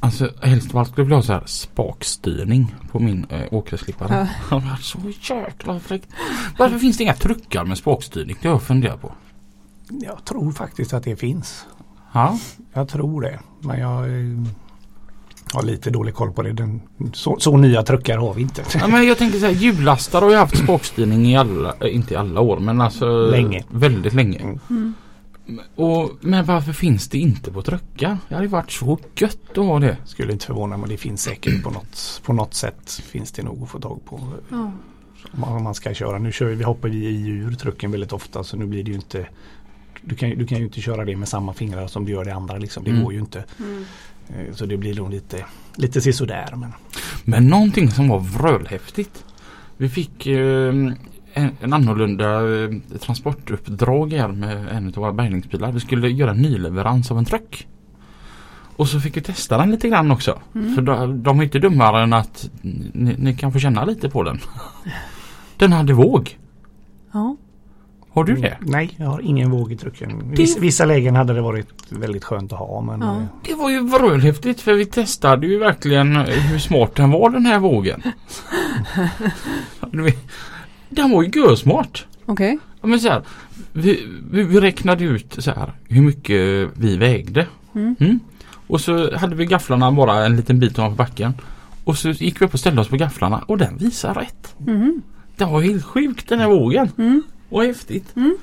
Alltså 0.00 0.30
helst 0.42 0.70
av 0.70 0.78
allt 0.78 0.88
skulle 0.88 1.02
jag 1.02 1.06
vilja 1.06 1.16
ha 1.16 1.22
så 1.22 1.32
här 1.32 1.42
spakstyrning 1.46 2.74
på 2.90 2.98
min 2.98 3.26
äh, 3.30 3.40
åkgräsklippare. 3.50 4.28
Ja. 4.50 4.56
Det 4.60 4.66
var 4.66 4.76
så 4.76 4.98
jäkla 5.34 5.80
fräckt. 5.80 6.08
Varför 6.58 6.78
finns 6.78 6.96
det 6.96 7.02
inga 7.02 7.14
truckar 7.14 7.64
med 7.64 7.78
spakstyrning? 7.78 8.36
Det 8.42 8.48
har 8.48 8.54
jag 8.54 8.62
funderat 8.62 9.00
på. 9.00 9.12
Jag 9.88 10.24
tror 10.24 10.52
faktiskt 10.52 10.92
att 10.92 11.04
det 11.04 11.16
finns. 11.16 11.66
Ja. 12.12 12.38
Jag 12.72 12.88
tror 12.88 13.20
det. 13.20 13.40
Men 13.60 13.80
jag 13.80 14.04
eh, 14.04 14.46
har 15.52 15.62
lite 15.62 15.90
dålig 15.90 16.14
koll 16.14 16.32
på 16.32 16.42
det. 16.42 16.52
Den, 16.52 16.80
så, 17.12 17.36
så 17.40 17.56
nya 17.56 17.82
truckar 17.82 18.18
har 18.18 18.34
vi 18.34 18.42
inte. 18.42 18.64
ja 18.74 18.86
men 18.86 19.06
jag 19.06 19.18
tänker 19.18 19.38
så 19.38 19.46
här 19.46 19.52
hjullastare 19.52 20.24
har 20.24 20.30
ju 20.30 20.36
haft 20.36 20.58
spakstyrning 20.58 21.26
i 21.26 21.36
alla, 21.36 21.74
äh, 21.80 21.94
inte 21.94 22.14
i 22.14 22.16
alla 22.16 22.40
år 22.40 22.58
men 22.58 22.80
alltså 22.80 23.26
Länge. 23.26 23.64
väldigt 23.70 24.14
länge. 24.14 24.38
Mm. 24.70 24.94
Och, 25.74 26.10
men 26.20 26.44
varför 26.44 26.72
finns 26.72 27.08
det 27.08 27.18
inte 27.18 27.52
på 27.52 27.62
truckar? 27.62 28.18
Det 28.28 28.34
hade 28.34 28.44
ju 28.46 28.50
varit 28.50 28.70
så 28.70 28.98
gött 29.16 29.38
att 29.50 29.56
ha 29.56 29.78
det. 29.78 29.96
Skulle 30.04 30.32
inte 30.32 30.46
förvåna 30.46 30.76
mig. 30.76 30.88
Det 30.90 30.96
finns 30.96 31.22
säkert 31.22 31.62
på 31.62 31.70
något, 31.70 32.20
på 32.24 32.32
något 32.32 32.54
sätt. 32.54 32.90
Finns 32.90 33.32
det 33.32 33.42
nog 33.42 33.62
att 33.62 33.68
få 33.70 33.80
tag 33.80 34.00
på. 34.04 34.20
Ja. 34.50 34.72
Om 35.32 35.62
man- 35.64 35.74
ska 35.74 35.94
köra. 35.94 36.18
Nu 36.18 36.32
kör 36.32 36.46
vi, 36.46 36.54
vi 36.54 36.64
hoppar 36.64 36.88
vi 36.88 36.96
i 37.06 37.28
ur 37.28 37.52
trucken 37.54 37.90
väldigt 37.90 38.12
ofta 38.12 38.44
så 38.44 38.56
nu 38.56 38.66
blir 38.66 38.84
det 38.84 38.90
ju 38.90 38.96
inte 38.96 39.28
du 40.02 40.14
kan, 40.14 40.30
du 40.30 40.46
kan 40.46 40.58
ju 40.58 40.64
inte 40.64 40.80
köra 40.80 41.04
det 41.04 41.16
med 41.16 41.28
samma 41.28 41.52
fingrar 41.54 41.86
som 41.86 42.04
du 42.04 42.12
gör 42.12 42.24
det 42.24 42.34
andra. 42.34 42.56
Liksom. 42.58 42.84
Det 42.84 42.90
Mm. 42.90 43.04
går 43.04 43.12
ju 43.12 43.18
inte. 43.18 43.44
Mm. 43.58 43.84
Eh, 44.28 44.54
Så 44.54 44.66
det 44.66 44.76
blir 44.76 44.94
nog 44.94 45.10
lite, 45.10 45.44
lite 45.76 46.00
sisådär. 46.00 46.54
Men 46.56 46.72
Men 47.24 47.46
någonting 47.48 47.90
som 47.90 48.08
var 48.08 48.18
vrölhäftigt. 48.20 49.24
Vi 49.76 49.88
fick 49.88 50.26
eh, 50.26 50.72
en, 51.38 51.50
en 51.60 51.72
annorlunda 51.72 52.40
eh, 52.64 52.70
transportuppdrag 53.00 54.12
här 54.12 54.28
med 54.28 54.68
en 54.72 54.86
av 54.88 54.94
våra 54.94 55.12
bärgningsbilar. 55.12 55.72
Vi 55.72 55.80
skulle 55.80 56.08
göra 56.08 56.30
en 56.30 56.42
nyleverans 56.42 57.10
av 57.10 57.18
en 57.18 57.24
truck. 57.24 57.66
Och 58.76 58.88
så 58.88 59.00
fick 59.00 59.16
vi 59.16 59.20
testa 59.20 59.58
den 59.58 59.70
lite 59.70 59.88
grann 59.88 60.10
också. 60.10 60.38
Mm. 60.54 60.74
För 60.74 60.82
de, 60.82 61.22
de 61.22 61.40
är 61.40 61.44
inte 61.44 61.58
dummare 61.58 62.02
än 62.02 62.12
att 62.12 62.50
ni, 62.62 63.14
ni 63.18 63.34
kan 63.36 63.52
få 63.52 63.58
känna 63.58 63.84
lite 63.84 64.10
på 64.10 64.22
den. 64.22 64.38
Den 65.56 65.72
hade 65.72 65.92
våg. 65.92 66.38
Ja. 67.12 67.36
Har 68.10 68.24
du 68.24 68.34
det? 68.34 68.56
Nej, 68.60 68.90
jag 68.96 69.06
har 69.06 69.20
ingen 69.20 69.50
våg 69.50 69.72
i 69.72 69.76
trucken. 69.76 70.22
Vissa, 70.36 70.60
vissa 70.60 70.84
lägen 70.84 71.16
hade 71.16 71.32
det 71.34 71.40
varit 71.40 71.68
väldigt 71.90 72.24
skönt 72.24 72.52
att 72.52 72.58
ha. 72.58 72.80
Men 72.80 73.00
Ja. 73.00 73.16
eh, 73.16 73.22
Det 73.48 73.54
var 73.54 73.70
ju 73.70 73.80
vrölhäftigt 73.88 74.60
för 74.60 74.72
vi 74.74 74.86
testade 74.86 75.46
ju 75.46 75.58
verkligen 75.58 76.16
hur 76.16 76.58
smart 76.58 76.94
den 76.94 77.10
var 77.10 77.30
den 77.30 77.46
här 77.46 77.58
vågen. 77.58 78.02
Den 80.88 81.10
var 81.10 81.22
ju 81.22 81.28
görsmart. 81.40 82.06
Okej. 82.26 82.58
Ja, 82.80 82.86
men 82.86 83.00
så 83.00 83.08
här, 83.08 83.22
vi, 83.72 84.06
vi, 84.30 84.42
vi 84.42 84.60
räknade 84.60 85.04
ut 85.04 85.36
så 85.38 85.50
här 85.50 85.72
hur 85.88 86.02
mycket 86.02 86.68
vi 86.74 86.96
vägde. 86.96 87.46
Mm. 87.74 88.20
Och 88.66 88.80
så 88.80 89.16
hade 89.16 89.34
vi 89.36 89.46
gafflarna 89.46 89.92
bara 89.92 90.26
en 90.26 90.36
liten 90.36 90.58
bit 90.58 90.78
ovanför 90.78 90.96
backen. 90.96 91.32
Och 91.84 91.98
så 91.98 92.08
gick 92.10 92.40
vi 92.40 92.46
upp 92.46 92.54
och 92.54 92.60
ställde 92.60 92.80
oss 92.80 92.88
på 92.88 92.96
gafflarna 92.96 93.44
och 93.46 93.58
den 93.58 93.76
visar 93.76 94.14
rätt. 94.14 94.54
Mhm. 94.58 95.02
Det 95.36 95.44
var 95.44 95.60
helt 95.60 95.84
sjukt 95.84 96.28
den 96.28 96.38
här 96.38 96.48
vågen. 96.48 96.90
Mm. 96.98 97.22
Och 97.48 97.62
häftigt. 97.62 98.16
Mm. 98.16 98.36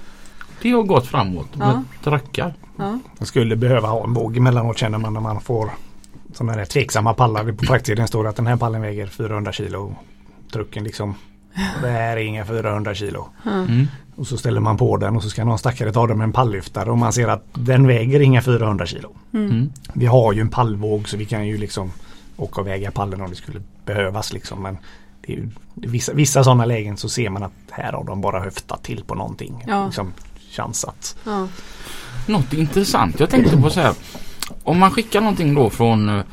Det 0.62 0.72
har 0.72 0.84
gått 0.84 1.08
framåt 1.08 1.56
med 1.56 1.68
Ja. 1.68 1.84
truckar. 2.04 2.54
Ja. 2.78 3.00
man 3.20 3.26
skulle 3.28 3.56
behöva 3.56 3.88
ha 3.88 4.04
en 4.04 4.14
våg 4.14 4.38
emellanåt 4.38 4.78
känner 4.78 4.98
man 4.98 5.14
när 5.14 5.22
man 5.22 5.42
får 5.42 5.70
sådana 6.34 6.54
här 6.54 6.66
tveksamma 6.66 7.14
pallar. 7.14 7.52
På 7.52 7.66
fraktsidan 7.66 8.08
står 8.08 8.24
det 8.24 8.30
att 8.30 8.36
den 8.36 8.48
här 8.48 8.58
pallen 8.58 8.82
väger 8.82 9.08
400 9.08 9.52
kilo. 9.52 9.96
Trucken 10.52 10.84
liksom 10.84 11.16
det 11.82 11.90
här 11.90 12.18
är 12.18 12.22
inga 12.22 12.46
400 12.46 12.96
kilo. 12.96 13.28
Mm. 13.46 13.88
Och 14.16 14.28
så 14.28 14.38
ställer 14.38 14.62
man 14.62 14.78
på 14.78 14.98
den 14.98 15.16
och 15.16 15.24
så 15.24 15.30
ska 15.30 15.46
någon 15.46 15.60
stackare 15.60 15.92
ta 15.92 16.08
den 16.08 16.18
med 16.18 16.26
en 16.26 16.34
palllyftare 16.34 16.92
och 16.92 16.98
man 16.98 17.14
ser 17.14 17.28
att 17.28 17.46
den 17.54 17.88
väger 17.88 18.20
inga 18.20 18.42
400 18.42 18.86
kilo. 18.86 19.16
Mm. 19.34 19.52
Mm. 19.52 19.72
Vi 19.94 20.06
har 20.06 20.34
ju 20.34 20.42
en 20.42 20.50
pallvåg 20.50 21.10
så 21.10 21.18
vi 21.18 21.26
kan 21.26 21.48
ju 21.48 21.58
liksom 21.58 21.92
åka 22.38 22.62
och 22.62 22.68
väga 22.68 22.92
pallen 22.92 23.22
om 23.22 23.30
det 23.30 23.36
skulle 23.36 23.62
behövas 23.86 24.34
liksom. 24.34 24.62
Men 24.62 24.78
det 25.22 25.34
är 25.34 25.38
ju, 25.38 25.50
vissa, 25.74 26.14
vissa 26.14 26.44
sådana 26.44 26.66
lägen 26.66 26.98
så 26.98 27.10
ser 27.10 27.30
man 27.30 27.44
att 27.44 27.52
här 27.72 27.94
har 27.94 28.04
de 28.04 28.22
bara 28.22 28.40
höftat 28.40 28.84
till 28.84 29.04
på 29.04 29.16
någonting. 29.16 29.64
Ja. 29.68 29.86
Liksom 29.86 30.14
chansat. 30.52 31.16
Ja. 31.24 31.48
Något 32.28 32.54
intressant. 32.54 33.20
Jag 33.20 33.30
tänkte 33.30 33.58
på 33.58 33.70
så 33.70 33.80
här. 33.80 33.94
Om 34.64 34.80
man 34.80 34.92
skickar 34.92 35.22
någonting 35.22 35.56
då 35.56 35.70
från 35.70 36.10
uh, 36.10 36.24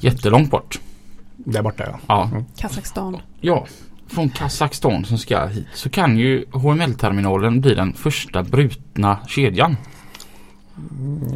jättelångt 0.00 0.50
bort. 0.50 0.80
Där 1.44 1.62
borta 1.62 1.84
ja. 1.86 1.98
Ja, 2.08 2.30
Kazakstan. 2.58 3.16
ja. 3.40 3.66
Från 4.06 4.28
Kazakstan 4.28 5.04
som 5.04 5.18
ska 5.18 5.46
hit 5.46 5.66
så 5.74 5.90
kan 5.90 6.16
ju 6.18 6.44
HML-terminalen 6.52 7.60
bli 7.60 7.74
den 7.74 7.92
första 7.92 8.42
brutna 8.42 9.18
kedjan. 9.26 9.76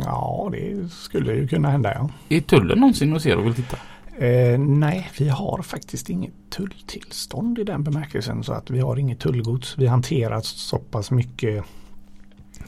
Ja 0.04 0.48
det 0.52 0.88
skulle 0.92 1.32
ju 1.34 1.48
kunna 1.48 1.70
hända 1.70 1.92
ja. 1.94 2.10
Är 2.28 2.40
tullen 2.40 2.78
någonsin 2.78 3.12
och 3.12 3.22
ser 3.22 3.36
och 3.36 3.46
vill 3.46 3.54
titta? 3.54 3.76
Eh, 4.26 4.58
nej, 4.58 5.10
vi 5.18 5.28
har 5.28 5.62
faktiskt 5.62 6.10
inget 6.10 6.32
tulltillstånd 6.50 7.58
i 7.58 7.64
den 7.64 7.84
bemärkelsen 7.84 8.42
så 8.44 8.52
att 8.52 8.70
vi 8.70 8.80
har 8.80 8.96
inget 8.98 9.20
tullgods. 9.20 9.78
Vi 9.78 9.86
hanterar 9.86 10.40
så 10.40 10.78
pass 10.78 11.10
mycket 11.10 11.64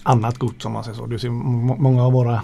annat 0.02 0.38
gods 0.38 0.64
om 0.64 0.72
man 0.72 0.84
säger 0.84 0.96
så. 0.96 1.06
Du 1.06 1.18
ser, 1.18 1.30
må- 1.30 1.76
många 1.76 2.02
av 2.04 2.12
våra 2.12 2.42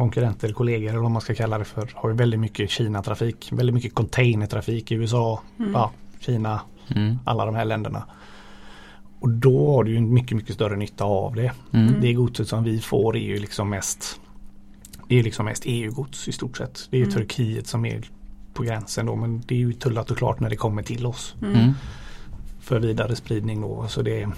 konkurrenter, 0.00 0.52
kollegor 0.52 0.90
eller 0.90 0.98
vad 0.98 1.10
man 1.10 1.22
ska 1.22 1.34
kalla 1.34 1.58
det 1.58 1.64
för 1.64 1.90
har 1.94 2.10
ju 2.10 2.16
väldigt 2.16 2.40
mycket 2.40 2.70
Kina-trafik. 2.70 3.48
Väldigt 3.52 3.74
mycket 3.74 3.94
containertrafik 3.94 4.92
i 4.92 4.94
USA, 4.94 5.40
Mm. 5.58 5.72
ja, 5.72 5.90
Kina, 6.20 6.60
Mm. 6.88 7.18
alla 7.24 7.46
de 7.46 7.54
här 7.54 7.64
länderna. 7.64 8.02
Och 9.20 9.28
då 9.30 9.76
har 9.76 9.84
du 9.84 9.90
ju 9.92 10.00
mycket, 10.00 10.36
mycket 10.36 10.54
större 10.54 10.76
nytta 10.76 11.04
av 11.04 11.34
det. 11.34 11.52
Mm. 11.72 12.00
Det 12.00 12.12
godset 12.12 12.48
som 12.48 12.64
vi 12.64 12.80
får 12.80 13.16
är 13.16 13.20
ju 13.20 13.38
liksom 13.38 13.70
mest 13.70 14.20
Det 15.08 15.18
är 15.18 15.22
liksom 15.22 15.44
mest 15.44 15.62
EU-gods 15.66 16.28
i 16.28 16.32
stort 16.32 16.56
sett. 16.56 16.88
Det 16.90 16.96
är 16.96 16.98
ju 16.98 17.04
Mm. 17.04 17.14
Turkiet 17.16 17.66
som 17.66 17.84
är 17.84 18.02
på 18.54 18.62
gränsen 18.62 19.06
då 19.06 19.16
men 19.16 19.42
det 19.46 19.54
är 19.54 19.58
ju 19.58 19.72
tullat 19.72 20.10
och 20.10 20.18
klart 20.18 20.40
när 20.40 20.50
det 20.50 20.56
kommer 20.56 20.82
till 20.82 21.06
oss. 21.06 21.34
Mm. 21.42 21.54
Mm. 21.54 21.72
För 22.60 22.80
vidare 22.80 23.16
spridning 23.16 23.60
då. 23.60 23.88
Så 23.88 24.02
det 24.02 24.28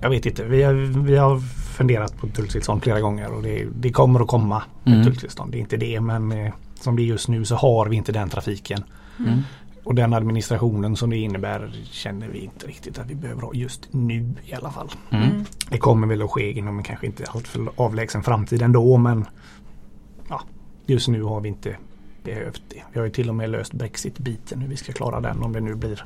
Jag 0.00 0.10
vet 0.10 0.26
inte. 0.26 0.44
Vi 0.44 0.62
har, 0.62 0.74
vi 1.04 1.16
har 1.16 1.42
funderat 1.80 2.16
på 2.18 2.26
tulltillstånd 2.28 2.82
flera 2.82 3.00
gånger 3.00 3.32
och 3.32 3.42
det, 3.42 3.66
det 3.74 3.90
kommer 3.92 4.20
att 4.20 4.26
komma 4.28 4.62
Mm. 4.84 5.00
ett 5.00 5.06
tulltillstånd. 5.06 5.52
Det 5.52 5.58
är 5.58 5.60
inte 5.60 5.76
det 5.76 6.00
men 6.00 6.32
eh, 6.32 6.52
som 6.80 6.96
det 6.96 7.02
är 7.02 7.04
just 7.04 7.28
nu 7.28 7.44
så 7.44 7.54
har 7.54 7.86
vi 7.86 7.96
inte 7.96 8.12
den 8.12 8.28
trafiken. 8.28 8.84
Mm. 9.18 9.40
Och 9.84 9.94
den 9.94 10.14
administrationen 10.14 10.96
som 10.96 11.10
det 11.10 11.16
innebär 11.16 11.72
känner 11.90 12.28
vi 12.28 12.38
inte 12.38 12.66
riktigt 12.66 12.98
att 12.98 13.06
vi 13.10 13.14
behöver 13.14 13.42
ha 13.42 13.54
just 13.54 13.88
nu 13.90 14.34
i 14.44 14.54
alla 14.54 14.70
fall. 14.70 14.90
Mm. 15.10 15.30
Mm. 15.30 15.44
Det 15.70 15.78
kommer 15.78 16.06
väl 16.06 16.22
att 16.22 16.30
ske 16.30 16.52
inom 16.58 16.78
en 16.78 16.84
kanske 16.84 17.06
inte 17.06 17.24
alltför 17.28 17.68
avlägsen 17.76 18.22
framtid 18.22 18.62
ändå 18.62 18.96
men 18.96 19.26
ja, 20.28 20.40
just 20.86 21.08
nu 21.08 21.22
har 21.22 21.40
vi 21.40 21.48
inte 21.48 21.76
behövt 22.24 22.62
det. 22.68 22.82
Vi 22.92 22.98
har 22.98 23.06
ju 23.06 23.12
till 23.12 23.28
och 23.28 23.34
med 23.34 23.50
löst 23.50 23.72
Brexit-biten 23.72 24.60
hur 24.60 24.68
vi 24.68 24.76
ska 24.76 24.92
klara 24.92 25.20
den 25.20 25.42
om 25.42 25.52
det 25.52 25.60
nu 25.60 25.74
blir 25.74 26.04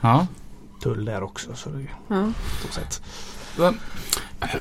Ja. 0.00 0.26
tull 0.82 1.04
där 1.04 1.22
också. 1.22 1.54
Så 1.54 1.70
det 1.70 1.86
Ja. 2.08 2.32
så 2.62 2.68
sätt. 2.72 3.02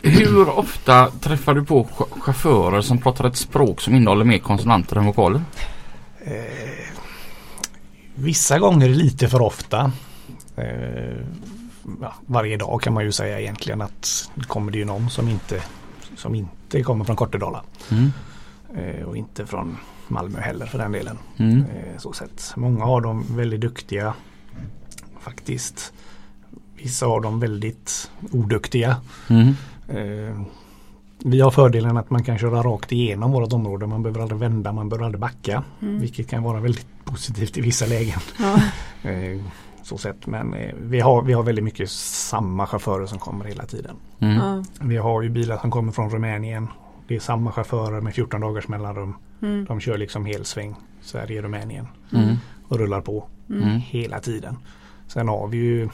Hur 0.03 0.49
ofta 0.49 1.12
träffar 1.12 1.53
du 1.53 1.65
på 1.65 1.84
ch- 1.84 2.19
chaufförer 2.21 2.82
som 2.82 2.97
pratar 2.97 3.25
ett 3.25 3.36
språk 3.36 3.82
som 3.82 3.95
innehåller 3.95 4.25
mer 4.25 4.38
konsonanter 4.38 4.95
än 4.95 5.06
vokaler? 5.06 5.41
Eh, 6.25 6.34
vissa 8.15 8.60
gånger 8.60 8.89
lite 8.89 9.27
för 9.29 9.41
ofta. 9.41 9.91
Eh, 10.56 11.17
ja, 12.01 12.13
varje 12.25 12.58
dag 12.58 12.82
kan 12.82 12.93
man 12.93 13.03
ju 13.03 13.12
säga 13.12 13.39
egentligen 13.39 13.82
att 13.82 14.29
det 14.36 14.43
kommer 14.45 14.71
det 14.71 14.77
ju 14.77 14.86
någon 14.86 15.10
som 15.10 15.29
inte, 15.29 15.62
som 16.17 16.36
inte 16.36 16.84
kommer 16.84 17.06
från 17.06 17.15
Kortedala. 17.15 17.63
Mm. 17.91 18.12
Eh, 18.77 19.03
och 19.06 19.17
inte 19.17 19.45
från 19.45 19.77
Malmö 20.08 20.39
heller 20.39 20.65
för 20.65 20.77
den 20.77 20.91
delen. 20.91 21.17
Mm. 21.38 21.58
Eh, 21.60 21.97
så 21.97 22.13
sett. 22.13 22.53
Många 22.56 22.86
av 22.86 23.01
dem 23.01 23.25
väldigt 23.29 23.62
duktiga 23.62 24.13
faktiskt. 25.21 25.93
Vissa 26.84 27.06
av 27.06 27.22
dem 27.22 27.39
väldigt 27.39 28.12
oduktiga. 28.32 28.96
Mm. 29.30 29.48
Eh, 29.88 30.41
vi 31.26 31.41
har 31.41 31.52
fördelen 31.52 31.98
att 31.98 32.10
man 32.10 32.24
kan 32.24 32.38
köra 32.38 32.62
rakt 32.63 32.91
igenom 32.91 33.32
vårt 33.32 33.54
område. 33.54 33.88
Man 33.88 34.04
behöver 34.04 34.22
aldrig 34.22 34.39
vända, 34.39 34.72
man 34.72 34.89
behöver 34.89 35.06
aldrig 35.06 35.19
backa. 35.22 35.63
Mm. 35.82 36.00
Vilket 36.00 36.30
kan 36.30 36.43
vara 36.43 36.60
väldigt 36.60 36.88
positivt 37.06 37.58
i 37.58 37.62
vissa 37.62 37.86
lägen. 37.86 38.19
Ja. 38.40 38.56
Eh, 39.10 39.42
så 39.84 39.98
sett. 39.98 40.27
Men 40.27 40.54
eh, 40.54 40.73
vi, 40.81 41.00
har, 41.00 41.21
vi 41.21 41.34
har 41.34 41.44
väldigt 41.44 41.63
mycket 41.63 41.90
samma 41.92 42.67
chaufförer 42.67 43.06
som 43.06 43.19
kommer 43.19 43.46
hela 43.46 43.65
tiden. 43.65 43.96
Mm. 44.19 44.36
Ja. 44.36 44.63
Vi 44.81 44.98
har 44.98 45.21
ju 45.21 45.29
bilar 45.29 45.58
som 45.58 45.71
kommer 45.71 45.92
från 45.92 46.10
Rumänien. 46.10 46.67
Det 47.08 47.15
är 47.15 47.19
samma 47.19 47.52
chaufförer 47.52 48.02
med 48.02 48.13
14 48.15 48.42
dagars 48.42 48.67
mellanrum. 48.67 49.15
Mm. 49.42 49.65
De 49.65 49.79
kör 49.79 49.98
liksom 49.98 50.25
helsväng 50.25 50.75
Sverige-Rumänien 51.02 51.88
Mm. 52.13 52.36
och 52.67 52.77
rullar 52.79 53.02
på 53.02 53.27
Mm. 53.50 53.63
Mm. 53.63 53.79
hela 53.79 54.19
tiden. 54.19 54.58
Sen 55.08 55.27
har 55.27 55.48
vi 55.48 55.58
ju 55.58 55.90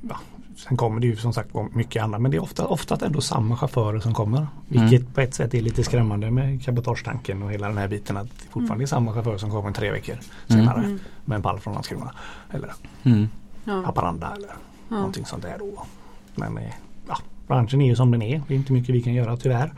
ja, 0.00 0.16
sen 0.56 0.76
kommer 0.76 1.00
det 1.00 1.06
ju 1.06 1.16
som 1.16 1.32
sagt 1.32 1.50
mycket 1.72 2.02
annat 2.02 2.20
men 2.20 2.30
det 2.30 2.36
är 2.36 2.42
ofta, 2.42 2.66
ofta 2.66 3.06
ändå 3.06 3.20
samma 3.20 3.56
chaufförer 3.56 4.00
som 4.00 4.14
kommer. 4.14 4.46
Vilket 4.68 5.00
mm. 5.00 5.12
på 5.12 5.20
ett 5.20 5.34
sätt 5.34 5.54
är 5.54 5.60
lite 5.60 5.84
skrämmande 5.84 6.30
med 6.30 6.62
cabotagetanken 6.62 7.42
och 7.42 7.52
hela 7.52 7.68
den 7.68 7.78
här 7.78 7.88
biten 7.88 8.16
att 8.16 8.26
det 8.26 8.44
fortfarande 8.44 8.72
mm. 8.72 8.82
är 8.82 8.86
samma 8.86 9.12
chaufför 9.12 9.38
som 9.38 9.50
kommer 9.50 9.72
tre 9.72 9.90
veckor 9.90 10.16
senare 10.46 10.78
mm. 10.78 10.98
med 11.24 11.36
en 11.36 11.42
pall 11.42 11.60
från 11.60 11.74
Landskrona. 11.74 12.14
Eller 12.50 12.72
mm. 13.02 13.28
Haparanda 13.64 14.32
eller 14.36 14.48
ja. 14.88 14.96
någonting 14.96 15.24
sånt 15.24 15.42
där. 15.42 15.58
Då. 15.58 15.86
Men 16.34 16.58
eh, 16.58 16.72
ja, 17.08 17.18
branschen 17.46 17.80
är 17.80 17.86
ju 17.86 17.96
som 17.96 18.10
den 18.10 18.22
är. 18.22 18.42
Det 18.48 18.54
är 18.54 18.58
inte 18.58 18.72
mycket 18.72 18.94
vi 18.94 19.02
kan 19.02 19.14
göra 19.14 19.36
tyvärr. 19.36 19.72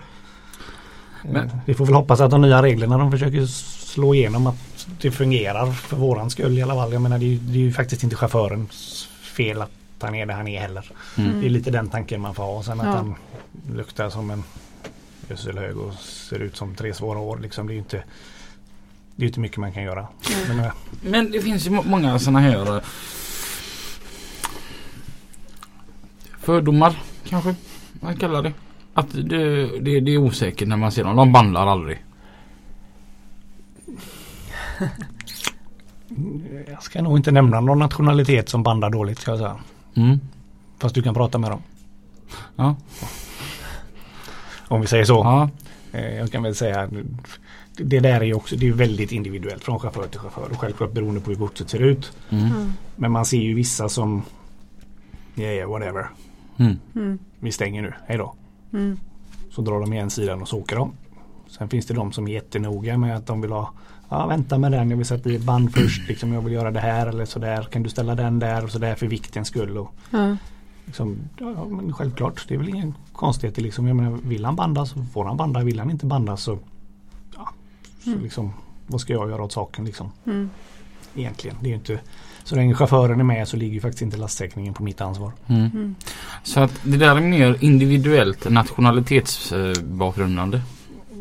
Men. 1.24 1.36
Eh, 1.36 1.56
vi 1.66 1.74
får 1.74 1.86
väl 1.86 1.94
hoppas 1.94 2.20
att 2.20 2.30
de 2.30 2.40
nya 2.40 2.62
reglerna 2.62 2.98
de 2.98 3.10
försöker 3.10 3.46
slå 3.46 4.14
igenom 4.14 4.46
att 4.46 4.86
det 5.00 5.10
fungerar 5.10 5.72
för 5.72 5.96
våran 5.96 6.30
skull 6.30 6.58
i 6.58 6.62
alla 6.62 6.74
fall. 6.74 6.92
Jag 6.92 7.02
menar 7.02 7.18
det 7.18 7.34
är, 7.34 7.38
det 7.38 7.58
är 7.58 7.62
ju 7.62 7.72
faktiskt 7.72 8.04
inte 8.04 8.16
chaufförens 8.16 9.08
fel 9.22 9.62
att 9.62 9.70
han 10.06 10.14
är 10.14 10.26
där 10.26 10.34
han 10.34 10.48
är 10.48 10.60
heller. 10.60 10.90
Mm. 11.18 11.40
Det 11.40 11.46
är 11.46 11.50
lite 11.50 11.70
den 11.70 11.88
tanken 11.88 12.20
man 12.20 12.34
får 12.34 12.42
ha. 12.42 12.62
Sen 12.62 12.80
att 12.80 12.86
ja. 12.86 12.92
han 12.92 13.14
luktar 13.72 14.10
som 14.10 14.30
en 14.30 14.42
gödselhög 15.28 15.76
och 15.76 15.94
ser 15.94 16.38
ut 16.38 16.56
som 16.56 16.74
tre 16.74 16.94
svåra 16.94 17.18
år. 17.18 17.38
Liksom, 17.38 17.66
det 17.66 17.72
är 17.72 17.74
ju 17.74 17.80
inte 17.80 18.02
det 19.16 19.24
är 19.24 19.26
inte 19.26 19.40
mycket 19.40 19.58
man 19.58 19.72
kan 19.72 19.82
göra. 19.82 20.06
Mm. 20.46 20.56
Men, 20.56 20.70
Men, 21.02 21.30
det 21.30 21.40
finns 21.40 21.66
ju 21.66 21.70
många 21.70 22.18
sådana 22.18 22.40
här 22.40 22.76
eh, 22.76 22.82
fördomar 26.38 27.02
kanske 27.24 27.54
man 27.92 28.16
kallar 28.16 28.42
det. 28.42 28.52
Att 28.94 29.12
det, 29.12 29.66
det, 29.80 30.00
det 30.00 30.14
är 30.14 30.18
osäkert 30.18 30.68
när 30.68 30.76
man 30.76 30.92
ser 30.92 31.04
dem. 31.04 31.16
De 31.16 31.32
bandlar 31.32 31.66
aldrig. 31.66 32.04
Jag 36.70 36.82
ska 36.82 37.02
nog 37.02 37.18
inte 37.18 37.30
nämna 37.30 37.60
någon 37.60 37.78
nationalitet 37.78 38.48
som 38.48 38.62
bandar 38.62 38.90
dåligt 38.90 39.18
ska 39.18 39.30
jag 39.30 39.38
säga. 39.38 39.56
Mm. 39.94 40.20
Fast 40.78 40.94
du 40.94 41.02
kan 41.02 41.14
prata 41.14 41.38
med 41.38 41.50
dem. 41.50 41.62
Ja. 42.56 42.76
Om 44.68 44.80
vi 44.80 44.86
säger 44.86 45.04
så. 45.04 45.14
Ja. 45.14 45.50
Eh, 45.92 46.14
jag 46.14 46.32
kan 46.32 46.42
väl 46.42 46.54
säga 46.54 46.88
det 47.76 48.00
där 48.00 48.22
är 48.22 48.34
också 48.34 48.56
det 48.56 48.68
är 48.68 48.72
väldigt 48.72 49.12
individuellt 49.12 49.64
från 49.64 49.78
chaufför 49.78 50.06
till 50.06 50.20
chaufför 50.20 50.48
och 50.50 50.60
självklart 50.60 50.92
beroende 50.92 51.20
på 51.20 51.30
hur 51.30 51.36
godset 51.36 51.70
ser 51.70 51.82
ut. 51.82 52.12
Mm. 52.30 52.44
mm. 52.44 52.72
Men 52.96 53.12
man 53.12 53.24
ser 53.24 53.38
ju 53.38 53.54
vissa 53.54 53.88
som 53.88 54.22
Yeah, 55.36 55.54
yeah 55.54 55.70
whatever. 55.70 56.08
Mm. 56.56 56.78
mm. 56.94 57.18
Vi 57.40 57.52
stänger 57.52 57.82
nu, 57.82 57.94
hejdå. 58.06 58.34
Mm. 58.72 58.98
Så 59.50 59.62
drar 59.62 59.80
de 59.80 59.92
igen 59.92 60.10
sidan 60.10 60.42
och 60.42 60.48
så 60.48 60.58
åker 60.58 60.76
de. 60.76 60.92
Sen 61.58 61.68
finns 61.68 61.86
det 61.86 61.94
de 61.94 62.12
som 62.12 62.28
är 62.28 62.32
jättenoga 62.32 62.98
med 62.98 63.16
att 63.16 63.26
de 63.26 63.40
vill 63.40 63.52
ha 63.52 63.72
Ja 64.12 64.26
vänta 64.26 64.58
med 64.58 64.72
den, 64.72 64.90
jag 64.90 64.96
vill 64.96 65.06
sätta 65.06 65.30
i 65.30 65.38
band 65.38 65.74
först. 65.74 66.02
Liksom, 66.08 66.32
jag 66.32 66.42
vill 66.42 66.52
göra 66.52 66.70
det 66.70 66.80
här 66.80 67.06
eller 67.06 67.24
sådär. 67.24 67.62
Kan 67.62 67.82
du 67.82 67.88
ställa 67.88 68.14
den 68.14 68.38
där 68.38 68.64
och 68.64 68.70
sådär 68.70 68.94
för 68.94 69.06
viktens 69.06 69.48
skull. 69.48 69.78
Och, 69.78 69.94
mm. 70.12 70.36
liksom, 70.84 71.16
ja, 71.38 71.64
men 71.64 71.92
självklart, 71.92 72.44
det 72.48 72.54
är 72.54 72.58
väl 72.58 72.68
ingen 72.68 72.94
konstighet. 73.12 73.58
Liksom, 73.58 73.86
jag 73.86 73.96
menar, 73.96 74.18
vill 74.22 74.44
han 74.44 74.56
banda 74.56 74.86
så 74.86 75.04
får 75.12 75.24
han 75.24 75.36
banda. 75.36 75.60
Vill 75.60 75.78
han 75.78 75.90
inte 75.90 76.06
banda 76.06 76.36
så, 76.36 76.58
ja, 77.36 77.48
så 78.04 78.10
mm. 78.10 78.22
liksom, 78.22 78.52
vad 78.86 79.00
ska 79.00 79.12
jag 79.12 79.30
göra 79.30 79.42
åt 79.42 79.52
saken 79.52 79.84
liksom. 79.84 80.12
Mm. 80.26 80.50
Egentligen. 81.14 81.56
Det 81.60 81.70
är 81.70 81.74
inte 81.74 82.00
så 82.44 82.56
länge 82.56 82.74
chauffören 82.74 83.20
är 83.20 83.24
med 83.24 83.48
så 83.48 83.56
ligger 83.56 83.80
faktiskt 83.80 84.02
inte 84.02 84.16
lastsäkringen 84.16 84.74
på 84.74 84.82
mitt 84.82 85.00
ansvar. 85.00 85.32
Mm. 85.46 85.70
Mm. 85.74 85.94
Så 86.42 86.60
att 86.60 86.80
det 86.82 86.96
där 86.96 87.16
är 87.16 87.20
mer 87.20 87.56
individuellt 87.60 88.50
nationalitetsbakgrundande? 88.50 90.60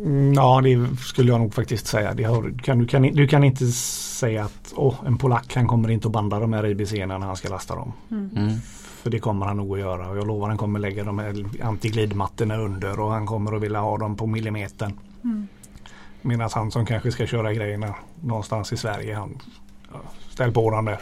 Mm, 0.03 0.33
ja 0.33 0.61
det 0.61 0.97
skulle 0.99 1.31
jag 1.31 1.39
nog 1.39 1.53
faktiskt 1.53 1.87
säga. 1.87 2.13
Det 2.13 2.23
kan, 2.63 2.79
du, 2.79 2.87
kan, 2.87 3.01
du 3.01 3.27
kan 3.27 3.43
inte 3.43 3.65
säga 3.67 4.43
att 4.43 4.73
oh, 4.75 4.95
en 5.05 5.17
polack 5.17 5.55
han 5.55 5.67
kommer 5.67 5.91
inte 5.91 6.07
att 6.07 6.11
banda 6.11 6.39
de 6.39 6.53
här 6.53 6.65
IBC 6.65 6.91
när 6.91 7.19
han 7.19 7.35
ska 7.35 7.49
lasta 7.49 7.75
dem. 7.75 7.93
Mm. 8.11 8.29
mm. 8.35 8.53
För 9.01 9.09
det 9.09 9.19
kommer 9.19 9.45
han 9.45 9.57
nog 9.57 9.73
att 9.73 9.79
göra 9.79 10.09
och 10.09 10.17
jag 10.17 10.27
lovar 10.27 10.47
han 10.47 10.57
kommer 10.57 10.79
lägga 10.79 11.03
de 11.03 11.19
här 11.19 11.45
antiglidmattorna 11.63 12.57
under 12.57 12.99
och 12.99 13.11
han 13.11 13.25
kommer 13.25 13.55
att 13.55 13.61
vilja 13.61 13.79
ha 13.79 13.97
dem 13.97 14.15
på 14.15 14.27
millimetern. 14.27 14.93
Mm. 15.23 15.47
Medan 16.21 16.49
han 16.53 16.71
som 16.71 16.85
kanske 16.85 17.11
ska 17.11 17.27
köra 17.27 17.53
grejerna 17.53 17.95
någonstans 18.21 18.73
i 18.73 18.77
Sverige 18.77 19.15
han 19.15 19.37
ställ 20.29 20.51
på 20.51 20.71
den 20.71 20.85
där. 20.85 20.99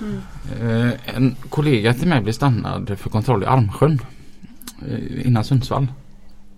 Mm. 0.00 0.20
Eh, 0.60 1.16
en 1.16 1.36
kollega 1.48 1.94
till 1.94 2.08
mig 2.08 2.20
blev 2.20 2.32
stannad 2.32 2.98
för 2.98 3.10
kontroll 3.10 3.42
i 3.42 3.46
Armsjön 3.46 4.00
eh, 4.88 5.26
innan 5.26 5.44
Sundsvall. 5.44 5.86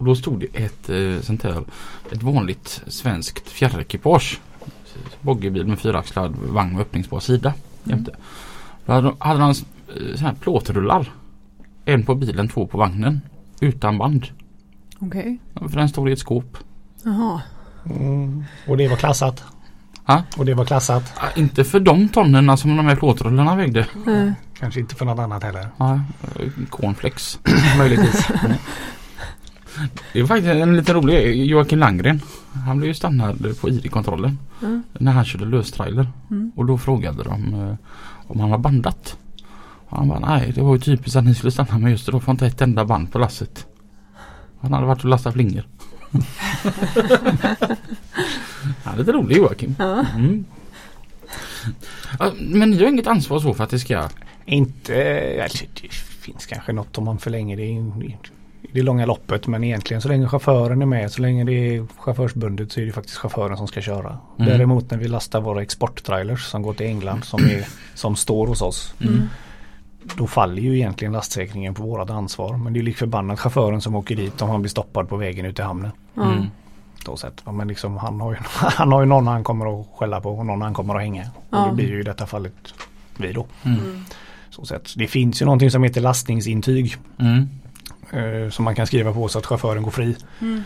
Och 0.02 0.06
då 0.06 0.14
stod 0.14 0.40
det 0.40 0.64
ett 0.64 0.88
eh, 0.88 1.20
sånt 1.20 1.42
här 1.42 1.64
ett 2.10 2.22
vanligt 2.22 2.82
svenskt 2.86 3.48
fjärrekipage. 3.48 4.40
Boggebil 5.20 5.66
med 5.66 5.78
fyraxlad 5.78 6.36
vagn 6.36 6.72
med 6.72 6.80
öppningsbar 6.80 7.20
sida 7.20 7.54
mm. 7.86 8.06
Då 8.86 8.92
hade, 8.92 9.12
hade 9.18 9.40
han 9.40 9.50
eh, 9.50 10.16
så 10.16 10.24
här 10.24 10.34
plåtrullar. 10.40 11.12
En 11.84 12.04
på 12.04 12.14
bilen, 12.14 12.48
två 12.48 12.66
på 12.66 12.78
vagnen. 12.78 13.20
Utan 13.60 13.98
band. 13.98 14.26
Okej. 14.98 15.38
Okay. 15.54 15.68
För 15.68 15.76
den 15.76 15.88
stod 15.88 16.08
i 16.08 16.12
ett 16.12 16.18
skåp. 16.18 16.58
Jaha. 17.02 17.42
Mm. 17.84 18.44
Och 18.68 18.76
det 18.76 18.88
var 18.88 18.96
klassat? 18.96 19.44
Ha? 20.04 20.22
Och 20.36 20.46
det 20.46 20.54
var 20.54 20.64
klassat? 20.64 21.12
Ja, 21.16 21.28
inte 21.36 21.64
för 21.64 21.80
de 21.80 22.08
tonnen 22.08 22.56
som 22.56 22.76
de 22.76 22.86
här 22.86 22.96
plåtrullarna 22.96 23.56
vägde. 23.56 23.86
Mm. 24.06 24.32
Kanske 24.58 24.80
inte 24.80 24.94
för 24.94 25.04
något 25.04 25.18
annat 25.18 25.42
heller. 25.42 25.68
Ja, 25.76 26.00
cornflakes 26.70 27.38
möjligtvis. 27.78 28.28
Det 30.12 30.20
är 30.20 30.26
faktiskt 30.26 30.48
en 30.48 30.76
lite 30.76 30.92
rolig 30.94 31.46
Joakim 31.46 31.78
Langgren. 31.78 32.20
Han 32.66 32.76
blev 32.76 32.88
ju 32.88 32.94
stannad 32.94 33.60
på 33.60 33.68
ID-kontrollen. 33.68 34.38
Mm. 34.62 34.82
När 34.92 35.12
han 35.12 35.24
körde 35.24 35.44
löstrailer. 35.44 36.06
Mm. 36.30 36.52
Och 36.56 36.66
då 36.66 36.78
frågade 36.78 37.22
de 37.22 37.54
eh, 37.54 37.74
om 38.26 38.40
han 38.40 38.50
var 38.50 38.58
bandat. 38.58 39.16
Och 39.88 39.98
han 39.98 40.08
bara 40.08 40.18
nej 40.18 40.52
det 40.54 40.62
var 40.62 40.74
ju 40.74 40.80
typiskt 40.80 41.16
att 41.16 41.24
ni 41.24 41.34
skulle 41.34 41.50
stanna 41.50 41.78
med 41.78 41.90
just 41.90 42.06
det. 42.06 42.12
Då 42.12 42.20
får 42.20 42.32
inte 42.32 42.46
ett 42.46 42.60
enda 42.60 42.84
band 42.84 43.12
på 43.12 43.18
lasset. 43.18 43.66
Han 44.60 44.72
hade 44.72 44.86
varit 44.86 45.04
och 45.04 45.10
lastat 45.10 45.34
flingor. 45.34 45.64
Han 48.84 48.94
är 48.94 48.98
lite 48.98 49.12
rolig 49.12 49.36
Joakim. 49.36 49.74
Mm. 49.78 50.44
Men 52.38 52.70
ni 52.70 52.82
har 52.82 52.88
inget 52.88 53.06
ansvar 53.06 53.38
så 53.38 53.54
för 53.54 53.64
att 53.64 53.70
det 53.70 53.78
ska? 53.78 54.08
Inte, 54.44 55.40
alltså, 55.42 55.64
det 55.82 55.92
finns 55.92 56.46
kanske 56.46 56.72
något 56.72 56.98
om 56.98 57.04
man 57.04 57.18
förlänger 57.18 57.56
det 57.56 57.66
det 58.72 58.82
långa 58.82 59.06
loppet 59.06 59.46
men 59.46 59.64
egentligen 59.64 60.00
så 60.00 60.08
länge 60.08 60.28
chauffören 60.28 60.82
är 60.82 60.86
med 60.86 61.12
så 61.12 61.22
länge 61.22 61.44
det 61.44 61.52
är 61.52 61.86
chaufförsbundet 61.98 62.72
så 62.72 62.80
är 62.80 62.86
det 62.86 62.92
faktiskt 62.92 63.16
chauffören 63.16 63.56
som 63.56 63.68
ska 63.68 63.80
köra. 63.80 64.18
Mm. 64.38 64.52
Däremot 64.52 64.90
när 64.90 64.98
vi 64.98 65.08
lastar 65.08 65.40
våra 65.40 65.62
exporttrailers 65.62 66.44
som 66.44 66.62
går 66.62 66.74
till 66.74 66.86
England 66.86 67.24
som, 67.24 67.44
är, 67.44 67.66
som 67.94 68.16
står 68.16 68.46
hos 68.46 68.62
oss. 68.62 68.94
Mm. 69.00 69.28
Då 70.16 70.26
faller 70.26 70.62
ju 70.62 70.76
egentligen 70.76 71.12
lastsäkringen 71.12 71.74
på 71.74 71.82
vårat 71.82 72.10
ansvar. 72.10 72.56
Men 72.56 72.72
det 72.72 72.78
är 72.78 72.82
lik 72.82 72.96
förbannat 72.96 73.40
chauffören 73.40 73.80
som 73.80 73.94
åker 73.94 74.16
dit 74.16 74.42
om 74.42 74.50
han 74.50 74.62
blir 74.62 74.70
stoppad 74.70 75.08
på 75.08 75.16
vägen 75.16 75.46
ut 75.46 75.58
i 75.58 75.62
hamnen. 75.62 75.90
Mm 76.16 76.46
då 77.04 77.16
sett. 77.16 77.42
Men 77.52 77.68
liksom, 77.68 77.96
han, 77.96 78.20
har 78.20 78.32
ju, 78.32 78.38
han 78.54 78.92
har 78.92 79.00
ju 79.00 79.06
någon 79.06 79.26
han 79.26 79.44
kommer 79.44 79.80
att 79.80 79.86
skälla 79.94 80.20
på 80.20 80.30
och 80.38 80.46
någon 80.46 80.62
han 80.62 80.74
kommer 80.74 80.94
att 80.94 81.00
hänga. 81.00 81.26
Och 81.50 81.68
det 81.68 81.74
blir 81.74 81.88
ju 81.88 82.00
i 82.00 82.02
detta 82.02 82.26
fallet 82.26 82.54
vi 83.16 83.32
då. 83.32 83.46
Mm. 83.62 84.04
Så 84.50 84.64
sett. 84.64 84.94
Det 84.96 85.06
finns 85.06 85.42
ju 85.42 85.46
någonting 85.46 85.70
som 85.70 85.82
heter 85.82 86.00
lastningsintyg. 86.00 86.96
Mm. 87.18 87.48
Eh, 88.12 88.50
som 88.50 88.64
man 88.64 88.74
kan 88.74 88.86
skriva 88.86 89.12
på 89.12 89.28
så 89.28 89.38
att 89.38 89.46
chauffören 89.46 89.82
går 89.82 89.90
fri. 89.90 90.16
Mm. 90.40 90.62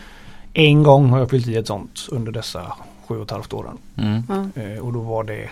En 0.53 0.83
gång 0.83 1.09
har 1.09 1.19
jag 1.19 1.29
fyllt 1.29 1.47
i 1.47 1.55
ett 1.55 1.67
sånt 1.67 2.07
under 2.11 2.31
dessa 2.31 2.73
sju 3.07 3.15
och 3.15 3.23
ett 3.23 3.31
halvt 3.31 3.53
åren. 3.53 3.77
Mm. 3.95 4.51
Eh, 4.55 4.79
och 4.79 4.93
då 4.93 4.99
var 4.99 5.23
det 5.23 5.49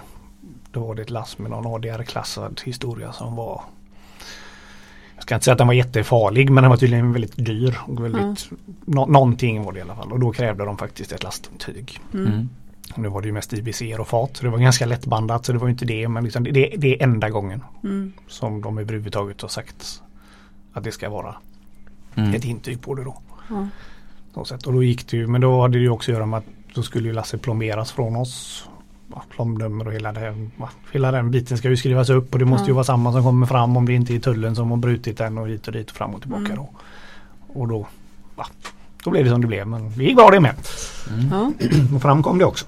då 0.72 0.80
var 0.80 0.96
det 0.96 1.02
ett 1.02 1.10
last 1.10 1.40
med 1.40 1.52
någon 1.52 1.76
ADR-klassad 1.76 2.62
historia 2.66 3.12
som 3.12 3.36
var 3.36 3.62
jag 5.16 5.24
ska 5.24 5.36
inte 5.36 5.46
säga 5.46 5.52
att 5.52 5.58
den 5.58 5.68
var 5.68 5.74
jättefarlig 5.74 6.50
men 6.50 6.64
den 6.64 6.70
var 6.70 6.78
tydligen 6.78 7.14
väldigt 7.14 7.46
dyr. 7.46 7.80
Och 7.88 8.04
väldigt, 8.04 8.22
mm. 8.22 8.38
no 8.86 9.06
någonting 9.06 9.64
var 9.64 9.72
det 9.72 9.80
i 9.80 9.82
alla 9.82 9.96
fall 9.96 10.12
och 10.12 10.20
då 10.20 10.32
krävde 10.32 10.66
de 10.66 10.78
faktiskt 10.78 11.12
ett 11.12 11.24
lastintyg. 11.24 12.00
Mm. 12.14 12.28
mm. 12.28 12.50
Nu 12.96 13.08
var 13.08 13.22
det 13.22 13.28
ju 13.28 13.34
mest 13.34 13.54
IBC 13.54 13.82
och 14.00 14.08
fat 14.08 14.38
så 14.38 14.44
det 14.44 14.50
var 14.50 14.58
ganska 14.58 14.86
lättbandat 14.86 15.46
så 15.46 15.52
det 15.52 15.58
var 15.58 15.70
inte 15.70 15.86
det 15.86 16.08
men 16.08 16.24
liksom 16.24 16.44
det, 16.44 16.52
det 16.52 16.96
är 16.96 17.04
enda 17.04 17.30
gången 17.30 17.64
mm. 17.84 18.14
som 18.28 18.62
de 18.62 18.78
överhuvudtaget 18.78 19.42
har 19.42 19.50
sagt 19.50 20.02
att 20.74 20.84
det 20.84 20.92
ska 20.92 21.10
vara 21.10 21.36
mm. 22.16 22.34
ett 22.34 22.46
intyg 22.46 22.82
på 22.82 22.96
det 22.96 23.04
då. 23.04 23.18
Mm. 23.50 23.70
Och 24.34 24.74
då 24.74 24.84
gick 24.84 25.08
det 25.08 25.18
ju 25.18 25.28
men 25.28 25.42
då 25.42 25.62
hade 25.62 25.78
det 25.78 25.82
ju 25.82 25.90
också 25.90 26.12
att 26.12 26.16
göra 26.16 26.26
med 26.26 26.38
att 26.38 26.46
då 26.74 26.84
skulle 26.84 27.08
ju 27.08 27.14
lasset 27.14 27.42
plomberas 27.42 27.92
från 27.92 28.16
oss 28.16 28.66
plomnummer 29.36 29.88
och 29.88 29.94
hela 29.94 30.12
den, 30.12 30.52
hela 30.92 31.12
den 31.12 31.32
biten 31.32 31.58
ska 31.58 31.70
ju 31.70 31.78
skrivas 31.78 32.10
upp 32.10 32.34
och 32.34 32.40
det 32.40 32.46
måste 32.46 32.68
ju 32.68 32.74
vara 32.74 32.84
samma 32.84 33.12
som 33.12 33.24
kommer 33.24 33.48
fram 33.48 33.78
om 33.78 33.86
det 33.86 33.94
inte 33.94 34.16
är 34.16 34.20
tullen 34.20 34.56
som 34.56 34.70
har 34.70 34.78
brutit 34.78 35.18
den 35.18 35.38
och 35.38 35.48
hit 35.48 35.68
och 35.68 35.74
dit 35.74 35.90
och 35.92 35.98
fram 35.98 36.16
och 36.16 36.22
tillbaka 36.22 36.46
mm. 36.46 36.56
då. 36.56 36.70
Och 37.60 37.68
då, 37.68 37.88
va, 38.36 38.48
då 39.04 39.10
blev 39.10 39.24
det 39.24 39.30
som 39.30 39.42
det 39.42 39.48
blev 39.48 39.68
men 39.68 39.98
det 39.98 40.04
gick 40.04 40.16
bra 40.16 40.30
det 40.30 40.40
med. 40.40 40.56
Mm. 41.10 41.54
och 41.96 42.02
fram 42.02 42.24
kom 42.24 42.38
det 42.38 42.46
också. 42.46 42.66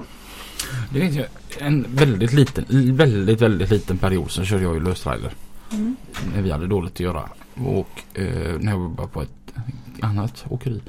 Det 0.89 0.99
finns 0.99 1.17
ju 1.17 1.25
en 1.59 1.85
väldigt 1.89 2.33
liten, 2.33 2.65
väldigt 2.95 3.41
väldigt 3.41 3.69
liten 3.69 3.97
period 3.97 4.31
så 4.31 4.43
körde 4.43 4.63
jag 4.63 4.73
ju 4.73 4.79
löstrailer. 4.79 5.31
Mm. 5.71 5.95
När 6.35 6.41
vi 6.41 6.51
hade 6.51 6.67
dåligt 6.67 6.93
att 6.93 6.99
göra. 6.99 7.29
Och 7.65 8.19
eh, 8.19 8.59
när 8.59 8.71
jag 8.71 8.81
jobbade 8.81 9.09
på 9.09 9.21
ett 9.21 9.53
annat 10.01 10.45
åkeri. 10.49 10.81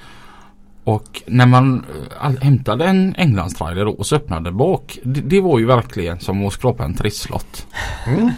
Och 0.84 1.22
när 1.26 1.46
man 1.46 1.84
äh, 2.22 2.42
hämtade 2.42 2.84
en 2.84 3.14
Englandstrailer 3.18 4.00
och 4.00 4.06
så 4.06 4.16
öppnade 4.16 4.52
bak. 4.52 4.98
Det, 5.02 5.20
det, 5.20 5.40
var 5.40 5.58
ju 5.58 5.66
verkligen 5.66 6.20
som 6.20 6.46
att 6.46 6.52
skrapa 6.52 6.84
en 6.84 6.94
trisslott. 6.94 7.66
Mm. 8.06 8.30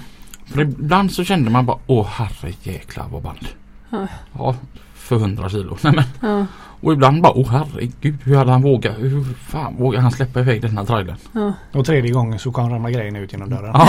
För 0.46 0.60
ibland 0.60 1.12
så 1.12 1.24
kände 1.24 1.50
man 1.50 1.66
bara 1.66 1.78
åh 1.86 2.06
herre 2.06 2.52
jäklar 2.62 3.06
vad 3.10 3.22
band. 3.22 3.48
Ja. 3.90 4.06
Ja, 4.32 4.54
för 4.94 5.16
100 5.16 5.48
kilo. 5.48 5.76
Nej, 5.82 5.92
men, 5.92 6.04
Ja, 6.30 6.46
och 6.82 6.92
ibland 6.92 7.22
bara 7.22 7.32
åh 7.32 7.48
herregud 7.50 8.18
hur 8.24 8.36
hade 8.36 8.50
han 8.50 8.62
vågat? 8.62 8.98
Hur 8.98 9.24
fan 9.24 9.76
vågade 9.76 10.02
han 10.02 10.12
släppa 10.12 10.40
iväg 10.40 10.62
den 10.62 10.78
här 10.78 10.84
trailern? 10.84 11.16
ja, 11.32 11.52
Och 11.72 11.86
tredje 11.86 12.12
gången 12.12 12.38
så 12.38 12.52
kan 12.52 12.70
ramla 12.70 12.90
grejerna 12.90 13.18
ut 13.18 13.32
genom 13.32 13.50
dörren. 13.50 13.70
Ja. 13.74 13.88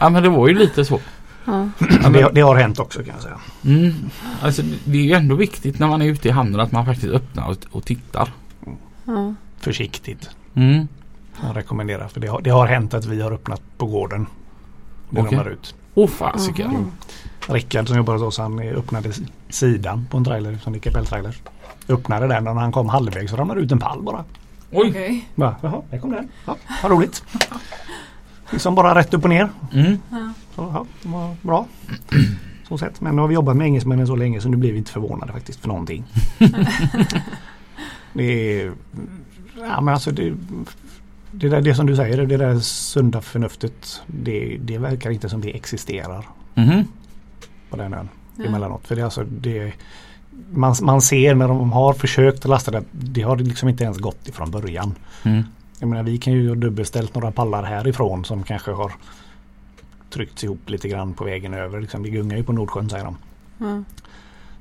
ja 0.00 0.08
men 0.08 0.22
det 0.22 0.28
var 0.28 0.48
ju 0.48 0.54
lite 0.54 0.84
så. 0.84 1.00
Ja, 1.44 2.08
det, 2.08 2.30
det 2.32 2.40
har 2.40 2.56
hänt 2.56 2.78
också 2.78 2.98
kan 2.98 3.14
jag 3.14 3.22
säga. 3.22 3.38
Mm. 3.64 3.94
Alltså 4.42 4.62
det 4.84 4.98
är 4.98 5.02
ju 5.02 5.12
ändå 5.12 5.34
viktigt 5.34 5.78
när 5.78 5.88
man 5.88 6.02
är 6.02 6.06
ute 6.06 6.28
i 6.28 6.30
hamnen 6.30 6.60
att 6.60 6.72
man 6.72 6.86
faktiskt 6.86 7.12
öppnar 7.12 7.48
och, 7.48 7.56
och 7.70 7.84
tittar. 7.84 8.32
ja. 9.04 9.34
Försiktigt. 9.60 10.30
Mm. 10.54 10.88
Jag 11.42 11.56
rekommenderar. 11.56 12.08
För 12.08 12.20
det 12.20 12.26
har, 12.26 12.40
det 12.40 12.50
har 12.50 12.66
hänt 12.66 12.94
att 12.94 13.04
vi 13.04 13.22
har 13.22 13.32
öppnat 13.32 13.62
på 13.78 13.86
gården. 13.86 14.26
Det 15.10 15.20
ramlar 15.20 15.48
ut. 15.48 15.74
Åh 15.94 16.08
fasiken. 16.08 16.70
Aha. 16.70 16.84
Rickard 17.48 17.88
som 17.88 17.96
jobbar 17.96 18.12
hos 18.14 18.22
oss 18.22 18.38
han 18.38 18.58
öppnade 18.58 19.12
sidan 19.48 20.06
på 20.10 20.16
en 20.16 20.24
trailer 20.24 20.58
som 20.62 20.74
är 20.74 20.78
kapelltrailer. 20.78 21.36
Öppnade 21.88 22.26
den 22.26 22.48
och 22.48 22.54
när 22.54 22.62
han 22.62 22.72
kom 22.72 22.88
halvvägs 22.88 23.30
så 23.30 23.36
ramlade 23.36 23.60
ut 23.60 23.72
en 23.72 23.78
pall 23.78 24.02
bara. 24.02 24.24
Oj. 24.70 24.88
Okej. 24.88 25.28
bara 25.34 25.56
Jaha, 25.62 25.82
där 25.90 25.98
kom 25.98 26.10
den. 26.10 26.28
Ja, 26.46 26.56
vad 26.82 26.92
roligt. 26.92 27.24
Liksom 28.50 28.74
bara 28.74 28.94
rätt 28.94 29.14
upp 29.14 29.24
och 29.24 29.30
ner. 29.30 29.48
Mm. 29.72 29.98
Ja. 30.10 30.32
Så, 30.54 30.70
ja, 30.74 30.86
det 31.02 31.08
var 31.08 31.36
bra. 31.42 31.66
Så 32.68 32.78
sett. 32.78 33.00
Men 33.00 33.16
nu 33.16 33.20
har 33.22 33.28
vi 33.28 33.34
jobbat 33.34 33.56
med 33.56 33.64
engelsmännen 33.66 34.06
så 34.06 34.16
länge 34.16 34.40
så 34.40 34.48
nu 34.48 34.56
blir 34.56 34.72
vi 34.72 34.78
inte 34.78 34.92
förvånade 34.92 35.32
faktiskt 35.32 35.60
för 35.60 35.68
någonting. 35.68 36.04
det 38.12 38.60
är 38.62 38.72
Ja 39.58 39.80
men 39.80 39.94
alltså 39.94 40.10
det, 40.10 40.34
det, 41.30 41.48
där, 41.48 41.60
det 41.60 41.74
som 41.74 41.86
du 41.86 41.96
säger, 41.96 42.26
det 42.26 42.36
där 42.36 42.58
sunda 42.60 43.20
förnuftet. 43.20 44.02
Det, 44.06 44.56
det 44.60 44.78
verkar 44.78 45.10
inte 45.10 45.28
som 45.28 45.40
det 45.40 45.56
existerar 45.56 46.26
Mhm. 46.54 46.84
på 47.70 47.76
den 47.76 47.94
ön 47.94 48.08
Ja. 48.36 48.44
emellanåt. 48.44 48.86
För 48.86 48.94
det 48.94 49.00
är 49.00 49.04
alltså 49.04 49.24
det 49.24 49.72
man, 50.52 50.74
man 50.82 51.00
ser 51.00 51.34
när 51.34 51.48
de 51.48 51.72
har 51.72 51.92
försökt 51.92 52.38
att 52.38 52.48
lasta 52.50 52.70
det. 52.70 52.82
Det 52.90 53.22
har 53.22 53.36
liksom 53.36 53.68
inte 53.68 53.84
ens 53.84 53.98
gått 53.98 54.28
ifrån 54.28 54.50
början. 54.50 54.94
Mm. 55.22 55.42
Jag 55.78 55.88
menar 55.88 56.02
vi 56.02 56.18
kan 56.18 56.32
ju 56.32 56.48
ha 56.48 56.54
dubbelställt 56.54 57.14
några 57.14 57.30
pallar 57.32 57.62
härifrån 57.62 58.24
som 58.24 58.42
kanske 58.42 58.70
har 58.70 58.92
tryckts 60.12 60.44
ihop 60.44 60.70
lite 60.70 60.88
grann 60.88 61.14
på 61.14 61.24
vägen 61.24 61.54
över. 61.54 61.80
Liksom, 61.80 62.02
det 62.02 62.10
gungar 62.10 62.36
ju 62.36 62.42
på 62.44 62.52
Nordsjön 62.52 62.90
säger 62.90 63.04
de. 63.04 63.16
Ja. 63.58 63.82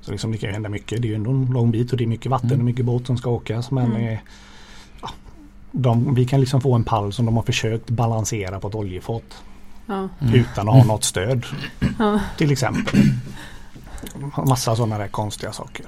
Så 0.02 0.12
liksom, 0.12 0.32
det 0.32 0.38
kan 0.38 0.50
ju 0.50 0.54
hända 0.54 0.70
mycket. 0.70 1.02
Det 1.02 1.08
är 1.08 1.10
ju 1.10 1.16
ändå 1.16 1.32
en 1.32 1.46
lång 1.46 1.72
bit 1.72 1.92
och 1.92 1.98
det 1.98 2.04
är 2.04 2.08
mycket 2.08 2.32
vatten 2.32 2.50
Mm. 2.50 2.60
och 2.60 2.66
mycket 2.66 2.86
båt 2.86 3.08
som 3.08 3.18
ska 3.18 3.30
åkas. 3.30 3.72
Men 3.72 3.86
Mm. 3.92 4.08
eh, 4.08 4.20
ja, 5.02 5.10
de, 5.72 6.16
vi 6.16 6.26
kan 6.26 6.40
liksom 6.40 6.62
få 6.62 6.74
en 6.76 6.84
pall 6.84 7.14
som 7.14 7.26
de 7.26 7.36
har 7.36 7.44
försökt 7.44 7.90
balansera 7.90 8.60
på 8.60 8.68
ett 8.68 8.76
oljefat. 8.76 9.44
Ja. 9.86 10.10
Mm. 10.22 10.34
Utan 10.34 10.70
att 10.70 10.76
ha 10.76 10.84
något 10.84 11.04
stöd. 11.04 11.46
Till 12.38 12.52
exempel. 12.52 13.00
Massa 14.48 14.76
sådana 14.76 14.98
där 14.98 15.08
konstiga 15.08 15.52
saker. 15.54 15.86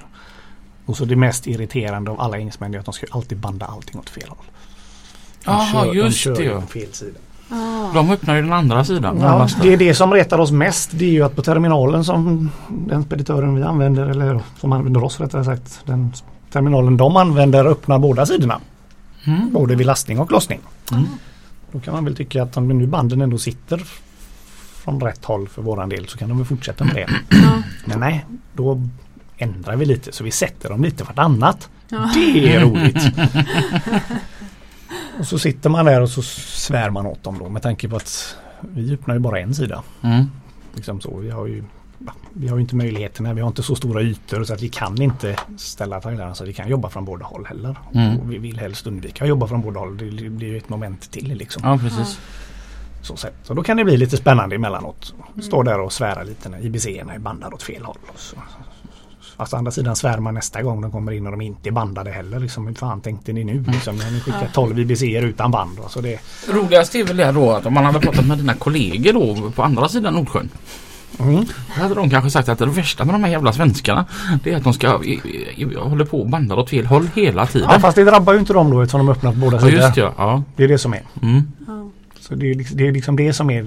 Och 0.86 0.98
så 0.98 1.06
det 1.06 1.16
mest 1.16 1.48
irriterande 1.48 2.12
av 2.12 2.22
alla 2.22 2.38
engelsmän 2.38 2.74
är 2.74 2.80
att 2.80 2.86
de 2.86 2.94
ska 2.94 3.06
alltid 3.12 3.38
banda 3.38 3.66
allting 3.66 4.00
åt 4.00 4.10
fel 4.10 4.30
håll. 4.30 4.46
Jaha 5.46 5.94
just 5.94 6.24
de 6.26 6.36
kör 6.36 6.56
det 6.62 6.68
fel 6.68 6.94
sida. 6.94 7.20
Ja. 7.50 7.92
De 7.94 8.12
öppnar 8.12 8.36
ju 8.36 8.42
den 8.42 8.54
andra 8.54 8.86
sidan. 8.86 9.20
Ja, 9.22 9.48
det 9.62 9.74
är 9.74 9.78
det 9.78 9.94
som 9.94 10.14
retar 10.14 10.40
oss 10.40 10.52
mest. 10.52 10.92
Det 10.94 11.06
är 11.06 11.10
ju 11.10 11.24
att 11.24 11.36
på 11.36 11.42
terminalen 11.42 12.04
som 12.04 12.52
den 12.68 13.04
speditören 13.04 13.56
vi 13.56 13.64
använder 13.64 14.06
eller 14.06 14.40
som 14.60 14.72
använder 14.72 15.04
oss 15.04 15.20
rättare 15.20 15.44
sagt. 15.44 15.82
Den 15.86 16.14
terminalen 16.52 16.98
de 16.98 17.18
använder 17.18 17.66
öppnar 17.66 18.00
båda 18.00 18.26
sidorna. 18.26 18.60
Mm. 19.24 19.54
Både 19.54 19.76
vid 19.76 19.88
lastning 19.88 20.20
och 20.20 20.32
lossning. 20.32 20.60
Mm. 20.92 21.06
Då 21.72 21.80
kan 21.80 21.94
man 21.94 22.06
väl 22.06 22.16
tycka 22.16 22.44
att 22.44 22.58
om 22.58 22.68
nu 22.68 22.88
banden 22.88 23.22
ändå 23.22 23.38
sitter 23.38 23.82
från 24.84 25.02
rätt 25.02 25.26
håll 25.26 25.48
för 25.48 25.62
våran 25.62 25.90
del 25.90 26.08
så 26.08 26.18
kan 26.18 26.30
de 26.30 26.38
väl 26.38 26.48
fortsätta 26.48 26.84
med 26.84 26.96
det. 26.96 27.08
Men 27.86 28.00
nej, 28.00 28.26
då 28.54 28.82
ändrar 29.38 29.76
vi 29.76 29.86
lite 29.86 30.12
så 30.12 30.24
vi 30.24 30.32
sätter 30.32 30.70
dem 30.70 30.84
lite 30.84 31.04
vartannat. 31.04 31.70
Ja. 31.90 32.10
Det 32.14 32.56
är 32.56 32.60
roligt. 32.60 33.04
och 35.20 35.28
så 35.28 35.40
sitter 35.40 35.70
man 35.70 35.86
där 35.86 36.02
och 36.02 36.10
så 36.10 36.22
svär 36.22 36.90
man 36.90 37.06
åt 37.06 37.24
dem 37.24 37.40
då 37.40 37.50
med 37.50 37.62
tanke 37.62 37.90
på 37.90 37.96
att 37.96 38.38
vi 38.62 38.94
öppnar 38.94 39.16
ju 39.16 39.20
bara 39.20 39.40
en 39.40 39.56
sida. 39.56 39.84
Mm. 40.02 40.26
Liksom 40.76 41.02
så. 41.02 41.18
Vi 41.18 41.30
har 41.30 41.48
ju 41.48 41.64
vi 42.34 42.48
har 42.48 42.58
ju 42.58 42.62
inte 42.62 42.76
möjligheterna, 42.76 43.34
vi 43.34 43.42
har 43.42 43.48
inte 43.48 43.64
så 43.64 43.76
stora 43.76 44.02
ytor 44.02 44.44
så 44.44 44.54
att 44.54 44.62
vi 44.62 44.70
kan 44.70 45.02
inte 45.02 45.36
ställa 45.58 46.02
trailarna 46.02 46.36
så 46.36 46.44
att 46.44 46.50
vi 46.50 46.54
kan 46.54 46.70
jobba 46.70 46.90
från 46.90 47.06
båda 47.06 47.26
håll 47.26 47.46
heller. 47.46 47.78
Mm. 47.94 48.20
Och 48.20 48.32
vi 48.32 48.38
vill 48.38 48.60
helst 48.60 48.88
undvika 48.88 49.24
att 49.24 49.30
jobba 49.30 49.48
från 49.48 49.62
båda 49.62 49.80
håll. 49.80 49.98
Det 49.98 50.30
blir 50.30 50.48
ju 50.48 50.58
ett 50.58 50.70
moment 50.70 51.12
till 51.12 51.38
liksom. 51.38 51.62
Ja 51.66 51.78
precis. 51.78 52.20
Så, 53.02 53.16
sätt. 53.16 53.34
så 53.44 53.54
då 53.54 53.64
kan 53.64 53.78
det 53.78 53.84
bli 53.84 53.98
lite 53.98 54.18
spännande 54.18 54.56
emellanåt. 54.56 55.14
Stå 55.42 55.64
där 55.64 55.80
och 55.80 55.94
svära 55.94 56.24
lite 56.24 56.50
när 56.50 56.66
IBC-erna 56.66 57.14
är 57.14 57.20
bandade 57.20 57.56
åt 57.56 57.64
fel 57.64 57.84
håll. 57.84 57.98
Och 58.14 58.20
så. 58.20 58.36
Fast 59.38 59.54
å 59.54 59.58
andra 59.58 59.72
sidan 59.72 59.96
svär 59.96 60.18
man 60.18 60.34
nästa 60.34 60.62
gång 60.62 60.82
de 60.82 60.92
kommer 60.92 61.12
in 61.12 61.26
och 61.26 61.32
de 61.32 61.42
inte 61.42 61.70
är 61.70 61.72
bandade 61.72 62.12
heller. 62.12 62.40
Liksom, 62.40 62.68
hur 62.68 62.74
fan 62.74 63.02
tänkte 63.02 63.34
ni 63.34 63.44
nu? 63.44 63.64
Liksom, 63.68 63.96
när 63.96 64.12
ni 64.12 64.20
skickar 64.20 64.50
12 64.54 64.80
IBC-er 64.80 65.22
utan 65.22 65.52
band. 65.52 65.80
Så 65.90 66.02
det, 66.02 66.20
Roligast 66.50 66.96
är 66.96 67.04
väl 67.04 67.18
det 67.18 67.32
då 67.32 67.52
att 67.52 67.66
om 67.66 67.74
man 67.74 67.86
hade 67.86 68.00
pratat 68.00 68.26
med 68.28 68.38
dina 68.38 68.54
kollegor 68.54 69.14
då 69.14 69.52
på 69.52 69.64
andra 69.64 69.90
sidan 69.90 70.14
Nordsjön. 70.14 70.50
mm. 71.20 71.46
Då 71.76 71.82
hade 71.82 71.96
de 71.96 72.10
kanske 72.10 72.30
sagt 72.30 72.50
att 72.50 72.60
det 72.60 72.66
värsta 72.66 73.06
med 73.06 73.16
de 73.16 73.24
här 73.24 73.32
jävla 73.32 73.54
svenskarna 73.54 74.06
det 74.44 74.52
är 74.54 74.58
att 74.58 74.64
de 74.64 74.74
ska 74.74 75.04
i, 75.04 75.12
i, 75.56 75.76
håller 75.76 76.06
på 76.06 76.20
och 76.22 76.30
bandar 76.30 76.56
åt 76.60 76.70
fel 76.70 76.86
håll 76.86 77.10
hela 77.16 77.46
tiden. 77.46 77.70
Ja 77.72 77.80
fast 77.80 77.96
det 77.96 78.04
drabbar 78.04 78.34
ju 78.34 78.40
inte 78.40 78.54
dem 78.54 78.70
då 78.72 78.82
eftersom 78.82 79.06
de 79.06 79.10
öppnar 79.12 79.32
på 79.32 79.38
båda 79.38 79.58
Ja, 79.58 79.62
sidor. 79.62 79.80
just 79.80 79.96
det, 79.96 80.02
ja. 80.02 80.14
ja. 80.18 80.44
Det 80.56 80.64
är 80.64 80.68
det 80.68 80.78
som 80.78 80.94
är. 80.94 81.02
Mm. 81.22 81.42
Ja. 81.68 81.90
Så 82.20 82.36
det 82.36 82.52
är, 82.52 82.56
liksom, 82.56 82.78
det 82.78 82.88
är 82.88 82.92
liksom 82.92 83.16
det 83.16 83.34
som 83.34 83.50
är 83.50 83.66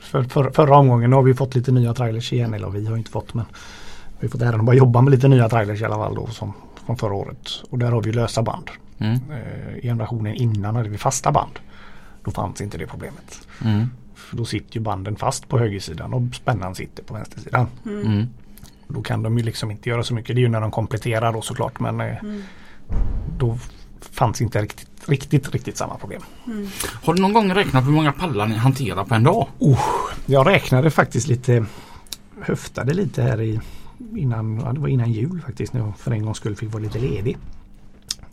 för, 0.00 0.22
för, 0.22 0.50
Förra 0.50 0.76
omgången 0.76 1.10
nu 1.10 1.16
har 1.16 1.22
vi 1.22 1.34
fått 1.34 1.54
lite 1.54 1.72
nya 1.72 1.94
trailers 1.94 2.32
igen. 2.32 2.54
Eller 2.54 2.70
vi 2.70 2.86
har 2.86 2.96
inte 2.96 3.10
fått 3.10 3.34
men 3.34 3.44
Vi 4.22 4.28
har 4.28 4.30
fått 4.30 4.42
äran 4.42 4.60
att 4.60 4.66
bara 4.66 4.76
jobba 4.76 5.00
med 5.00 5.10
lite 5.10 5.28
nya 5.28 5.48
trailers 5.48 5.80
i 5.80 5.84
alla 5.84 5.94
fall 5.96 6.14
då 6.14 6.26
som 6.26 6.52
från 6.86 6.96
förra 6.96 7.14
året. 7.14 7.48
Och 7.70 7.78
där 7.78 7.90
har 7.92 8.02
vi 8.02 8.12
lösa 8.12 8.42
band. 8.42 8.70
Mm. 8.98 9.14
Eh, 9.14 9.82
generationen 9.82 10.34
innan 10.34 10.76
hade 10.76 10.88
vi 10.88 10.98
fasta 10.98 11.32
band. 11.32 11.58
Då 12.24 12.30
fanns 12.30 12.60
inte 12.60 12.78
det 12.78 12.86
problemet. 12.86 13.48
Mm. 13.64 13.86
För 14.14 14.36
då 14.36 14.44
sitter 14.44 14.74
ju 14.76 14.80
banden 14.80 15.16
fast 15.16 15.48
på 15.48 15.58
högersidan 15.58 16.14
och 16.14 16.34
spännaren 16.34 16.74
sitter 16.74 17.02
på 17.02 17.14
vänstersidan. 17.14 17.66
Mm. 17.86 18.26
Då 18.88 19.02
kan 19.02 19.22
de 19.22 19.38
ju 19.38 19.44
liksom 19.44 19.70
inte 19.70 19.88
göra 19.88 20.02
så 20.02 20.14
mycket. 20.14 20.36
Det 20.36 20.40
är 20.40 20.42
ju 20.42 20.48
när 20.48 20.60
de 20.60 20.70
kompletterar 20.70 21.32
då 21.32 21.42
såklart 21.42 21.80
men 21.80 22.00
eh, 22.00 22.16
Mm. 22.24 22.42
då 23.38 23.58
fanns 24.00 24.40
inte 24.40 24.62
riktigt, 24.62 25.08
riktigt, 25.08 25.50
riktigt 25.50 25.76
samma 25.76 25.94
problem. 25.94 26.22
Mm. 26.46 26.68
Har 27.04 27.14
du 27.14 27.22
någon 27.22 27.32
gång 27.32 27.54
räknat 27.54 27.84
hur 27.84 27.90
många 27.90 28.12
pallar 28.12 28.46
ni 28.46 28.54
hanterar 28.54 29.04
på 29.04 29.14
en 29.14 29.22
dag? 29.22 29.46
Jag 30.26 30.46
räknade 30.46 30.90
faktiskt 30.90 31.28
lite, 31.28 31.64
höftade 32.40 32.94
lite 32.94 33.22
här 33.22 33.40
i 33.40 33.60
innan, 34.16 34.60
ja, 34.60 34.72
det 34.72 34.80
var 34.80 34.88
innan 34.88 35.12
jul 35.12 35.40
faktiskt 35.46 35.72
när 35.72 35.80
jag 35.80 35.98
för 35.98 36.10
en 36.10 36.24
gång 36.24 36.34
skulle 36.34 36.56
fick 36.56 36.72
vara 36.72 36.82
lite 36.82 36.98
ledig. 36.98 37.36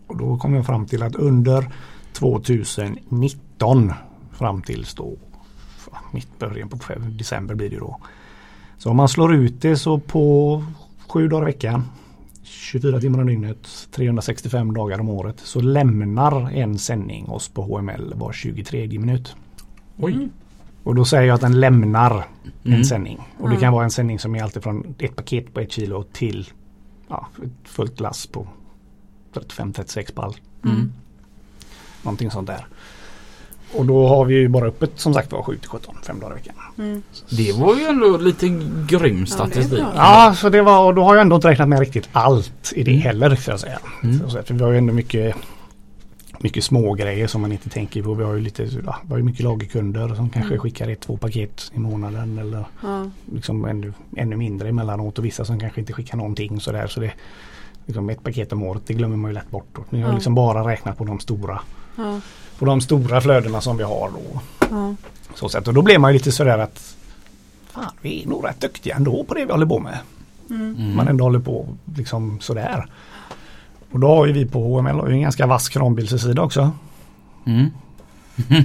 Och 0.08 0.18
då 0.18 0.38
kom 0.38 0.54
jag 0.54 0.66
fram 0.66 0.86
till 0.86 1.04
att 1.04 1.16
under 1.16 1.74
2019 2.14 3.94
fram 4.32 4.62
till 4.62 4.86
då 4.96 5.18
mitt 6.12 6.40
början 6.40 6.70
på 6.70 6.78
december 6.98 7.56
blir 7.56 7.70
det 7.70 7.78
då. 7.78 7.98
Så 8.78 8.90
om 8.90 8.98
man 8.98 9.10
slår 9.10 9.36
ut 9.36 9.62
det 9.62 9.78
så 9.78 10.00
på 10.00 10.64
sju 11.08 11.28
dagar 11.28 11.44
i 11.44 11.46
veckan 11.46 11.84
24 12.44 13.00
timmar 13.00 13.20
om 13.20 13.28
dygnet, 13.28 13.88
365 13.92 14.74
dagar 14.74 15.00
om 15.00 15.10
året 15.10 15.40
så 15.40 15.62
lämnar 15.62 16.52
en 16.52 16.80
sändning 16.80 17.30
oss 17.30 17.50
på 17.50 17.62
HML 17.62 18.14
var 18.16 18.32
23 18.32 18.88
minut. 18.88 19.36
Oj. 19.98 20.30
Och 20.84 20.96
då 20.96 21.06
säger 21.06 21.24
jag 21.24 21.36
att 21.36 21.42
den 21.42 21.60
lämnar 21.60 22.28
Mm. 22.66 22.78
en 22.80 22.86
sändning. 22.86 23.20
Och 23.38 23.50
det 23.50 23.58
kan 23.58 23.74
vara 23.74 23.84
en 23.84 23.92
sändning 23.92 24.20
som 24.20 24.36
är 24.36 24.44
alltifrån 24.44 24.96
ett 25.00 25.16
paket 25.16 25.54
på 25.54 25.60
ett 25.60 25.72
kilo 25.72 26.04
till 26.04 26.50
ja, 27.08 27.28
ett 27.44 27.70
fullt 27.70 28.00
lass 28.00 28.28
på 28.28 28.48
35-36 29.34 30.14
pall. 30.14 30.36
Mm. 30.66 30.92
Någonting 32.04 32.32
sånt 32.32 32.48
där. 32.48 32.68
Och 33.74 33.86
då 33.86 34.08
har 34.08 34.26
vi 34.26 34.36
ju 34.36 34.48
bara 34.48 34.66
öppet 34.68 34.92
som 35.00 35.14
sagt 35.14 35.32
var 35.32 35.44
7 35.44 35.58
till 35.58 35.70
17, 35.70 35.96
fem 36.04 36.20
dagar 36.20 36.32
i 36.32 36.36
veckan. 36.36 36.56
Mm. 36.78 37.04
Det 37.30 37.52
var 37.54 37.76
ju 37.76 37.84
ändå 37.84 38.18
lite 38.18 38.48
grym 38.88 39.26
statistik. 39.26 39.84
Ja, 39.96 40.34
så 40.38 40.50
det 40.50 40.62
var, 40.62 40.86
och 40.86 40.96
då 40.96 41.04
har 41.04 41.16
jag 41.16 41.22
ändå 41.22 41.36
inte 41.36 41.48
räknat 41.48 41.70
med 41.70 41.80
riktigt 41.80 42.10
allt 42.12 42.74
i 42.76 42.84
det 42.84 42.92
Mm. 42.92 43.02
heller. 43.04 43.36
Ska 43.36 43.52
jag 43.52 43.60
säga. 43.60 43.80
Mm. 44.04 44.30
Så 44.30 44.38
att 44.40 44.52
vi 44.52 44.64
har 44.64 44.72
ju 44.72 44.78
ändå 44.78 44.94
mycket, 44.94 45.36
mycket 46.40 46.64
små 46.64 46.94
grejer 46.94 47.28
som 47.28 47.42
man 47.42 47.52
inte 47.52 47.70
tänker 47.70 48.04
på. 48.04 48.14
Vi 48.14 48.24
har 48.24 48.34
ju 48.34 48.42
lite, 48.42 48.64
ja, 48.86 48.98
vi 49.04 49.10
har 49.12 49.18
ju 49.18 49.24
mycket 49.24 49.44
lagerkunder 49.44 50.08
som 50.16 50.30
kanske 50.30 50.52
Mm. 50.54 50.60
skickar 50.60 50.88
ett, 50.90 51.00
två 51.02 51.18
paket 51.18 51.72
i 51.76 51.80
månaden. 51.80 52.38
Eller 52.38 52.66
Ja. 52.84 53.06
liksom 53.34 53.66
ännu, 53.66 53.94
ännu 54.18 54.36
mindre 54.36 54.70
emellanåt 54.70 55.20
och 55.20 55.26
vissa 55.26 55.46
som 55.46 55.60
kanske 55.60 55.80
inte 55.80 55.94
skickar 55.94 56.18
någonting 56.18 56.60
sådär. 56.60 56.88
Så 56.88 57.00
det, 57.00 57.12
liksom 57.86 58.10
ett 58.10 58.24
paket 58.24 58.54
om 58.54 58.64
året 58.64 58.82
det 58.86 58.94
glömmer 58.94 59.18
man 59.18 59.32
ju 59.32 59.36
lätt 59.36 59.52
bort. 59.52 59.68
Då. 59.76 59.84
Ni 59.90 60.02
har 60.02 60.10
Ja. 60.10 60.14
liksom 60.16 60.36
bara 60.36 60.68
räknat 60.72 60.98
på 60.98 61.06
de 61.06 61.20
stora 61.20 61.60
Ja. 61.98 62.20
på 62.60 62.66
de 62.66 62.82
stora 62.82 63.22
flödena 63.22 63.62
som 63.62 63.78
vi 63.78 63.84
har 63.84 64.10
då. 64.12 64.42
Ja. 64.72 64.96
Så 65.36 65.50
sätt. 65.50 65.68
Och 65.68 65.74
då 65.74 65.82
blir 65.82 65.98
man 66.00 66.12
ju 66.12 66.18
lite 66.18 66.32
sådär 66.32 66.58
att 66.58 66.96
Fan 67.72 67.92
vi 68.02 68.24
är 68.24 68.28
nog 68.28 68.46
rätt 68.46 68.62
duktiga 68.62 68.96
ändå 68.96 69.24
på 69.24 69.34
det 69.34 69.46
vi 69.46 69.52
håller 69.52 69.66
på 69.66 69.80
med. 69.80 69.98
Mm. 70.50 70.76
Mm. 70.76 70.96
Man 70.96 71.08
ändå 71.08 71.24
håller 71.24 71.40
på 71.40 71.68
liksom 71.96 72.40
sådär. 72.40 72.86
Och 73.92 74.00
då 74.00 74.08
har 74.08 74.26
ju 74.26 74.34
vi 74.34 74.46
på 74.46 74.64
HML 74.64 75.00
har 75.00 75.08
ju 75.08 75.14
en 75.14 75.22
ganska 75.22 75.48
vass 75.48 75.70
kranbilsesida 75.70 76.42
också. 76.42 76.72
Mm. 77.46 77.70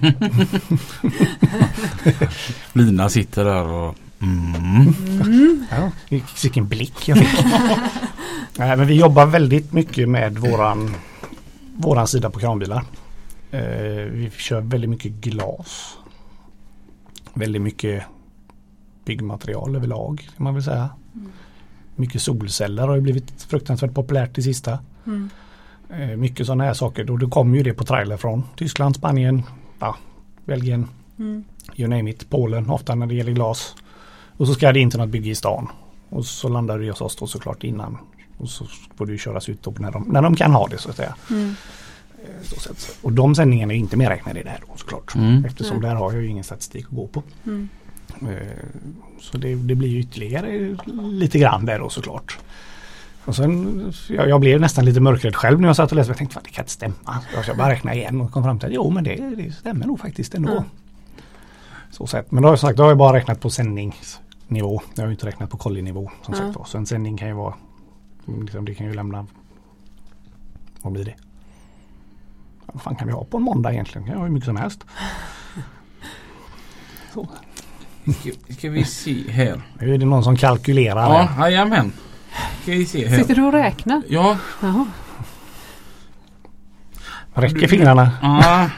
Lina 2.73 3.09
sitter 3.09 3.45
där 3.45 3.67
och 3.67 3.95
mm. 4.23 4.95
Ja, 5.71 5.91
vilken 6.43 6.69
blick 6.69 7.09
jag 7.09 7.19
fick. 7.19 7.45
Nej, 8.59 8.77
men 8.77 8.87
vi 8.87 8.95
jobbar 8.95 9.27
väldigt 9.27 9.73
mycket 9.73 10.09
med 10.09 10.39
våran, 10.39 10.95
våran 11.77 12.07
sida 12.07 12.31
på 12.31 12.39
kranbilar. 12.39 12.85
Eh, 13.51 13.61
vi 14.11 14.31
kör 14.37 14.61
väldigt 14.61 14.91
mycket 14.91 15.13
glas. 15.13 15.97
Väldigt 17.35 17.63
mycket 17.63 18.05
byggmaterial 19.05 19.77
överlag 19.77 20.29
kan 20.37 20.45
man 20.45 20.55
väl 20.55 20.63
säga. 20.63 20.91
Mycket 21.97 22.23
solceller 22.23 22.89
har 22.89 22.95
ju 22.95 23.01
blivit 23.01 23.43
fruktansvärt 23.43 23.95
populärt 23.95 24.35
det 24.35 24.43
sista. 24.43 24.79
Mm. 25.07 25.31
Mycket 26.21 26.47
sådana 26.47 26.65
här 26.65 26.75
saker. 26.75 27.11
Och 27.11 27.19
då 27.19 27.29
kommer 27.29 27.57
ju 27.57 27.63
det 27.63 27.75
på 27.75 27.85
trailer 27.85 28.17
från 28.17 28.43
Tyskland, 28.57 28.97
Spanien, 28.97 29.43
ja, 29.79 29.97
Belgien, 30.45 30.89
Mm. 31.19 31.45
you 31.77 31.89
name 31.89 32.11
it, 32.11 32.31
Polen 32.31 32.71
ofta 32.71 32.95
när 32.95 33.07
det 33.07 33.15
gäller 33.15 33.33
glas. 33.33 33.75
Och 34.37 34.47
så 34.47 34.55
ska 34.55 34.73
det 34.73 34.81
in 34.81 34.91
till 34.91 34.99
något 35.01 35.09
bygge 35.09 35.31
i 35.31 35.35
stan. 35.35 35.69
Och 36.09 36.27
så 36.27 36.49
landar 36.49 36.79
det 36.79 36.91
hos 36.91 37.01
oss 37.01 37.17
då 37.17 37.27
såklart 37.27 37.65
innan. 37.65 37.99
Och 38.39 38.49
så 38.49 38.67
får 38.97 39.07
det 39.07 39.13
ju 39.13 39.19
köras 39.19 39.49
ut 39.49 39.79
när 39.79 39.91
de, 39.93 40.05
när 40.09 40.23
de 40.23 40.37
kan 40.37 40.53
ha 40.53 40.67
det 40.69 40.79
så 40.79 40.91
att 40.91 40.97
säga. 40.97 41.15
Mm. 41.31 41.55
Eh, 42.19 42.43
Så 42.43 42.61
sett. 42.61 42.99
Och 43.03 43.13
de 43.13 43.35
sändningarna 43.35 43.73
är 43.73 43.77
inte 43.77 43.97
medräknade 43.97 44.41
i 44.41 44.43
det 44.43 44.51
här 44.51 44.61
då 44.69 44.77
såklart. 44.77 45.15
Mm. 45.15 45.45
Eftersom 45.45 45.77
Nej. 45.81 45.89
där 45.91 45.97
har 45.97 46.13
jag 46.13 46.23
ju 46.23 46.29
ingen 46.29 46.45
statistik 46.45 46.85
att 46.87 46.91
gå 46.97 47.07
på. 47.07 47.23
Mm. 47.47 47.69
Eh, 48.23 48.39
Så 49.21 49.39
det, 49.39 49.55
det 49.55 49.75
blir 49.75 49.97
ytterligare 49.97 50.77
lite 51.03 51.39
grann 51.39 51.67
där 51.67 51.79
då 51.79 51.89
såklart. 51.89 52.39
Och 53.25 53.37
sen, 53.37 53.93
jag, 54.09 54.29
jag 54.29 54.41
blev 54.41 54.61
nästan 54.61 54.85
lite 54.85 55.01
mörkrädd 55.01 55.37
själv 55.37 55.61
när 55.61 55.69
jag 55.69 55.77
satt 55.77 55.91
och 55.91 55.97
läste. 55.97 56.11
Jag 56.11 56.19
tänkte, 56.19 56.35
fan 56.35 56.43
det 56.45 56.51
kan 56.51 56.63
inte 56.63 56.73
stämma. 56.73 57.21
Så 57.45 57.51
jag 57.51 57.57
bara 57.57 57.71
räkna 57.71 57.95
igen 57.95 58.21
och 58.21 58.33
kom 58.33 58.43
fram 58.45 58.59
till 58.59 58.69
att 58.69 58.75
jo 58.75 58.91
men 58.91 59.05
det, 59.05 59.17
det 59.37 59.53
stämmer 59.53 59.87
nog 59.87 60.01
faktiskt 60.01 60.35
ändå. 60.35 60.53
Ja. 60.55 60.65
Så 61.91 62.07
sett. 62.07 62.31
Men 62.33 62.43
då 62.43 62.49
har 62.49 62.53
jag 62.53 62.61
sagt, 62.61 62.77
då 62.77 62.83
har 62.83 62.91
jag 62.91 62.99
bara 62.99 63.17
räknat 63.17 63.41
på 63.41 63.51
sändningsnivå. 63.51 64.81
Jag 64.95 65.03
har 65.03 65.07
ju 65.07 65.13
inte 65.13 65.27
räknat 65.27 65.51
på 65.51 65.57
kollinivå 65.57 66.11
som 66.23 66.35
Ja. 66.35 66.41
sagt 66.41 66.57
var. 66.57 66.65
Så 66.65 66.79
en 66.79 66.87
sändning 66.87 67.17
kan 67.17 67.29
ju 67.29 67.35
vara, 67.35 67.55
liksom, 68.41 68.65
det 68.65 68.75
kan 68.75 68.87
ju 68.87 68.95
lämna, 68.95 69.27
vad 70.83 70.93
blir 70.93 71.05
det? 71.05 71.15
Vad 72.67 72.83
fan 72.83 72.97
kan 72.97 73.07
vi 73.07 73.13
ha 73.13 73.25
på 73.25 73.37
en 73.37 73.43
måndag 73.43 73.73
egentligen? 73.73 74.05
Kan 74.05 74.13
jag 74.13 74.19
ha 74.19 74.27
hur 74.27 74.33
mycket 74.33 74.47
som 74.47 74.57
helst. 74.57 74.85
Så. 77.15 77.29
Ska, 78.21 78.31
ska 78.55 78.71
vi 78.71 78.85
se 78.85 79.31
här. 79.31 79.63
Nu 79.79 79.95
är 79.95 79.99
det 79.99 80.07
någon 80.07 80.25
som 80.25 80.37
kalkylerar. 80.37 81.09
Ja, 81.09 81.29
jajamän. 81.51 81.93
Ska 82.63 82.73
vi 82.73 82.87
se 82.87 83.09
här. 83.09 83.19
Sitter 83.19 83.35
du 83.35 83.43
och 83.43 83.53
räknar? 83.53 84.03
Ja, 84.09 84.39
Jaha. 84.63 84.87
Räcker 87.35 87.69
fingrarna? 87.69 88.11
ja. 88.23 88.71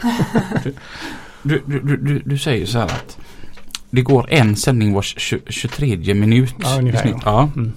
Du, 1.42 1.62
du, 1.66 1.80
du, 1.80 1.96
du, 1.96 2.22
du 2.24 2.38
säger 2.38 2.66
så 2.66 2.78
här 2.78 2.84
att 2.86 3.18
det 3.90 4.02
går 4.02 4.26
en 4.30 4.57
sändning 4.57 4.92
var 4.94 5.02
20, 5.02 5.40
23 5.48 6.14
minut. 6.14 6.54
Ja, 6.59 6.78
ungefär, 6.78 7.07
i 7.07 7.11
snitt. 7.11 7.22
Ja. 7.24 7.50
Mm. 7.57 7.72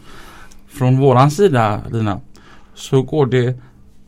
Från 0.70 1.00
våran 1.00 1.32
sida 1.32 1.82
Lina 1.92 2.22
så 2.76 3.02
går 3.02 3.26
det 3.26 3.60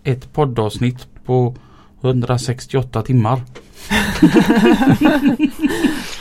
ett 0.04 0.34
poddavsnitt 0.34 1.08
på 1.26 1.56
168 2.02 3.02
timmar. 3.02 3.42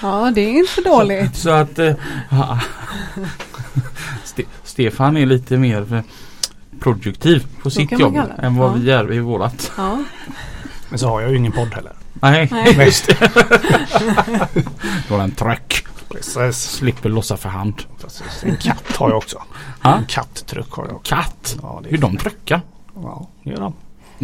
Ja, 0.02 0.32
det 0.34 0.40
är 0.40 0.58
inte 0.58 0.80
dåligt. 0.84 1.36
Så 1.36 1.50
att 1.50 1.78
eh, 1.78 1.94
Stefan 4.80 5.16
är 5.16 5.26
lite 5.26 5.56
mer 5.56 5.94
eh, 5.94 6.00
produktiv 6.80 7.46
på 7.62 7.70
sitt 7.70 7.98
jobb 7.98 8.16
än 8.38 8.56
vad 8.56 8.70
Ja. 8.70 8.74
vi 8.74 8.90
är 8.90 9.12
i 9.12 9.18
vårat. 9.18 9.72
Ja. 9.76 10.02
Men 10.88 10.98
så 10.98 11.08
har 11.08 11.20
jag 11.20 11.30
ju 11.30 11.36
ingen 11.36 11.52
podd 11.52 11.74
heller. 11.74 11.92
Nej, 12.12 12.48
Nej. 12.50 12.76
just 12.86 13.06
det. 13.06 13.30
Du 15.08 15.14
har 15.14 15.20
en 15.20 15.30
truck. 15.30 15.84
Precis. 16.08 16.56
Slipper 16.56 17.08
lossa 17.08 17.36
för 17.36 17.48
hand. 17.48 17.74
Precis. 18.00 18.44
En 18.44 18.56
katt 18.56 18.96
har 18.96 19.08
jag 19.08 19.16
också. 19.18 19.42
Ha? 19.82 19.96
En 19.96 20.04
katttruck 20.04 20.70
har 20.72 20.84
jag 20.86 20.96
också. 20.96 21.14
Katt. 21.14 21.56
Ja, 21.62 21.80
det 21.82 21.88
Hur 21.90 21.98
de 21.98 22.16
truckar? 22.16 22.60
Ja, 22.94 23.28
det 23.44 23.50
gör 23.50 23.60
de. 23.60 23.74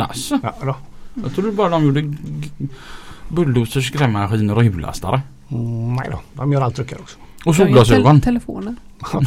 Alltså, 0.02 0.38
Ja, 0.42 0.54
då. 0.62 0.76
jag 1.22 1.34
trodde 1.34 1.52
bara 1.52 1.68
de 1.68 1.84
gjorde 1.84 2.14
bulldozers, 3.28 3.92
grävmaskiner 3.92 4.54
och 4.56 4.64
hjullastare. 4.64 5.22
Mm, 5.50 5.94
nej 5.94 6.08
då, 6.10 6.20
de 6.32 6.52
gör 6.52 6.60
allt 6.60 6.76
truckar 6.76 7.00
också. 7.00 7.18
Och 7.46 7.56
solglasögon. 7.56 8.20
tel- 8.20 8.24
telefoner. 8.24 8.74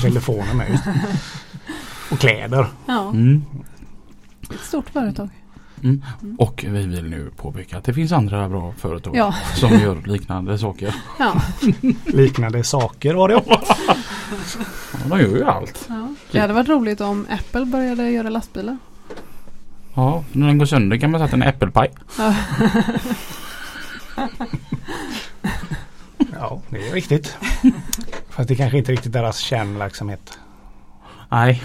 Telefoner 0.02 0.54
med 0.54 0.70
just. 0.70 0.84
Och 2.12 2.20
kläder. 2.20 2.68
Ja, 2.86 3.10
Mm. 3.10 3.44
ett 4.54 4.60
stort 4.62 4.90
företag. 4.90 5.30
Mm. 5.84 6.02
Och 6.38 6.66
vi 6.68 6.86
vill 6.88 7.10
nu 7.10 7.32
påpeka 7.38 7.78
att 7.78 7.84
det 7.84 7.94
finns 7.94 8.12
andra 8.12 8.50
bra 8.50 8.74
företag 8.78 9.16
Ja, 9.16 9.36
som 9.56 9.70
gör 9.80 10.02
liknande 10.08 10.58
saker. 10.58 10.96
ja, 11.20 11.42
Liknande 12.06 12.64
saker 12.64 13.14
var 13.14 13.28
det. 13.30 13.34
Ja, 13.48 13.62
de 15.10 15.20
gör 15.20 15.28
ju 15.28 15.44
allt. 15.46 15.86
ja. 15.90 16.08
Det 16.32 16.40
hade 16.40 16.54
varit 16.54 16.70
roligt 16.70 17.02
om 17.02 17.26
Apple 17.30 17.66
började 17.66 18.10
göra 18.12 18.30
lastbilar. 18.30 18.78
Ja, 19.94 20.24
när 20.32 20.48
den 20.48 20.58
går 20.58 20.66
sönder 20.66 20.98
kan 20.98 21.12
man 21.12 21.22
sätta 21.22 21.36
en 21.36 21.44
äppelpaj. 21.44 21.92
Ja. 22.18 22.36
Ja, 26.34 26.62
det 26.70 26.88
är 26.90 26.94
riktigt. 26.94 27.38
Fast 28.40 28.50
det 28.50 28.56
kanske 28.56 28.78
inte 28.78 28.92
är 28.92 28.94
riktigt 28.94 29.14
deras 29.14 29.38
kärnverksamhet. 29.38 30.40
Nej. 31.30 31.64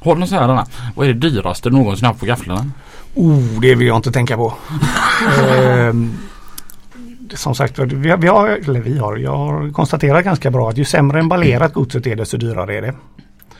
Har 0.00 0.14
du 0.14 0.20
någon 0.20 0.28
sån 0.28 0.38
här 0.38 0.48
Anna? 0.48 0.66
Vad 0.94 1.08
är 1.08 1.14
det 1.14 1.28
dyraste 1.28 1.68
du 1.68 1.76
någonsin 1.76 2.06
haft 2.06 2.20
på 2.20 2.26
gafflarna? 2.26 2.70
Oh, 3.14 3.60
det 3.60 3.74
vill 3.74 3.86
jag 3.86 3.96
inte 3.96 4.12
tänka 4.12 4.36
på. 4.36 4.54
Ehm, 5.40 6.18
som 7.34 7.54
sagt 7.54 7.78
vi 7.78 8.10
har, 8.10 8.16
vi 8.16 8.28
har, 8.28 8.48
eller 8.48 8.80
vi 8.80 8.98
har, 8.98 9.16
jag 9.16 9.36
har 9.36 9.72
konstaterat 9.72 10.24
ganska 10.24 10.50
bra 10.50 10.70
att 10.70 10.76
ju 10.76 10.84
sämre 10.84 11.20
emballerat 11.20 11.72
godset 11.72 12.06
är 12.06 12.16
desto 12.16 12.36
dyrare 12.36 12.76
är 12.76 12.82
det. 12.82 12.94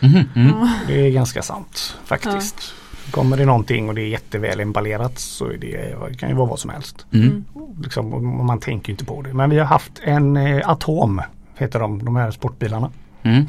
Mm. 0.00 0.26
Ja. 0.34 0.70
Det 0.86 1.06
är 1.06 1.10
ganska 1.10 1.42
sant 1.42 1.96
faktiskt. 2.04 2.74
Kommer 3.10 3.36
det 3.36 3.44
någonting 3.44 3.88
och 3.88 3.94
det 3.94 4.02
är 4.02 4.08
jätteväl 4.08 4.60
emballerat 4.60 5.18
så 5.18 5.46
är 5.46 5.56
det, 5.56 5.94
det 6.10 6.14
kan 6.18 6.28
ju 6.28 6.34
vara 6.34 6.48
vad 6.48 6.58
som 6.58 6.70
helst. 6.70 7.06
Mm. 7.12 7.44
Liksom, 7.82 8.14
och 8.14 8.22
man 8.22 8.60
tänker 8.60 8.90
inte 8.90 9.04
på 9.04 9.22
det. 9.22 9.34
Men 9.34 9.50
vi 9.50 9.58
har 9.58 9.66
haft 9.66 9.92
en 10.02 10.36
eh, 10.36 10.70
Atom, 10.70 11.22
heter 11.56 11.80
de, 11.80 12.04
de 12.04 12.16
här 12.16 12.30
sportbilarna. 12.30 12.90
Mm. 13.22 13.46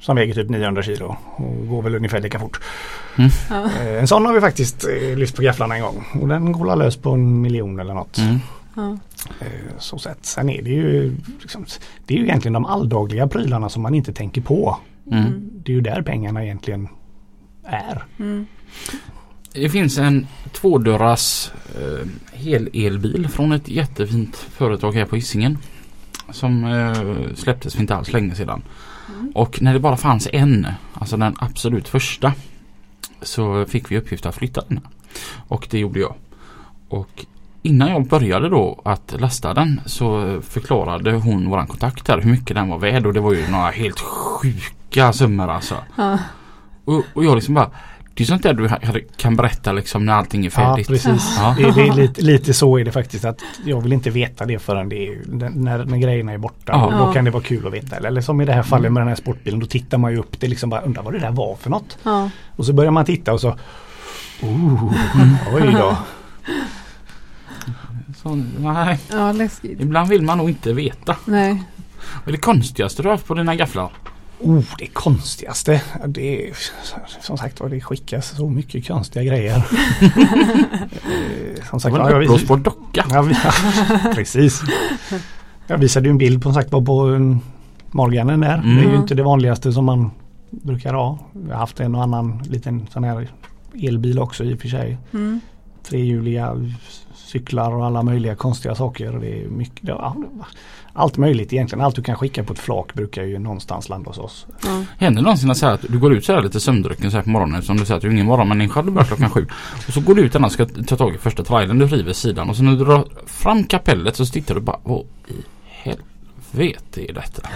Som 0.00 0.16
väger 0.16 0.34
typ 0.34 0.50
900 0.50 0.82
kilo 0.82 1.16
och 1.36 1.68
går 1.68 1.82
väl 1.82 1.94
ungefär 1.94 2.20
lika 2.20 2.38
fort. 2.38 2.60
Ja. 3.16 3.70
Eh, 3.80 4.00
en 4.00 4.08
sån 4.08 4.26
har 4.26 4.32
vi 4.32 4.40
faktiskt 4.40 4.84
eh, 4.84 5.16
lyft 5.16 5.36
på 5.36 5.42
gafflarna 5.42 5.76
en 5.76 5.82
gång. 5.82 6.04
Och 6.20 6.28
den 6.28 6.52
går 6.52 6.76
lös 6.76 6.96
på 6.96 7.10
en 7.10 7.40
miljon 7.40 7.80
eller 7.80 7.94
något. 7.94 8.18
Mm. 8.18 8.40
Eh, 9.40 9.46
så 9.78 9.98
sett. 9.98 10.26
Sen 10.26 10.50
är 10.50 10.62
det 10.62 10.70
ju 10.70 11.16
liksom, 11.40 11.64
Det 12.06 12.14
är 12.14 12.18
ju 12.18 12.24
egentligen 12.24 12.52
de 12.52 12.64
alldagliga 12.64 13.28
prylarna 13.28 13.68
som 13.68 13.82
man 13.82 13.94
inte 13.94 14.12
tänker 14.12 14.40
på. 14.40 14.78
Mm. 15.12 15.50
Det 15.52 15.72
är 15.72 15.74
ju 15.74 15.80
där 15.80 16.02
pengarna 16.02 16.44
egentligen 16.44 16.88
är. 17.64 18.04
Mm. 18.18 18.46
Det 19.52 19.68
finns 19.68 19.98
en 19.98 20.26
tvådörrars 20.52 21.50
eh, 21.74 22.06
hel-elbil 22.32 23.28
från 23.28 23.52
ett 23.52 23.68
jättefint 23.68 24.36
företag 24.36 24.92
här 24.92 25.04
på 25.04 25.16
Hisingen. 25.16 25.58
Som 26.30 26.64
eh, 26.64 27.34
släpptes 27.34 27.74
för 27.74 27.80
inte 27.80 27.96
alls 27.96 28.12
länge 28.12 28.34
sedan. 28.34 28.62
Mm. 29.08 29.32
Och 29.34 29.62
när 29.62 29.72
det 29.72 29.80
bara 29.80 29.96
fanns 29.96 30.28
en, 30.32 30.66
alltså 30.94 31.16
den 31.16 31.36
absolut 31.38 31.88
första. 31.88 32.32
Så 33.22 33.64
fick 33.64 33.90
vi 33.90 33.98
uppgift 33.98 34.26
att 34.26 34.34
flytta 34.34 34.62
den. 34.68 34.80
Och 35.48 35.66
det 35.70 35.78
gjorde 35.78 36.00
jag. 36.00 36.14
Och 36.88 37.26
innan 37.62 37.90
jag 37.90 38.06
började 38.06 38.48
då 38.48 38.80
att 38.84 39.14
lasta 39.18 39.54
den 39.54 39.80
så 39.86 40.40
förklarade 40.48 41.12
hon, 41.12 41.50
våran 41.50 41.66
kontakt 41.66 42.06
där, 42.06 42.20
hur 42.20 42.30
mycket 42.30 42.56
den 42.56 42.68
var 42.68 42.78
värd. 42.78 43.06
Och 43.06 43.12
det 43.12 43.20
var 43.20 43.32
ju 43.32 43.48
några 43.50 43.70
helt 43.70 44.00
sjuka 44.00 45.12
summor 45.12 45.48
alltså. 45.48 45.76
Ja. 45.96 46.18
Och, 46.84 47.02
och 47.14 47.24
jag 47.24 47.34
liksom 47.34 47.54
bara 47.54 47.70
Det 48.16 48.22
är 48.24 48.26
sånt 48.26 48.42
där 48.42 48.52
du 48.54 48.68
kan 49.16 49.36
berätta 49.36 49.72
liksom 49.72 50.06
när 50.06 50.12
allting 50.12 50.40
är 50.40 50.44
Ja 50.46 50.50
färdigt. 50.50 50.88
precis. 50.88 51.36
Ja. 51.38 51.54
Det, 51.58 51.70
det 51.70 51.88
är 51.88 51.92
lite, 51.94 52.20
lite 52.22 52.54
så 52.54 52.78
är 52.78 52.84
det 52.84 52.92
faktiskt. 52.92 53.24
att 53.24 53.40
Jag 53.64 53.80
vill 53.80 53.92
inte 53.92 54.10
veta 54.10 54.44
det 54.46 54.58
förrän 54.58 54.88
det 54.88 55.08
är, 55.08 55.18
när, 55.54 55.84
när 55.84 55.98
grejerna 55.98 56.32
är 56.32 56.38
borta. 56.38 56.72
Ja. 56.72 56.90
Då 56.90 56.96
Ja. 57.08 57.12
kan 57.12 57.24
det 57.24 57.30
vara 57.30 57.42
kul 57.42 57.66
att 57.66 57.72
veta. 57.72 57.96
Eller, 57.96 58.08
eller 58.08 58.20
som 58.20 58.40
i 58.40 58.44
det 58.44 58.52
här 58.52 58.62
fallet 58.62 58.92
med 58.92 59.00
den 59.00 59.08
här 59.08 59.14
sportbilen. 59.14 59.60
Då 59.60 59.66
tittar 59.66 59.98
man 59.98 60.12
ju 60.12 60.18
upp 60.18 60.40
det 60.40 60.48
liksom 60.48 60.70
bara 60.70 60.80
undrar 60.80 61.02
vad 61.02 61.12
det 61.12 61.18
där 61.18 61.30
var 61.30 61.56
för 61.56 61.70
något. 61.70 61.98
Ja. 62.02 62.30
Och 62.56 62.66
så 62.66 62.72
börjar 62.72 62.90
man 62.90 63.04
titta 63.04 63.32
och 63.32 63.40
så 63.40 63.48
oh, 64.42 64.92
Oj 65.54 65.72
då. 65.72 65.96
Så, 68.22 68.34
nej, 68.58 68.98
ja, 69.10 69.32
läskigt. 69.32 69.80
ibland 69.80 70.08
vill 70.08 70.22
man 70.22 70.38
nog 70.38 70.48
inte 70.48 70.72
veta. 70.72 71.16
Nej. 71.24 71.62
Vad 72.24 72.28
är 72.28 72.32
det 72.32 72.38
konstigaste 72.38 73.02
du 73.02 73.08
har 73.08 73.14
haft 73.16 73.26
på 73.26 73.34
dina 73.34 73.54
gafflar? 73.54 73.90
Oh, 74.40 74.62
det 74.78 74.86
konstigaste. 74.86 75.82
Det 76.06 76.48
är, 76.48 76.52
som 77.20 77.38
sagt 77.38 77.60
var 77.60 77.68
det 77.68 77.80
skickas 77.80 78.36
så 78.36 78.48
mycket 78.50 78.86
konstiga 78.86 79.24
grejer. 79.24 79.56
Eh, 79.56 79.62
som 81.70 81.78
Det 81.78 81.80
sagt 81.80 81.92
var 81.92 82.10
ja, 82.10 82.16
en 82.16 82.22
uppblåsbar 82.22 82.56
docka. 82.56 83.04
Ja, 83.10 83.22
vi- 83.22 83.34
precis. 84.14 84.60
Jag 85.66 85.78
visade 85.78 86.06
ju 86.06 86.10
en 86.10 86.18
bild 86.18 86.42
på, 86.42 86.48
som 86.48 86.54
sagt, 86.54 86.72
var 86.72 86.80
på 86.82 87.00
en 87.00 87.40
Morganen 87.90 88.40
där. 88.40 88.54
Mm. 88.58 88.76
Det 88.76 88.82
är 88.82 88.86
ju 88.86 88.92
Ja. 88.94 89.00
inte 89.00 89.14
det 89.14 89.22
vanligaste 89.22 89.72
som 89.72 89.84
man 89.84 90.10
brukar 90.50 90.94
ha. 90.94 91.18
Jag 91.46 91.52
har 91.52 91.58
haft 91.60 91.80
en 91.80 91.94
och 91.94 92.02
annan 92.02 92.42
liten 92.50 92.86
sån 92.92 93.04
här 93.04 93.28
elbil 93.82 94.18
också 94.18 94.44
i 94.44 94.54
och 94.54 94.60
för 94.60 94.68
sig. 94.68 94.98
Mm. 95.12 95.40
trehjuliga 95.82 96.70
cyklar 97.14 97.72
och 97.72 97.86
alla 97.86 98.02
möjliga 98.02 98.34
konstiga 98.34 98.74
saker. 98.74 99.12
Det 99.20 99.42
är 99.44 99.48
mycket, 99.48 99.88
ja, 99.88 100.16
allt 100.96 101.16
möjligt 101.16 101.52
egentligen. 101.52 101.84
Allt 101.84 101.96
du 101.96 102.02
kan 102.02 102.16
skicka 102.16 102.44
på 102.44 102.52
ett 102.52 102.58
flak 102.58 102.94
brukar 102.94 103.22
ju 103.22 103.38
någonstans 103.38 103.88
landa 103.88 104.10
hos 104.10 104.18
oss. 104.18 104.46
Ja. 104.62 104.84
Händer 104.98 105.22
det 105.22 105.24
någonsin 105.24 105.50
att, 105.50 105.56
så 105.56 105.66
här 105.66 105.72
att 105.72 105.84
du 105.88 105.98
går 105.98 106.12
ut 106.12 106.24
så 106.24 106.32
här 106.32 106.42
lite 106.42 106.60
sömndrucken 106.60 107.10
så 107.10 107.16
här 107.16 107.24
på 107.24 107.30
morgonen 107.30 107.62
som 107.62 107.76
du 107.76 107.84
säger 107.84 107.96
att 107.96 108.02
du 108.02 108.08
är 108.08 108.12
ingen 108.12 108.26
morgonmänniska. 108.26 108.82
Du 108.82 108.90
börjar 108.90 109.06
klockan 109.06 109.30
sju. 109.30 109.46
Och 109.86 109.92
så 109.92 110.00
går 110.00 110.14
du 110.14 110.22
ut 110.22 110.34
och 110.34 110.52
ska 110.52 110.66
ta 110.66 110.96
tag 110.96 111.14
i 111.14 111.18
första 111.18 111.44
trailern. 111.44 111.78
Du 111.78 111.86
river 111.86 112.12
sidan 112.12 112.50
och 112.50 112.56
så 112.56 112.62
när 112.62 112.72
du 112.72 112.84
drar 112.84 113.08
fram 113.26 113.64
kapellet 113.64 114.16
så 114.16 114.26
tittar 114.26 114.54
du 114.54 114.60
bara 114.60 114.78
Vad 114.82 115.04
i 115.28 115.34
helvete 115.68 117.10
är 117.10 117.12
detta? 117.12 117.48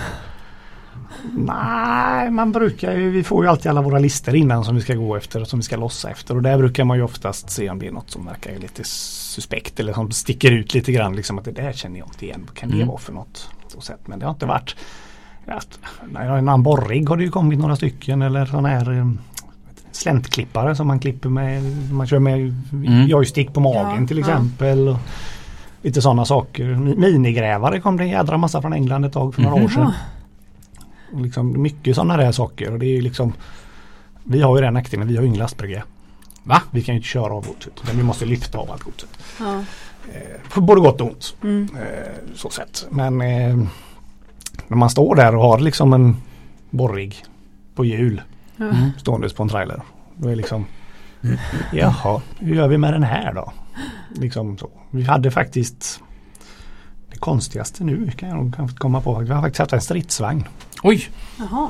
Nej, 1.35 2.31
man 2.31 2.53
brukar 2.53 2.93
ju, 2.97 3.11
vi 3.11 3.25
får 3.25 3.45
ju 3.45 3.51
alltid 3.51 3.71
alla 3.71 3.83
våra 3.83 3.99
listor 3.99 4.35
innan 4.35 4.65
som 4.65 4.75
vi 4.75 4.81
ska 4.81 4.95
gå 4.95 5.17
efter 5.17 5.41
och 5.41 5.49
som 5.49 5.59
vi 5.59 5.63
ska 5.63 5.77
lossa 5.77 6.11
efter. 6.11 6.37
Och 6.37 6.43
där 6.43 6.59
brukar 6.59 6.85
man 6.85 6.97
ju 6.97 7.03
oftast 7.03 7.51
se 7.51 7.71
om 7.71 7.79
det 7.79 7.87
är 7.87 7.93
något 7.93 8.11
som 8.11 8.27
verkar 8.27 8.59
lite 8.59 8.85
suspekt 8.85 9.81
eller 9.81 9.93
som 9.93 10.11
sticker 10.11 10.51
ut 10.51 10.75
lite 10.75 10.93
grann. 10.93 11.17
Liksom 11.17 11.39
att 11.39 11.45
det 11.45 11.53
där 11.53 11.73
känner 11.73 11.99
jag 11.99 12.09
inte 12.09 12.25
igen. 12.27 12.43
Vad 12.47 12.57
kan 12.57 12.69
det 12.71 12.75
Mm. 12.77 12.89
vara 12.89 12.99
för 12.99 13.13
något? 13.13 13.49
Så 13.69 13.81
sätt. 13.81 14.01
Men 14.07 14.19
det 14.19 14.27
har 14.27 14.31
inte 14.33 14.47
varit 14.47 14.77
att, 15.47 15.79
nej, 16.13 16.27
En 16.27 16.33
annan 16.35 16.63
borrig 16.63 17.09
har 17.09 17.17
det 17.17 17.25
ju 17.25 17.31
kommit 17.31 17.59
några 17.59 17.77
stycken 17.77 18.23
eller 18.23 18.47
sån 18.47 18.65
här 18.65 18.99
eh, 18.99 19.11
släntklippare 19.93 20.77
som 20.77 20.87
man 20.87 20.99
klipper 20.99 21.29
med. 21.29 21.63
Man 21.93 22.07
kör 22.07 22.19
med 22.19 22.55
Mm. 22.73 23.07
joystick 23.07 23.53
på 23.55 23.61
magen 23.61 24.01
Ja, 24.01 24.07
till 24.07 24.19
ja. 24.19 24.25
exempel. 24.27 24.89
Och 24.89 24.97
lite 25.83 26.03
sådana 26.03 26.25
saker. 26.25 26.65
Mi- 26.65 26.97
Minigrävare 26.97 27.81
kom 27.81 27.97
det 27.97 28.03
en 28.05 28.09
jädra 28.09 28.37
massa 28.37 28.61
från 28.63 28.73
England 28.73 29.05
ett 29.05 29.13
tag 29.13 29.35
för 29.35 29.43
några 29.43 29.57
Mhm. 29.57 29.65
år 29.65 29.69
sedan. 29.69 29.93
Liksom 31.15 31.63
mycket 31.63 31.95
sådana 31.95 32.17
där 32.17 32.33
saker. 32.33 32.73
Och 32.73 32.79
det 32.79 32.87
är 32.87 33.03
liksom 33.03 33.33
Vi 34.25 34.43
har 34.43 34.57
ju 34.57 34.63
den 34.63 34.75
nackdelen, 34.75 35.09
vi 35.09 35.17
har 35.17 35.23
ju 35.23 35.29
ingen 35.29 35.39
lastbrygga. 35.41 35.83
Va? 36.43 36.63
Vi 36.71 36.83
kan 36.83 36.95
ju 36.95 36.97
inte 36.99 37.09
köra 37.09 37.35
av 37.35 37.47
godset. 37.47 37.73
Utan 37.85 37.97
vi 37.97 38.03
måste 38.03 38.25
lyfta 38.27 38.59
av 38.59 38.71
allt 38.71 38.83
godset. 38.83 39.09
Ja. 39.41 39.59
Eh, 40.13 40.41
För 40.49 40.61
både 40.61 40.81
gott 40.81 41.01
och 41.01 41.07
ont. 41.07 41.35
Mm. 41.43 41.69
Eh, 41.77 42.35
så 42.35 42.51
sett. 42.51 42.87
Men 42.91 43.21
eh, 43.21 43.57
när 44.69 44.77
man 44.77 44.91
står 44.91 45.15
där 45.15 45.35
och 45.37 45.43
har 45.43 45.59
liksom 45.59 45.93
en 45.93 46.17
borrig 46.71 47.25
på 47.75 47.85
hjul 47.85 48.23
Ja. 48.57 48.65
Mm. 48.69 48.91
ståendes 48.99 49.33
på 49.33 49.43
en 49.43 49.49
trailer. 49.49 49.83
Då 50.17 50.29
är 50.29 50.37
liksom 50.37 50.67
Jaha, 51.73 52.21
hur 52.39 52.55
gör 52.55 52.69
vi 52.69 52.79
med 52.79 52.93
den 52.93 53.03
här 53.03 53.33
då? 53.35 53.53
Liksom 54.15 54.59
så. 54.59 54.71
Vi 54.91 55.03
hade 55.03 55.31
faktiskt 55.31 56.01
Det 57.11 57.19
konstigaste 57.19 57.85
nu 57.85 58.11
kan 58.11 58.29
jag 58.29 58.39
nog 58.39 58.57
kanske 58.57 58.77
komma 58.79 59.01
på. 59.01 59.19
Vi 59.19 59.33
har 59.33 59.43
faktiskt 59.43 59.59
haft 59.59 59.73
en 59.73 59.81
stridsvagn. 59.81 60.45
Oj! 60.83 61.09
Jaha. 61.39 61.69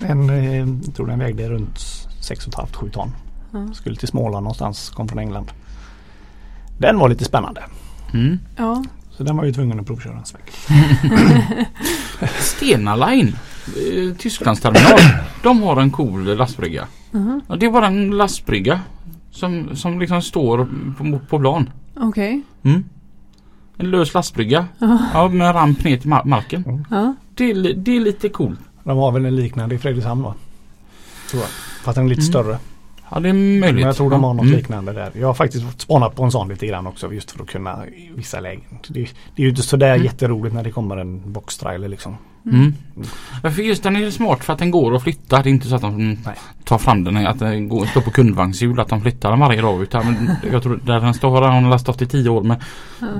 En, 0.00 0.30
eh, 0.30 0.56
jag 0.58 0.94
tror 0.96 1.06
den 1.06 1.18
vägde 1.18 1.48
runt 1.48 1.78
6,5-7 2.20 2.90
ton. 2.90 3.12
Ja. 3.52 3.74
Skulle 3.74 3.96
till 3.96 4.08
Småland 4.08 4.44
någonstans, 4.44 4.90
kom 4.90 5.08
från 5.08 5.18
England. 5.18 5.50
Den 6.78 6.98
var 6.98 7.08
lite 7.08 7.24
spännande. 7.24 7.62
Mm. 8.14 8.38
Ja. 8.56 8.84
Så 9.10 9.24
den 9.24 9.36
var 9.36 9.44
ju 9.44 9.52
tvungen 9.52 9.80
att 9.80 9.86
provköra 9.86 10.16
en 10.18 10.24
sväng. 10.24 10.42
Stena 12.38 12.96
Line 12.96 13.28
eh, 13.66 14.16
Tysklands 14.18 14.60
terminal. 14.60 14.98
De 15.42 15.62
har 15.62 15.80
en 15.80 15.90
cool 15.90 16.36
lastbrygga. 16.36 16.86
Mhm. 17.10 17.40
Ja, 17.48 17.56
det 17.56 17.66
är 17.66 17.70
bara 17.70 17.86
en 17.86 18.10
lastbrygga. 18.10 18.80
Som, 19.30 19.76
som 19.76 20.00
liksom 20.00 20.22
står 20.22 20.68
på, 20.98 21.18
på 21.28 21.38
plan. 21.38 21.70
Okej. 21.96 22.42
Mm. 22.62 22.84
En 23.78 23.90
lös 23.90 24.14
lastbrygga. 24.14 24.66
Ja. 25.12 25.28
Med 25.28 25.46
en 25.46 25.52
ramp 25.54 25.84
ner 25.84 25.96
till 25.96 26.10
mar- 26.10 26.24
marken. 26.26 26.86
Ja. 26.90 27.14
Det 27.36 27.50
är, 27.50 27.74
det 27.74 27.96
är 27.96 28.00
lite 28.00 28.28
coolt. 28.28 28.58
De 28.84 28.98
har 28.98 29.12
väl 29.12 29.26
en 29.26 29.36
liknande 29.36 29.74
i 29.74 29.78
Fredrikshamn 29.78 30.22
va? 30.22 30.34
Tror 31.30 31.42
jag. 31.42 31.50
Fast 31.84 31.96
den 31.96 32.04
är 32.04 32.08
lite 32.08 32.20
Mm. 32.20 32.32
större. 32.32 32.58
Ja 33.10 33.20
det 33.20 33.28
är 33.28 33.32
möjligt. 33.32 33.74
Men 33.74 33.78
jag 33.78 33.96
tror 33.96 34.10
de 34.10 34.24
har 34.24 34.34
något 34.34 34.44
Mm. 34.46 34.56
liknande 34.56 34.92
där. 34.92 35.10
Jag 35.14 35.26
har 35.26 35.34
faktiskt 35.34 35.80
spånat 35.80 36.14
på 36.16 36.24
en 36.24 36.30
sån 36.30 36.48
lite 36.48 36.66
grann 36.66 36.86
också 36.86 37.12
just 37.12 37.30
för 37.30 37.42
att 37.42 37.48
kunna 37.48 37.86
i 37.86 38.10
vissa 38.14 38.40
lägen. 38.40 38.62
Det, 38.88 39.00
det 39.02 39.42
är 39.42 39.44
ju 39.44 39.48
inte 39.48 39.62
sådär 39.62 39.94
Mm. 39.94 40.04
jätteroligt 40.04 40.54
när 40.54 40.64
det 40.64 40.70
kommer 40.70 40.96
en 40.96 41.32
boxtrailer 41.32 41.88
liksom. 41.88 42.16
Mm. 42.52 42.74
Ja, 43.42 43.50
för 43.50 43.62
just 43.62 43.82
den 43.82 43.96
är 43.96 44.10
smart 44.10 44.44
för 44.44 44.52
att 44.52 44.58
den 44.58 44.70
går 44.70 44.94
att 44.96 45.02
flytta. 45.02 45.42
Det 45.42 45.48
är 45.48 45.50
inte 45.50 45.68
så 45.68 45.74
att 45.74 45.80
de 45.82 46.08
Nej. 46.08 46.34
tar 46.64 46.78
fram 46.78 47.04
den 47.04 47.26
att 47.26 47.38
den 47.38 47.68
går, 47.68 47.86
står 47.86 48.00
på 48.00 48.10
kundvagnshjul 48.10 48.80
att 48.80 48.88
de 48.88 49.00
flyttar 49.00 49.30
den 49.30 49.40
varje 49.40 49.60
dag. 49.60 49.82
Utan 49.82 50.30
jag 50.52 50.62
tror 50.62 50.80
där 50.84 51.00
den 51.00 51.14
står 51.14 51.30
har 51.42 51.54
den 51.54 51.70
lastat 51.70 52.02
i 52.02 52.06
tio 52.06 52.28
år. 52.28 52.42
Men 52.42 52.56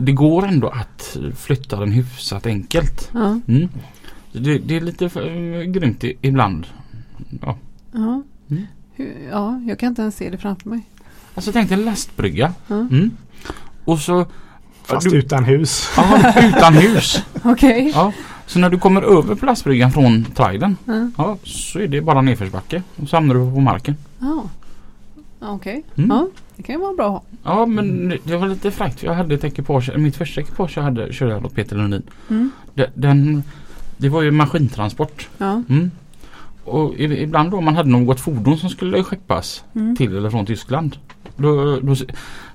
det 0.01 0.13
går 0.13 0.47
ändå 0.47 0.69
att 0.69 1.17
flytta 1.37 1.81
den 1.81 1.93
hyfsat 1.93 2.47
enkelt. 2.47 3.11
Mm. 3.15 3.69
Det, 4.41 4.59
det 4.59 4.77
är 4.77 4.81
lite 4.81 5.09
för, 5.09 5.63
grymt 5.65 6.05
i, 6.05 6.17
ibland. 6.23 6.67
Ja. 7.43 7.59
Ja. 7.93 8.23
Mm. 8.51 8.67
Hur- 8.95 9.29
ja, 9.31 9.61
jag 9.69 9.79
kan 9.79 9.89
inte 9.89 10.03
ens 10.03 10.17
se 10.17 10.31
det 10.31 10.39
framför 10.39 10.69
mig. 10.71 10.81
Alltså 11.35 11.53
tänk 11.53 11.69
dig 11.69 11.79
en 11.79 11.85
lastbrygga. 11.85 12.53
Ja. 12.69 12.75
Mm. 12.75 13.11
Och 13.85 13.99
så 13.99 14.27
Fast 14.83 15.11
du, 15.11 15.17
utan 15.19 15.45
hus. 15.45 15.91
ja, 15.97 16.33
utan 16.49 16.75
hus. 16.75 17.23
Okej. 17.45 17.91
Ja. 17.95 18.13
Så 18.47 18.59
när 18.59 18.71
du 18.71 18.79
kommer 18.79 19.03
över 19.03 19.35
på 19.35 19.47
lastbryggan 19.47 19.93
från 19.93 20.25
trailern. 20.25 20.77
Ja. 20.85 21.09
Ja, 21.17 21.39
så 21.45 21.79
är 21.79 21.89
det 21.89 22.01
bara 22.01 22.23
nedförsbacke. 22.23 22.83
Och 22.97 23.09
så 23.09 23.17
hamnar 23.17 23.35
du 23.35 23.41
på 23.55 23.61
marken. 23.61 23.97
Ja. 24.19 24.45
Okej. 25.41 25.83
Mm. 25.97 26.11
Ja, 26.11 26.29
det 26.57 26.63
kan 26.63 26.75
ju 26.75 26.81
vara 26.81 26.95
bra. 26.95 27.23
Ja 27.45 27.67
men 27.67 28.19
det 28.25 28.37
var 28.37 28.49
lite 28.49 28.71
fräckt. 28.71 29.03
Jag 29.03 29.15
hade 29.15 29.35
ett 29.35 29.45
ekipage. 29.45 29.91
Mitt 29.99 30.17
första 30.17 30.41
ekipage 30.41 30.73
jag 30.77 30.83
hade 30.83 31.13
körde 31.13 31.33
jag 31.33 31.45
åt 31.47 31.55
Peter 31.55 31.77
Lundin. 31.77 32.03
Mm. 32.31 32.51
Den, 32.95 33.43
det 33.97 34.09
var 34.09 34.23
ju 34.23 34.31
maskintransport. 34.31 35.29
Ja. 35.39 35.63
Mm. 35.69 35.91
Och 36.65 36.95
ibland 36.99 37.51
då 37.51 37.61
man 37.61 37.77
hade 37.77 37.89
något 37.91 38.21
fordon 38.21 38.59
som 38.59 38.71
skulle 38.71 39.03
skeppas 39.05 39.65
Mm. 39.75 39.97
till 39.97 40.17
eller 40.17 40.31
från 40.31 40.47
Tyskland. 40.47 40.97
Då, 41.37 41.81
då, 41.81 41.95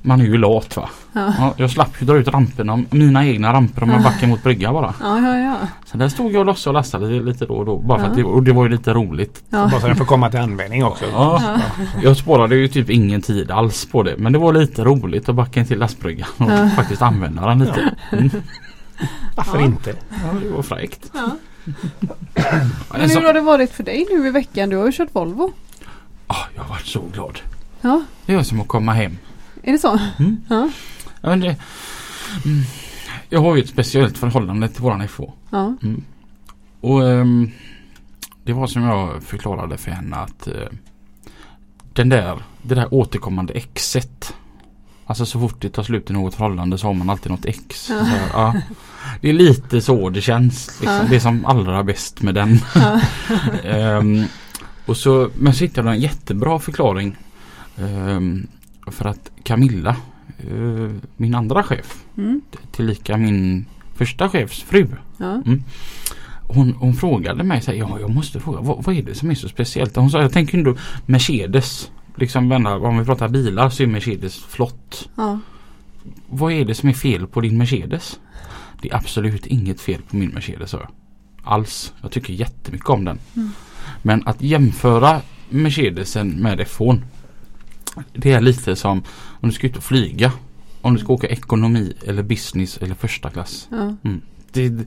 man 0.01 0.21
är 0.21 0.25
ju 0.25 0.37
lat 0.37 0.75
va. 0.77 0.89
Ja. 1.13 1.33
Ja, 1.39 1.53
jag 1.57 1.71
slapp 1.71 2.01
ju 2.01 2.05
dra 2.05 2.17
ut 2.17 2.27
ramperna, 2.27 2.83
mina 2.89 3.25
egna 3.25 3.53
ramper 3.53 3.83
om 3.83 3.89
jag 3.89 4.03
backar 4.03 4.27
mot 4.27 4.43
brygga 4.43 4.73
bara. 4.73 4.93
Ja, 5.01 5.19
ja, 5.19 5.37
ja. 5.37 5.55
Så 5.85 5.97
där 5.97 6.07
stod 6.09 6.31
jag 6.31 6.39
och 6.39 6.45
lossade 6.45 6.69
och 6.71 6.73
lastade 6.73 7.07
lite, 7.07 7.25
lite 7.25 7.45
då 7.45 7.53
och 7.53 7.65
då. 7.65 7.77
Bara 7.77 7.97
för 7.99 8.05
Ja. 8.05 8.09
att 8.11 8.17
det, 8.17 8.23
och 8.23 8.43
det 8.43 8.51
var 8.53 8.63
ju 8.63 8.69
lite 8.69 8.93
roligt. 8.93 9.43
ja. 9.49 9.67
Bara 9.71 9.81
så 9.81 9.87
den 9.87 9.95
får 9.95 10.05
komma 10.05 10.29
till 10.29 10.39
användning 10.39 10.85
också. 10.85 11.05
Ja, 11.11 11.57
jag 12.03 12.17
sparade 12.17 12.55
ju 12.55 12.67
typ 12.67 12.89
ingen 12.89 13.21
tid 13.21 13.51
alls 13.51 13.85
på 13.91 14.03
det. 14.03 14.15
Men 14.17 14.33
det 14.33 14.39
var 14.39 14.53
lite 14.53 14.83
roligt 14.83 15.29
att 15.29 15.35
backa 15.35 15.59
in 15.59 15.65
till 15.65 15.79
lastbryggan 15.79 16.27
och 16.37 16.51
Ja. 16.51 16.69
faktiskt 16.75 17.01
använda 17.01 17.47
den 17.47 17.59
lite. 17.59 17.95
Mm. 18.11 18.29
Varför 19.35 19.59
Ja. 19.59 19.65
inte? 19.65 19.95
Ja, 20.09 20.39
det 20.43 20.49
var 20.49 20.61
fräckt. 20.61 21.11
ja. 21.13 21.37
Men 21.63 21.75
en 22.93 23.01
hur 23.01 23.07
sån- 23.07 23.25
har 23.25 23.33
det 23.33 23.41
varit 23.41 23.71
för 23.71 23.83
dig 23.83 24.07
nu 24.11 24.27
i 24.27 24.31
veckan? 24.31 24.69
Du 24.69 24.77
har 24.77 24.85
ju 24.85 24.91
kört 24.91 25.15
Volvo. 25.15 25.53
Ah, 26.27 26.35
jag 26.55 26.61
har 26.63 26.69
varit 26.69 26.85
så 26.85 27.01
glad. 27.13 27.39
Ja, 27.81 28.03
Det 28.25 28.33
är 28.33 28.43
som 28.43 28.61
att 28.61 28.67
komma 28.67 28.93
hem. 28.93 29.17
är 29.63 29.71
det 29.71 29.77
så? 29.79 29.99
Mm. 30.19 30.37
Ja. 30.49 30.69
Ja, 31.21 31.29
men 31.29 31.39
det, 31.39 31.47
mm, 32.45 32.63
jag 33.29 33.41
har 33.41 33.55
ju 33.55 33.61
ett 33.61 33.69
speciellt 33.69 34.17
förhållande 34.17 34.69
till 34.69 34.81
våran 34.81 35.01
FH. 35.07 35.21
Ja. 35.49 35.75
Mm. 35.83 36.03
Och 36.81 37.09
ehm, 37.09 37.51
det 38.43 38.53
var 38.53 38.67
som 38.67 38.83
jag 38.83 39.23
förklarade 39.23 39.77
för 39.77 39.91
henne 39.91 40.15
att 40.15 40.47
eh, 40.47 40.53
den 41.93 42.09
där, 42.09 42.41
det 42.61 42.75
där 42.75 42.93
återkommande 42.93 43.53
exet. 43.53 44.33
Alltså 45.05 45.25
så 45.25 45.39
fort 45.39 45.61
det 45.61 45.69
tar 45.69 45.83
slut 45.83 46.09
i 46.09 46.13
något 46.13 46.35
förhållande 46.35 46.77
så 46.77 46.87
har 46.87 46.93
man 46.93 47.09
alltid 47.09 47.31
något 47.31 47.45
ex. 47.45 47.89
Ja. 47.89 48.05
Så 48.05 48.11
ja. 48.33 48.55
Det 49.21 49.29
är 49.29 49.33
lite 49.33 49.81
så 49.81 50.09
det 50.09 50.21
känns. 50.21 50.67
Liksom. 50.81 50.97
Ja. 50.97 51.03
Det 51.09 51.15
är 51.15 51.19
som 51.19 51.45
allra 51.45 51.83
bäst 51.83 52.21
med 52.21 52.35
den. 52.35 52.59
Ehm, 53.63 54.23
och 54.85 54.97
så, 54.97 55.29
men 55.35 55.53
så 55.53 55.63
hittade 55.63 55.87
jag 55.87 55.95
en 55.95 56.01
jättebra 56.01 56.59
förklaring. 56.59 57.15
ehm, 57.77 58.47
för 58.87 59.05
att 59.05 59.31
Camilla, 59.43 59.95
eh, 60.37 60.91
min 61.17 61.35
andra 61.35 61.63
chef, 61.63 62.03
Mm. 62.17 62.41
tillika 62.71 63.17
min 63.17 63.65
första 63.95 64.29
chefs 64.29 64.61
fru. 64.63 64.87
Ja. 65.17 65.43
Hon, 66.47 66.73
hon 66.79 66.93
frågade 66.93 67.43
mig 67.43 67.61
så 67.61 67.71
här, 67.71 67.77
ja 67.77 67.97
jag 67.99 68.09
måste 68.09 68.39
fråga 68.39 68.59
vad, 68.61 68.83
vad 68.83 68.95
är 68.95 69.01
det 69.03 69.15
som 69.15 69.31
är 69.31 69.35
så 69.35 69.49
speciellt? 69.49 69.95
Hon 69.95 70.09
sa 70.11 70.21
jag 70.21 70.33
tänker 70.33 70.57
ändå 70.57 70.75
Mercedes. 71.05 71.91
Liksom 72.15 72.49
vända, 72.49 72.77
om 72.77 72.97
vi 72.97 73.05
pratar 73.05 73.29
bilar 73.29 73.69
så 73.69 73.83
är 73.83 73.87
Mercedes 73.87 74.35
flott. 74.35 75.09
Ja. 75.15 75.39
Vad 76.27 76.53
är 76.53 76.65
det 76.65 76.75
som 76.75 76.89
är 76.89 76.93
fel 76.93 77.27
på 77.27 77.41
din 77.41 77.57
Mercedes? 77.57 78.19
Det 78.81 78.91
är 78.91 78.95
absolut 78.95 79.45
inget 79.45 79.81
fel 79.81 80.01
på 80.01 80.15
min 80.15 80.29
Mercedes 80.29 80.73
jag. 80.73 80.87
Alls. 81.43 81.93
Jag 82.01 82.11
tycker 82.11 82.33
jättemycket 82.33 82.89
om 82.89 83.05
den. 83.05 83.19
Mm. 83.35 83.49
Men 84.01 84.27
att 84.27 84.41
jämföra 84.41 85.21
Mercedesen 85.49 86.29
med 86.29 86.59
F1. 86.59 87.01
Det 88.13 88.31
är 88.31 88.41
lite 88.41 88.75
som 88.75 89.03
om 89.41 89.49
du 89.49 89.51
ska 89.51 89.67
ut 89.67 89.77
och 89.77 89.83
flyga. 89.83 90.31
Om 90.81 90.93
du 90.93 90.99
ska 90.99 91.13
åka 91.13 91.27
ekonomi 91.27 91.93
eller 92.05 92.23
business 92.23 92.77
eller 92.77 92.95
första 92.95 93.29
klass. 93.29 93.67
Ja. 93.71 93.95
Det, 94.51 94.69
det, 94.69 94.85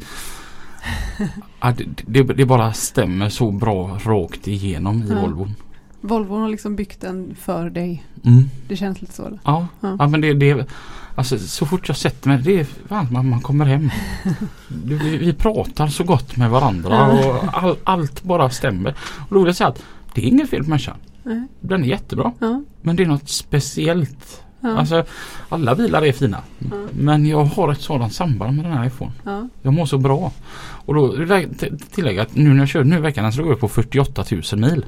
det, 1.77 1.87
det, 2.07 2.23
det 2.23 2.47
bara 2.47 2.73
stämmer 2.73 3.29
så 3.29 3.51
bra 3.51 3.99
rakt 4.05 4.49
igenom 4.49 5.03
i 5.03 5.09
Ja. 5.09 5.21
Volvon. 5.21 5.55
Volvo 6.07 6.37
har 6.37 6.49
liksom 6.49 6.77
byggt 6.77 7.01
den 7.01 7.35
för 7.41 7.71
dig. 7.71 8.05
Mm. 8.25 8.51
Det 8.69 8.77
känns 8.77 9.01
lite 9.01 9.13
så. 9.13 9.27
Eller? 9.27 9.39
Ja, 9.45 9.67
Ja. 9.81 9.97
ja. 9.99 10.09
men 10.09 10.21
det, 10.21 10.35
det 10.35 10.67
alltså, 11.15 11.39
så 11.39 11.67
fort 11.67 11.89
jag 11.89 11.97
sätter 11.97 12.29
mig, 12.29 12.39
det 12.43 12.61
är 12.61 12.65
fan 12.65 13.07
man, 13.11 13.29
man 13.29 13.41
kommer 13.41 13.65
hem. 13.65 13.91
Du, 14.69 14.99
vi, 14.99 15.17
vi 15.17 15.33
pratar 15.33 15.87
så 15.87 16.05
gott 16.05 16.37
med 16.37 16.51
varandra 16.51 17.07
och 17.13 17.45
all, 17.53 17.77
allt 17.85 18.23
bara 18.23 18.51
stämmer. 18.51 18.95
Och 19.29 19.35
då 19.35 19.39
vill 19.39 19.47
jag 19.47 19.57
säga 19.57 19.69
att 19.69 19.83
det 20.15 20.21
är 20.25 20.29
inget 20.29 20.51
fel 20.51 20.63
på 20.63 20.69
människan. 20.69 20.97
Nej. 21.23 21.43
Den 21.61 21.85
är 21.85 21.89
jättebra. 21.89 22.33
Ja. 22.39 22.63
Men 22.83 22.97
det 22.97 23.03
är 23.03 23.07
något 23.07 23.29
speciellt 23.29 24.45
Ja. 24.61 24.77
Alltså 24.77 25.05
alla 25.49 25.75
bilar 25.75 26.05
är 26.05 26.13
fina. 26.13 26.43
Ja. 26.59 26.77
Men 26.93 27.27
jag 27.27 27.45
har 27.45 27.73
ett 27.73 27.81
sådant 27.81 28.13
samband 28.13 28.57
med 28.57 28.65
den 28.65 28.73
här 28.73 28.87
iPhone. 28.87 29.13
Ja. 29.25 29.49
Jag 29.63 29.75
mår 29.75 29.87
så 29.87 29.99
bra. 29.99 30.33
Och 30.87 30.95
då 30.95 31.13
vill 31.13 31.29
jag 31.29 31.47
tillägga 31.91 32.23
att 32.23 32.37
nu 32.37 32.51
när 32.51 32.59
jag 32.59 32.69
körde 32.69 32.89
nu 32.89 32.97
i 32.97 33.01
veckan 33.01 33.33
så 33.33 33.41
låg 33.41 33.51
jag 33.51 33.61
på 33.61 33.69
48 33.69 34.25
000 34.31 34.43
mil. 34.61 34.85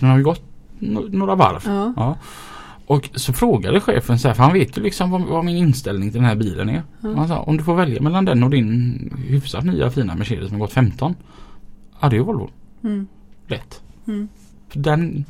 Nu 0.00 0.08
har 0.08 0.16
vi 0.16 0.22
gått 0.22 0.42
några 1.12 1.34
varv. 1.34 1.62
Ja. 1.64 1.92
Ja. 1.96 2.16
Och 2.86 3.10
så 3.14 3.32
frågade 3.32 3.80
chefen 3.80 4.18
så 4.18 4.28
här, 4.28 4.34
för 4.34 4.42
han 4.42 4.52
vet 4.52 4.78
ju 4.78 4.82
liksom 4.82 5.10
vad, 5.10 5.22
vad 5.22 5.44
min 5.44 5.56
inställning 5.56 6.10
till 6.10 6.20
den 6.20 6.28
här 6.28 6.36
bilen 6.36 6.68
är. 6.68 6.82
Ja. 7.00 7.14
Han 7.16 7.28
sa 7.28 7.38
om 7.38 7.56
du 7.56 7.64
får 7.64 7.74
välja 7.74 8.02
mellan 8.02 8.24
den 8.24 8.42
och 8.42 8.50
din 8.50 9.16
hyfsat 9.28 9.64
nya 9.64 9.90
fina 9.90 10.14
Mercedes 10.14 10.48
som 10.48 10.54
har 10.54 10.66
gått 10.66 10.72
15. 10.72 11.14
Ja 12.00 12.08
det 12.08 12.16
är 12.16 12.18
ju 12.18 12.24
Volvo. 12.24 12.50
Mm. 12.84 13.06
Lätt. 13.46 13.82
Mm. 14.06 14.28
För 14.68 14.78
den, 14.78 15.24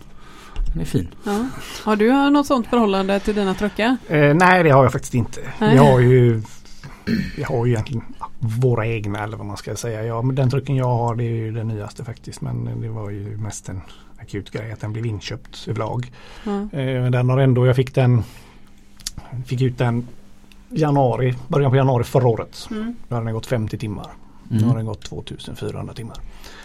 den 0.73 0.81
är 0.81 0.85
fin. 0.85 1.09
Ja. 1.25 1.47
Har 1.85 1.97
du 1.97 2.31
något 2.31 2.47
sånt 2.47 2.67
förhållande 2.67 3.21
till 3.21 3.35
dina 3.35 3.55
truckar? 3.55 3.97
Eh, 4.09 4.35
nej 4.35 4.63
det 4.63 4.71
har 4.71 4.83
jag 4.83 4.93
faktiskt 4.93 5.15
inte. 5.15 5.41
Nej. 5.59 5.71
Vi 5.71 5.77
har 5.77 6.01
ju 6.01 6.43
vi 7.37 7.43
har 7.43 7.67
ju 7.67 7.73
egentligen 7.73 8.03
våra 8.39 8.87
egna 8.87 9.25
eller 9.25 9.37
vad 9.37 9.47
man 9.47 9.57
ska 9.57 9.77
säga. 9.77 10.05
Ja, 10.05 10.23
men 10.23 10.37
den 10.37 10.51
trucken 10.51 10.77
jag 10.77 10.95
har 10.95 11.17
det 11.17 11.25
är 11.25 11.35
ju 11.37 11.53
den 11.53 11.69
nyaste 11.69 12.05
faktiskt. 12.05 12.41
Men 12.41 12.81
det 12.81 12.89
var 12.89 13.11
ju 13.11 13.37
mest 13.37 13.69
en 13.69 13.81
akut 14.25 14.51
grej 14.51 14.73
att 14.73 14.81
den 14.81 14.93
blev 14.93 15.07
inköpt 15.07 15.65
överlag. 15.69 16.13
Ja. 16.45 16.79
Eh, 16.79 17.11
den 17.11 17.29
har 17.31 17.39
ändå, 17.39 17.67
jag 17.67 17.77
fick 17.77 17.95
den 17.95 18.23
Fick 19.47 19.61
ut 19.61 19.79
den 19.79 20.07
januari, 20.71 21.35
början 21.49 21.71
på 21.71 21.77
januari 21.77 22.05
förra 22.05 22.29
året. 22.29 22.69
Mm. 22.71 22.95
Då 23.09 23.15
hade 23.15 23.27
den 23.27 23.35
gått 23.35 23.47
50 23.47 23.79
timmar. 23.79 24.07
Nu 24.49 24.57
har 24.59 24.65
Mm. 24.65 24.77
den 24.77 24.87
gått 24.87 25.03
2400 25.03 25.95
timmar. 25.95 26.17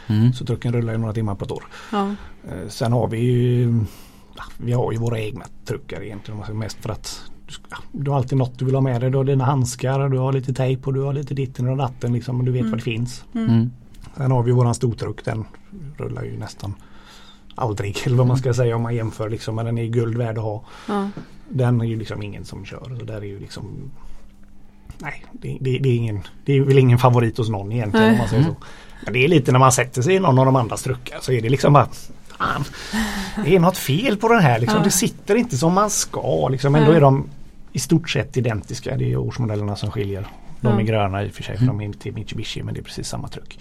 Mm. 0.07 0.34
Så 0.34 0.45
trucken 0.45 0.74
rullar 0.74 0.93
ju 0.93 0.97
några 0.99 1.14
timmar 1.14 1.36
på 1.36 1.45
ett 1.45 1.51
år. 1.51 1.64
Ja. 1.91 2.10
Eh, 2.47 2.68
Sen 2.70 2.91
har 2.93 3.07
vi 3.07 3.18
ju 3.20 3.80
ja, 4.38 4.43
Vi 4.57 4.72
har 4.72 4.91
ju 4.91 4.97
våra 4.97 5.20
egna 5.20 5.45
truckar 5.66 6.01
egentligen. 6.03 6.57
Mest 6.57 6.78
för 6.78 6.89
att 6.89 7.22
du, 7.47 7.53
ska- 7.53 7.66
ja, 7.70 7.78
du 7.91 8.12
har 8.12 8.18
alltid 8.18 8.38
något 8.38 8.60
du 8.60 8.66
vill 8.66 8.74
ha 8.76 8.82
med 8.82 9.01
dig. 9.01 9.10
Du 9.12 9.18
har 9.18 9.24
dina 9.24 9.45
handskar, 9.45 10.10
du 10.10 10.18
har 10.18 10.34
lite 10.34 10.53
tejp 10.53 10.84
och 10.86 10.93
du 10.93 11.01
har 11.01 11.14
lite 11.14 11.34
ditten 11.34 11.68
och 11.70 11.78
datten. 11.78 12.14
Liksom, 12.14 12.39
och 12.39 12.45
du 12.45 12.51
vet 12.51 12.60
Mm. 12.60 12.72
vad 12.72 12.80
det 12.80 12.84
finns. 12.84 13.24
Mm. 13.36 13.49
Mm. 13.49 13.72
Sen 14.18 14.32
har 14.32 14.43
vi 14.43 14.51
våran 14.51 14.76
stortruck. 14.76 15.26
Den 15.26 15.45
rullar 15.97 16.24
ju 16.24 16.38
nästan 16.38 16.74
aldrig. 17.60 17.97
Eller 18.05 18.18
vad 18.18 18.28
man 18.28 18.38
ska 18.38 18.53
säga 18.53 18.76
om 18.76 18.82
man 18.82 18.95
jämför. 18.95 19.30
Liksom, 19.30 19.55
men 19.55 19.66
den 19.66 19.78
är 19.78 19.86
guld 19.86 20.18
värd 20.18 20.38
att 20.38 20.43
ha. 20.43 20.64
Ja. 20.88 21.10
Den 21.49 21.82
är 21.82 21.86
ju 21.86 21.95
liksom 21.95 22.24
ingen 22.24 22.45
som 22.45 22.66
kör. 22.66 22.95
Så 22.99 23.05
där 23.05 23.18
är 23.18 23.26
ju 23.26 23.39
liksom 23.39 23.91
Nej, 25.01 25.26
det, 25.32 25.57
det, 25.62 25.80
det, 25.80 25.89
är 25.89 25.95
ingen, 25.95 26.22
det 26.45 26.53
är 26.53 26.62
väl 26.62 26.78
ingen 26.78 26.97
favorit 26.97 27.38
hos 27.38 27.49
någon 27.49 27.72
egentligen 27.72 28.05
Nej. 28.05 28.14
om 28.14 28.18
man 28.18 28.30
säger 28.30 28.43
så. 28.43 28.55
Men 29.03 29.14
det 29.14 29.26
är 29.26 29.28
lite 29.28 29.51
när 29.51 29.60
man 29.60 29.72
sätter 29.72 30.01
sig 30.01 30.16
i 30.16 30.20
någon 30.20 30.39
av 30.39 30.45
de 30.45 30.55
andra 30.55 30.78
truckar 30.78 31.18
så 31.22 31.32
är 31.32 31.41
det 31.41 31.49
liksom 31.49 31.74
bara 31.74 31.88
Fan, 32.38 32.64
det 33.45 33.55
är 33.55 33.60
något 33.60 33.78
fel 33.78 34.18
på 34.18 34.28
den 34.28 34.41
här 34.41 34.60
liksom. 34.60 34.78
Ja. 34.78 34.84
Det 34.84 34.91
sitter 34.91 35.36
inte 35.36 35.57
som 35.57 35.74
man 35.74 35.89
ska 35.89 36.47
liksom. 36.47 36.76
Ändå 36.76 36.91
är 36.91 37.01
de 37.01 37.30
i 37.74 37.80
stort 37.80 38.10
sett 38.10 38.38
identiska. 38.38 38.97
Det 38.97 39.12
är 39.12 39.18
årsmodellerna 39.18 39.76
som 39.76 39.91
skiljer. 39.91 40.28
De 40.62 40.80
är 40.80 40.84
gröna 40.84 41.24
i 41.24 41.30
och 41.30 41.34
för 41.34 41.43
sig 41.43 41.57
för 41.57 41.66
de 41.66 41.82
är 41.82 41.86
inte 41.86 42.12
Mitsubishi 42.12 42.64
men 42.64 42.74
det 42.74 42.80
är 42.80 42.84
precis 42.84 43.07
samma 43.07 43.28
truck. 43.28 43.60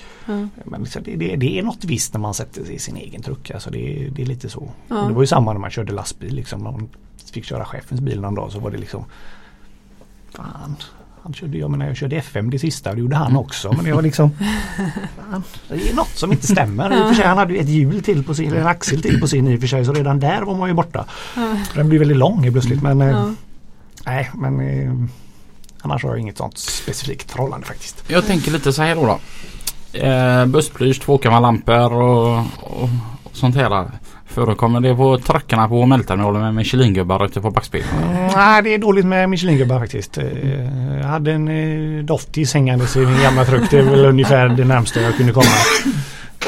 Men 0.64 0.82
liksom, 0.82 1.02
det, 1.04 1.16
det, 1.16 1.36
det 1.36 1.58
är 1.58 1.62
något 1.62 1.84
visst 1.84 2.12
när 2.12 2.20
man 2.20 2.34
sätter 2.34 2.64
sig 2.64 2.74
i 2.74 2.78
sin 2.78 2.96
egen 2.96 3.22
truck. 3.22 3.50
Alltså 3.50 3.70
det, 3.70 3.78
är- 4.06 4.10
det 4.10 4.22
är 4.22 4.26
lite 4.26 4.48
så. 4.48 4.70
Det 4.88 4.94
var 5.14 5.20
ju 5.22 5.26
samma 5.26 5.52
när 5.52 5.60
man 5.60 5.70
körde 5.70 5.92
lastbil. 5.92 6.34
Liksom. 6.34 6.62
Man 6.62 6.88
fick 7.32 7.44
köra 7.44 7.64
chefens 7.64 8.00
bil 8.00 8.20
någon 8.20 8.34
dag 8.34 8.52
så 8.52 8.58
var 8.58 8.70
det 8.70 8.78
liksom 8.78 9.04
Fan, 10.34 10.76
han 11.22 11.34
körde, 11.34 11.58
jag 11.58 11.70
menar 11.70 11.86
jag 11.86 11.96
körde 11.96 12.16
FM 12.16 12.50
det 12.50 12.58
sista 12.58 12.90
och 12.90 12.96
det 12.96 13.00
gjorde 13.02 13.16
han 13.16 13.36
också. 13.36 13.72
Men 13.72 13.84
det 13.84 13.92
var 13.92 14.02
liksom 14.02 14.30
fan, 15.30 15.42
Det 15.68 15.90
är 15.90 15.94
något 15.94 16.08
som 16.16 16.32
inte 16.32 16.46
stämmer. 16.46 16.92
I 16.98 17.02
och 17.02 17.08
för 17.08 17.14
sig, 17.14 17.24
han 17.26 17.38
hade 17.38 17.52
ju 17.52 17.58
ett 17.60 17.68
hjul 17.68 18.02
till 18.02 18.24
på 18.24 18.34
sin, 18.34 18.52
en 18.52 18.66
axel 18.66 19.02
till 19.02 19.20
på 19.20 19.28
sin 19.28 19.48
i 19.48 19.56
och 19.56 19.60
för 19.60 19.66
sig. 19.66 19.84
Så 19.84 19.92
redan 19.92 20.20
där 20.20 20.42
var 20.42 20.54
man 20.56 20.68
ju 20.68 20.74
borta. 20.74 21.04
Den 21.74 21.88
blir 21.88 21.98
väldigt 21.98 22.16
lång 22.16 22.52
plötsligt. 22.52 22.82
Men 22.82 23.00
eh, 23.02 23.30
nej, 24.06 24.30
men 24.34 24.60
eh, 24.60 24.92
annars 25.90 26.02
har 26.04 26.10
jag 26.10 26.18
inget 26.18 26.36
sånt 26.38 26.58
specifikt 26.58 27.30
förhållande 27.30 27.66
faktiskt. 27.66 28.04
Jag 28.08 28.26
tänker 28.26 28.50
lite 28.50 28.72
så 28.72 28.82
här 28.82 28.94
då. 28.94 29.06
då. 29.06 29.18
Eh, 29.98 30.46
bussplysch, 30.46 31.00
tvåkammarlampor 31.00 31.92
och, 31.92 32.38
och, 32.60 32.88
och 33.22 33.36
sånt 33.36 33.56
här. 33.56 33.90
Förekommer 34.26 34.80
det 34.80 34.94
på 34.94 35.18
truckarna 35.18 35.68
på 35.68 35.86
Mälterminalen 35.86 36.40
med 36.42 36.54
Michelin-gubbar 36.54 37.24
ute 37.26 37.40
på 37.40 37.50
backspegeln? 37.50 37.88
Mm, 38.10 38.26
nej, 38.36 38.62
det 38.62 38.74
är 38.74 38.78
dåligt 38.78 39.06
med 39.06 39.28
Michelin-gubbar 39.28 39.78
faktiskt. 39.78 40.18
Eh, 40.18 40.24
Jag 41.00 41.04
hade 41.08 41.32
en 41.32 41.48
eh, 41.98 42.04
Doftis 42.04 42.54
hängandes 42.54 42.96
i 42.96 42.98
min 43.06 43.22
gamla 43.22 43.44
truck. 43.44 43.70
Det 43.70 43.78
är 43.78 43.82
väl 43.82 44.04
ungefär 44.04 44.48
det 44.48 44.64
närmsta 44.64 45.00
jag 45.00 45.16
kunde 45.16 45.32
komma. 45.32 45.46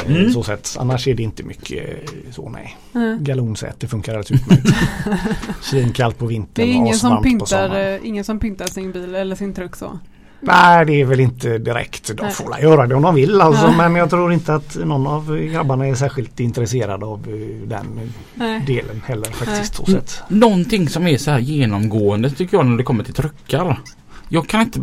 Mm. 0.07 0.31
Så 0.33 0.43
sett. 0.43 0.75
Annars 0.79 1.07
är 1.07 1.13
det 1.13 1.23
inte 1.23 1.43
mycket 1.43 1.89
eh, 1.89 2.31
så 2.31 2.49
nej. 2.49 2.77
Ja. 2.91 2.99
Galonsäte 3.19 3.87
funkar 3.87 4.11
alldeles 4.15 4.31
utmärkt. 4.31 4.67
Svinkallt 5.61 6.17
på 6.17 6.25
Det 6.25 6.29
vintern 6.29 6.67
är 6.69 6.71
ingen 6.73 6.87
och 6.87 6.95
som, 6.95 7.23
pyntar, 7.23 7.45
sommaren. 7.45 7.93
eh, 7.95 8.07
ingen 8.07 8.23
som 8.23 8.39
pyntar 8.39 8.65
sin 8.67 8.91
bil 8.91 9.15
eller 9.15 9.35
sin 9.35 9.53
truck 9.53 9.75
så. 9.75 9.99
Nej 10.43 10.85
det 10.85 11.01
är 11.01 11.05
väl 11.05 11.19
inte 11.19 11.57
direkt. 11.57 12.11
De 12.17 12.31
får 12.31 12.49
väl 12.53 12.63
göra 12.63 12.87
det 12.87 12.95
om 12.95 13.01
de 13.01 13.15
vill 13.15 13.41
alltså. 13.41 13.65
Ja. 13.65 13.77
Men 13.77 13.95
jag 13.95 14.09
tror 14.09 14.33
inte 14.33 14.53
att 14.55 14.75
någon 14.85 15.07
av 15.07 15.37
grabbarna 15.39 15.87
är 15.87 15.95
särskilt 15.95 16.39
intresserad 16.39 17.03
av 17.03 17.19
eh, 17.27 17.67
den 17.67 18.11
Nej. 18.35 18.63
delen 18.67 19.01
heller 19.05 19.31
faktiskt. 19.31 19.75
Så 19.75 19.83
Mm. 19.87 20.01
sett. 20.01 20.21
Någonting 20.27 20.89
som 20.89 21.07
är 21.07 21.17
så 21.17 21.31
här 21.31 21.39
genomgående 21.39 22.29
tycker 22.29 22.57
jag 22.57 22.65
när 22.65 22.77
det 22.77 22.83
kommer 22.83 23.03
till 23.03 23.13
truckar. 23.13 23.79
Jag 24.29 24.47
kan 24.47 24.61
inte 24.61 24.79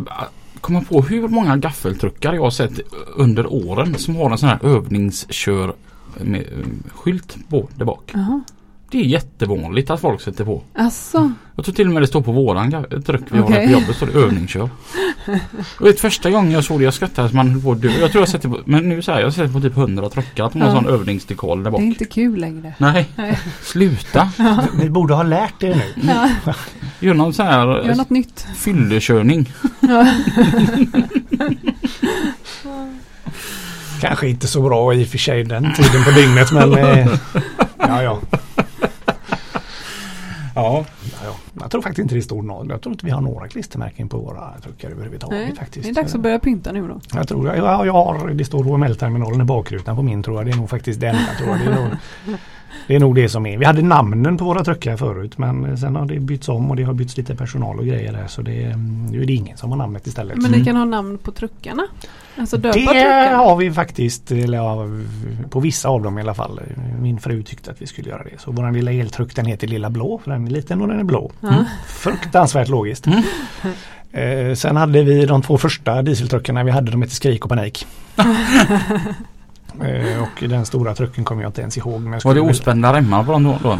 komma 0.60 0.80
på 0.80 1.02
hur 1.02 1.28
många 1.28 1.56
gaffeltruckar 1.56 2.32
jag 2.34 2.42
har 2.42 2.50
sett 2.50 2.80
under 3.16 3.46
åren 3.52 3.94
som 3.94 4.16
har 4.16 4.30
en 4.30 4.38
sån 4.38 4.48
här 4.48 4.58
övningskör 4.62 5.74
med 6.20 6.40
eh, 6.40 6.92
skylt 6.94 7.36
på 7.48 7.68
där 7.76 7.84
bak. 7.84 8.10
Jaha. 8.14 8.42
Det 8.90 8.98
är 8.98 9.04
jättevanligt 9.04 9.90
att 9.90 10.00
folk 10.00 10.20
sätter 10.20 10.44
på. 10.44 10.62
Alltså. 10.74 11.32
Jag 11.56 11.64
tror 11.64 11.74
till 11.74 11.86
och 11.86 11.92
med 11.92 12.02
det 12.02 12.06
står 12.06 12.20
på 12.22 12.32
våran 12.32 12.70
truck 13.06 13.22
vi 13.30 13.38
har 13.38 13.50
här 13.50 13.66
på 13.66 13.72
jobbet 13.72 13.96
står 13.96 14.06
det 14.06 14.12
övningskör. 14.18 14.70
Vet, 15.80 16.00
första 16.00 16.30
gången 16.30 16.50
jag 16.52 16.64
såg 16.64 16.78
det 16.80 16.84
jag 16.84 16.94
skrattade 16.94 17.28
som 17.28 17.36
man 17.36 17.48
höll 17.50 17.62
på 17.62 17.72
att 17.72 17.80
dö. 17.82 17.88
Jag 18.00 18.10
tror 18.12 18.22
jag 18.22 18.28
sett 18.28 18.42
det 18.42 18.48
på, 18.48 18.60
men 18.64 18.88
nu 18.88 19.02
säger 19.02 19.18
jag, 19.18 19.26
jag 19.26 19.34
sett 19.34 19.52
på 19.52 19.60
typ 19.60 19.76
100 19.76 20.08
truckar 20.10 20.44
att 20.44 20.52
de 20.52 20.60
har 20.60 20.68
Ja. 20.68 20.74
sån 20.74 20.86
övningsdekal 20.86 21.58
där 21.58 21.64
Det 21.64 21.70
bak. 21.70 21.80
är 21.80 21.84
inte 21.84 22.04
kul 22.04 22.40
längre. 22.40 22.74
Nej, 22.78 23.08
Nej. 23.16 23.38
sluta. 23.62 24.30
Ni 24.78 24.90
borde 24.90 25.14
ha 25.14 25.22
lärt 25.22 25.62
er 25.62 25.74
nu. 25.94 26.02
Ja. 26.46 26.54
Gör 27.00 27.14
någon 27.14 27.32
sån 27.34 27.46
här 27.46 27.66
Gör 27.86 27.94
något 27.94 28.10
nytt. 28.10 28.46
fyllekörning. 28.56 29.52
Ja. 29.80 30.06
Kanske 34.00 34.28
inte 34.28 34.46
så 34.46 34.62
bra 34.62 34.94
i 34.94 35.04
och 35.04 35.08
för 35.08 35.18
sig 35.18 35.44
den 35.44 35.74
tiden 35.74 36.04
på 36.04 36.10
dygnet 36.10 36.52
men 36.52 36.74
eh, 36.78 37.08
ja, 37.78 38.02
ja. 38.02 38.20
Ja. 40.62 40.84
Ja, 41.12 41.18
ja. 41.24 41.34
Jag 41.60 41.70
tror 41.70 41.82
faktiskt 41.82 41.98
inte 42.02 42.14
det 42.14 42.22
står 42.22 42.42
något. 42.42 42.68
Jag 42.68 42.80
tror 42.80 42.92
inte 42.92 43.06
vi 43.06 43.12
har 43.12 43.20
några 43.20 43.48
klistermärken 43.48 44.08
på 44.08 44.18
våra 44.18 44.60
truckar 44.62 44.90
överhuvudtaget 44.90 45.38
Nej, 45.38 45.56
faktiskt. 45.56 45.84
det 45.84 45.90
är 45.90 45.94
dags 45.94 46.14
att 46.14 46.20
börja 46.20 46.38
pynta 46.38 46.72
nu 46.72 46.88
då. 46.88 47.00
Jag 47.14 47.28
tror 47.28 47.56
ja, 47.56 47.86
jag 47.86 47.92
har, 47.92 48.28
det 48.28 48.44
står 48.44 48.64
HML-terminalen 48.64 49.40
i 49.40 49.44
bakrutan 49.44 49.96
på 49.96 50.02
min 50.02 50.22
tror 50.22 50.36
jag. 50.36 50.46
Det 50.46 50.52
är 50.52 50.56
nog 50.56 50.70
faktiskt 50.70 51.00
den. 51.00 51.16
Jag 51.28 51.38
tror 51.38 51.48
jag. 51.48 51.58
Det, 51.58 51.64
är 51.72 51.84
nog, 51.84 51.90
det 52.86 52.94
är 52.94 53.00
nog 53.00 53.14
det 53.14 53.28
som 53.28 53.46
är. 53.46 53.58
Vi 53.58 53.64
hade 53.64 53.82
namnen 53.82 54.36
på 54.36 54.44
våra 54.44 54.64
truckar 54.64 54.96
förut 54.96 55.38
men 55.38 55.78
sen 55.78 55.96
har 55.96 56.06
det 56.06 56.20
bytts 56.20 56.48
om 56.48 56.70
och 56.70 56.76
det 56.76 56.82
har 56.82 56.92
bytts 56.94 57.16
lite 57.16 57.34
personal 57.34 57.78
och 57.78 57.86
grejer 57.86 58.12
där. 58.12 58.26
Så 58.26 58.42
det, 58.42 58.76
nu 59.10 59.22
är 59.22 59.26
det 59.26 59.32
ingen 59.32 59.56
som 59.56 59.70
har 59.70 59.76
namnet 59.78 60.06
istället. 60.06 60.36
Men 60.42 60.50
ni 60.50 60.64
kan 60.64 60.76
ha 60.76 60.84
namn 60.84 61.18
på 61.18 61.32
truckarna? 61.32 61.82
Alltså 62.36 62.56
döpa 62.56 62.78
Det 62.78 62.84
truckar? 62.84 63.34
har 63.34 63.56
vi 63.56 63.72
faktiskt, 63.72 64.30
eller 64.32 64.58
ja, 64.58 64.86
på 65.50 65.60
vissa 65.60 65.88
av 65.88 66.02
dem 66.02 66.18
i 66.18 66.20
alla 66.20 66.34
fall. 66.34 66.60
Min 67.00 67.18
fru 67.20 67.42
tyckte 67.42 67.70
att 67.70 67.82
vi 67.82 67.86
skulle 67.86 68.08
göra 68.10 68.22
det. 68.22 68.40
Så 68.40 68.52
vår 68.52 68.72
lilla 68.72 68.92
eltruck 68.92 69.36
den 69.36 69.46
heter 69.46 69.66
Lilla 69.66 69.90
Blå 69.90 70.20
för 70.24 70.30
den 70.30 70.46
är 70.46 70.50
liten 70.50 70.82
och 70.82 70.88
den 70.88 70.98
är 71.00 71.04
blå. 71.04 71.30
Ja. 71.40 71.64
Fruktansvärt 71.86 72.68
logiskt. 72.68 73.06
Mm. 73.06 73.22
Eh, 74.12 74.54
sen 74.54 74.76
hade 74.76 75.02
vi 75.02 75.26
de 75.26 75.42
två 75.42 75.58
första 75.58 76.02
dieseltruckarna 76.02 76.64
vi 76.64 76.70
hade, 76.70 76.90
de 76.90 77.02
hette 77.02 77.14
Skrik 77.14 77.44
och 77.44 77.48
Panik. 77.48 77.86
eh, 79.80 80.22
och 80.22 80.48
den 80.48 80.66
stora 80.66 80.94
trucken 80.94 81.24
kommer 81.24 81.42
jag 81.42 81.48
inte 81.48 81.60
ens 81.60 81.76
ihåg. 81.78 82.00
Men 82.00 82.12
jag 82.12 82.20
Var 82.24 82.34
det 82.34 82.40
ospända 82.40 82.92
remmar 82.96 83.24
på 83.24 83.32
dem 83.32 83.44
då? 83.44 83.58
då? 83.62 83.72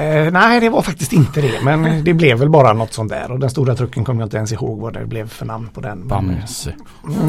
Eh, 0.00 0.30
nej 0.32 0.60
det 0.60 0.68
var 0.68 0.82
faktiskt 0.82 1.12
inte 1.12 1.40
det 1.40 1.52
men 1.64 2.04
det 2.04 2.14
blev 2.14 2.38
väl 2.38 2.50
bara 2.50 2.72
något 2.72 2.92
sånt 2.92 3.10
där 3.10 3.30
och 3.30 3.38
den 3.40 3.50
stora 3.50 3.76
trucken 3.76 4.04
kommer 4.04 4.20
jag 4.20 4.26
inte 4.26 4.36
ens 4.36 4.52
ihåg 4.52 4.80
vad 4.80 4.92
det 4.94 5.06
blev 5.06 5.28
för 5.28 5.46
namn 5.46 5.68
på 5.74 5.80
den. 5.80 6.08
Bamse. 6.08 6.72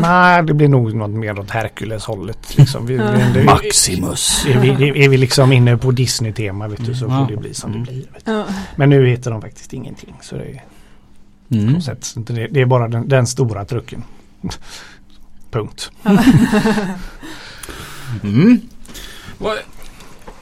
nej 0.01 0.43
det 0.43 0.53
blir 0.53 0.67
nog 0.67 0.93
något 0.95 1.09
mer 1.09 1.39
åt 1.39 1.49
Hercules 1.51 2.05
hållet. 2.05 2.57
Liksom. 2.57 2.85
Vi, 2.85 2.95
Ja. 2.95 3.03
det- 3.33 3.43
Maximus. 3.43 4.45
är, 4.49 4.59
vi, 4.59 5.03
är 5.05 5.09
vi 5.09 5.17
liksom 5.17 5.51
inne 5.51 5.77
på 5.77 5.91
Disney-tema 5.91 6.67
vet 6.67 6.85
du, 6.85 6.95
så 6.95 7.05
Ja. 7.05 7.19
får 7.27 7.35
det 7.35 7.37
bli 7.41 7.53
som 7.53 7.71
Mm. 7.71 7.83
det 7.85 7.91
blir. 7.91 8.05
Vet 8.13 8.25
du. 8.25 8.31
Ja. 8.31 8.45
Men 8.75 8.89
nu 8.89 9.07
heter 9.07 9.31
de 9.31 9.41
faktiskt 9.41 9.73
ingenting. 9.73 10.13
Så 10.21 10.35
det 10.35 10.43
är, 10.43 10.63
Mm. 11.51 11.81
sätt, 11.81 12.03
så 12.03 12.19
det, 12.19 12.47
det 12.47 12.61
är 12.61 12.65
bara 12.65 12.87
den, 12.87 13.07
den 13.07 13.27
stora 13.27 13.65
trucken. 13.65 14.03
Punkt. 15.51 15.91
Mm. 18.23 18.61
Vad- 19.37 19.57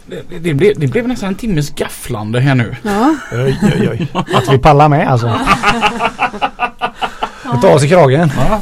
Det, 0.05 0.39
det, 0.39 0.53
blev, 0.53 0.79
det 0.79 0.87
blev 0.87 1.07
nästan 1.07 1.29
en 1.29 1.35
timmes 1.35 1.69
gafflande 1.75 2.39
här 2.39 2.55
nu. 2.55 2.75
Ja. 2.83 3.15
Oj, 3.31 3.57
oj, 3.63 3.89
oj. 3.91 4.07
Att 4.35 4.53
vi 4.53 4.57
pallar 4.57 4.89
med 4.89 5.07
alltså. 5.07 5.39
Vi 7.53 7.61
tar 7.61 7.73
oss 7.75 7.83
i 7.83 7.89
kragen. 7.89 8.31
Ja. 8.37 8.61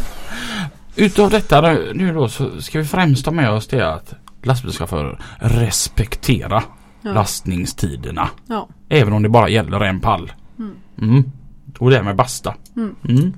Utav 0.96 1.30
detta 1.30 1.62
nu- 1.94 2.14
då 2.14 2.28
så 2.30 2.62
ska 2.62 2.80
vi 2.80 2.86
främst 2.86 3.26
ha 3.26 3.34
med 3.34 3.50
oss 3.52 3.68
det 3.68 3.94
att 3.94 4.14
lastbilschaufförer 4.44 5.20
respektera 5.40 6.64
Ja. 7.02 7.14
lastningstiderna. 7.14 8.30
Ja. 8.48 8.68
Även 8.90 9.14
om 9.14 9.24
det 9.24 9.30
bara 9.30 9.50
gäller 9.50 9.80
en 9.80 10.00
pall. 10.00 10.32
Mm. 10.60 10.72
Mm. 11.02 11.32
Och 11.80 11.90
det 11.92 12.04
med 12.04 12.16
basta. 12.16 12.56
Mm. 12.76 13.34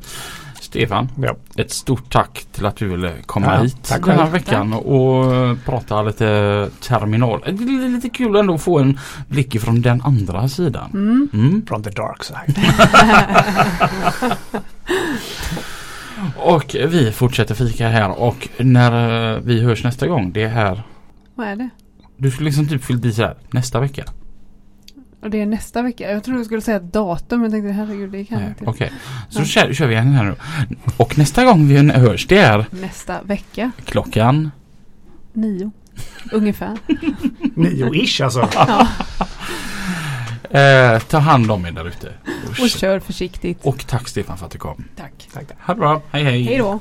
Stefan, 0.70 1.10
Ja. 1.22 1.36
ett 1.56 1.72
stort 1.72 2.12
tack 2.14 2.46
till 2.52 2.66
att 2.66 2.76
du 2.76 2.88
ville 2.88 3.14
komma 3.26 3.46
Ja, 3.56 3.62
hit 3.62 3.78
tack 3.88 4.00
den 4.06 4.10
här 4.10 4.18
själv. 4.18 4.32
veckan 4.32 4.74
och 4.74 5.34
eh, 5.36 5.56
prata 5.66 6.02
lite 6.02 6.70
terminal. 6.82 7.40
Det 7.46 7.50
är 7.64 7.90
lite 7.90 8.10
kul 8.10 8.36
ändå 8.36 8.54
att 8.54 8.62
få 8.62 8.80
en 8.80 9.00
blick 9.28 9.56
ifrån 9.56 9.82
den 9.82 10.02
andra 10.02 10.48
sidan. 10.48 10.90
Mm. 10.94 11.30
Mm. 11.34 11.66
From 11.68 11.84
the 11.84 11.90
dark 11.90 12.24
side. 12.24 12.56
Och 16.36 16.76
vi 16.76 17.12
fortsätter 17.12 17.56
fika 17.56 17.90
här 17.90 18.20
och 18.22 18.48
när 18.58 19.34
eh, 19.36 19.40
vi 19.44 19.62
hörs 19.62 19.84
nästa 19.84 20.08
gång 20.08 20.32
det 20.32 20.44
är 20.44 20.50
här. 20.50 20.84
Vad 21.36 21.48
är 21.48 21.56
det? 21.56 21.70
Du 22.18 22.32
skulle 22.32 22.46
liksom 22.46 22.68
typ 22.68 22.84
fyllt 22.84 23.06
i 23.06 23.14
så 23.14 23.22
här 23.22 23.36
nästa 23.52 23.80
vecka. 23.80 24.04
Och 25.22 25.30
det 25.30 25.42
är 25.42 25.46
nästa 25.46 25.82
vecka. 25.82 26.12
Jag 26.12 26.24
trodde 26.24 26.40
du 26.40 26.46
skulle 26.46 26.62
säga 26.62 26.80
datum. 26.80 27.42
Men 27.42 27.52
jag 27.52 27.62
tänkte 27.64 27.72
herregud 27.74 28.12
det 28.12 28.26
kan 28.26 28.40
jag 28.42 28.50
inte. 28.50 28.66
Okej, 28.66 28.92
så 29.30 29.40
Ja. 29.42 29.46
kör, 29.46 29.74
kör 29.74 29.88
vi 29.88 29.94
igen 29.94 30.08
här 30.08 30.24
nu. 30.24 30.36
Och 30.98 31.18
nästa 31.18 31.46
gång 31.46 31.68
vi 31.68 31.78
hörs 31.92 32.28
det 32.28 32.38
är 32.38 32.66
Nästa 32.72 33.22
vecka. 33.22 33.72
klockan 33.86 34.52
Nio. 35.34 35.72
Ungefär. 36.32 36.78
Nio-ish 37.56 38.24
alltså. 38.24 38.50
Ja. 38.54 38.88
Eh, 40.52 41.00
ta 41.00 41.18
hand 41.18 41.52
om 41.52 41.66
er 41.66 41.72
där 41.72 41.88
ute. 41.88 42.14
Och 42.62 42.70
kör 42.70 43.00
försiktigt. 43.00 43.60
Och 43.66 43.88
tack 43.88 44.08
Stefan 44.08 44.38
för 44.38 44.46
att 44.46 44.52
du 44.52 44.58
kom. 44.58 44.84
Tack. 44.96 45.28
Tack, 45.34 45.48
tack. 45.48 45.58
Ha 45.62 45.74
det 45.74 45.80
bra. 45.80 46.02
Hej 46.12 46.24
hej. 46.24 46.44
Hej 46.44 46.58
då. 46.58 46.80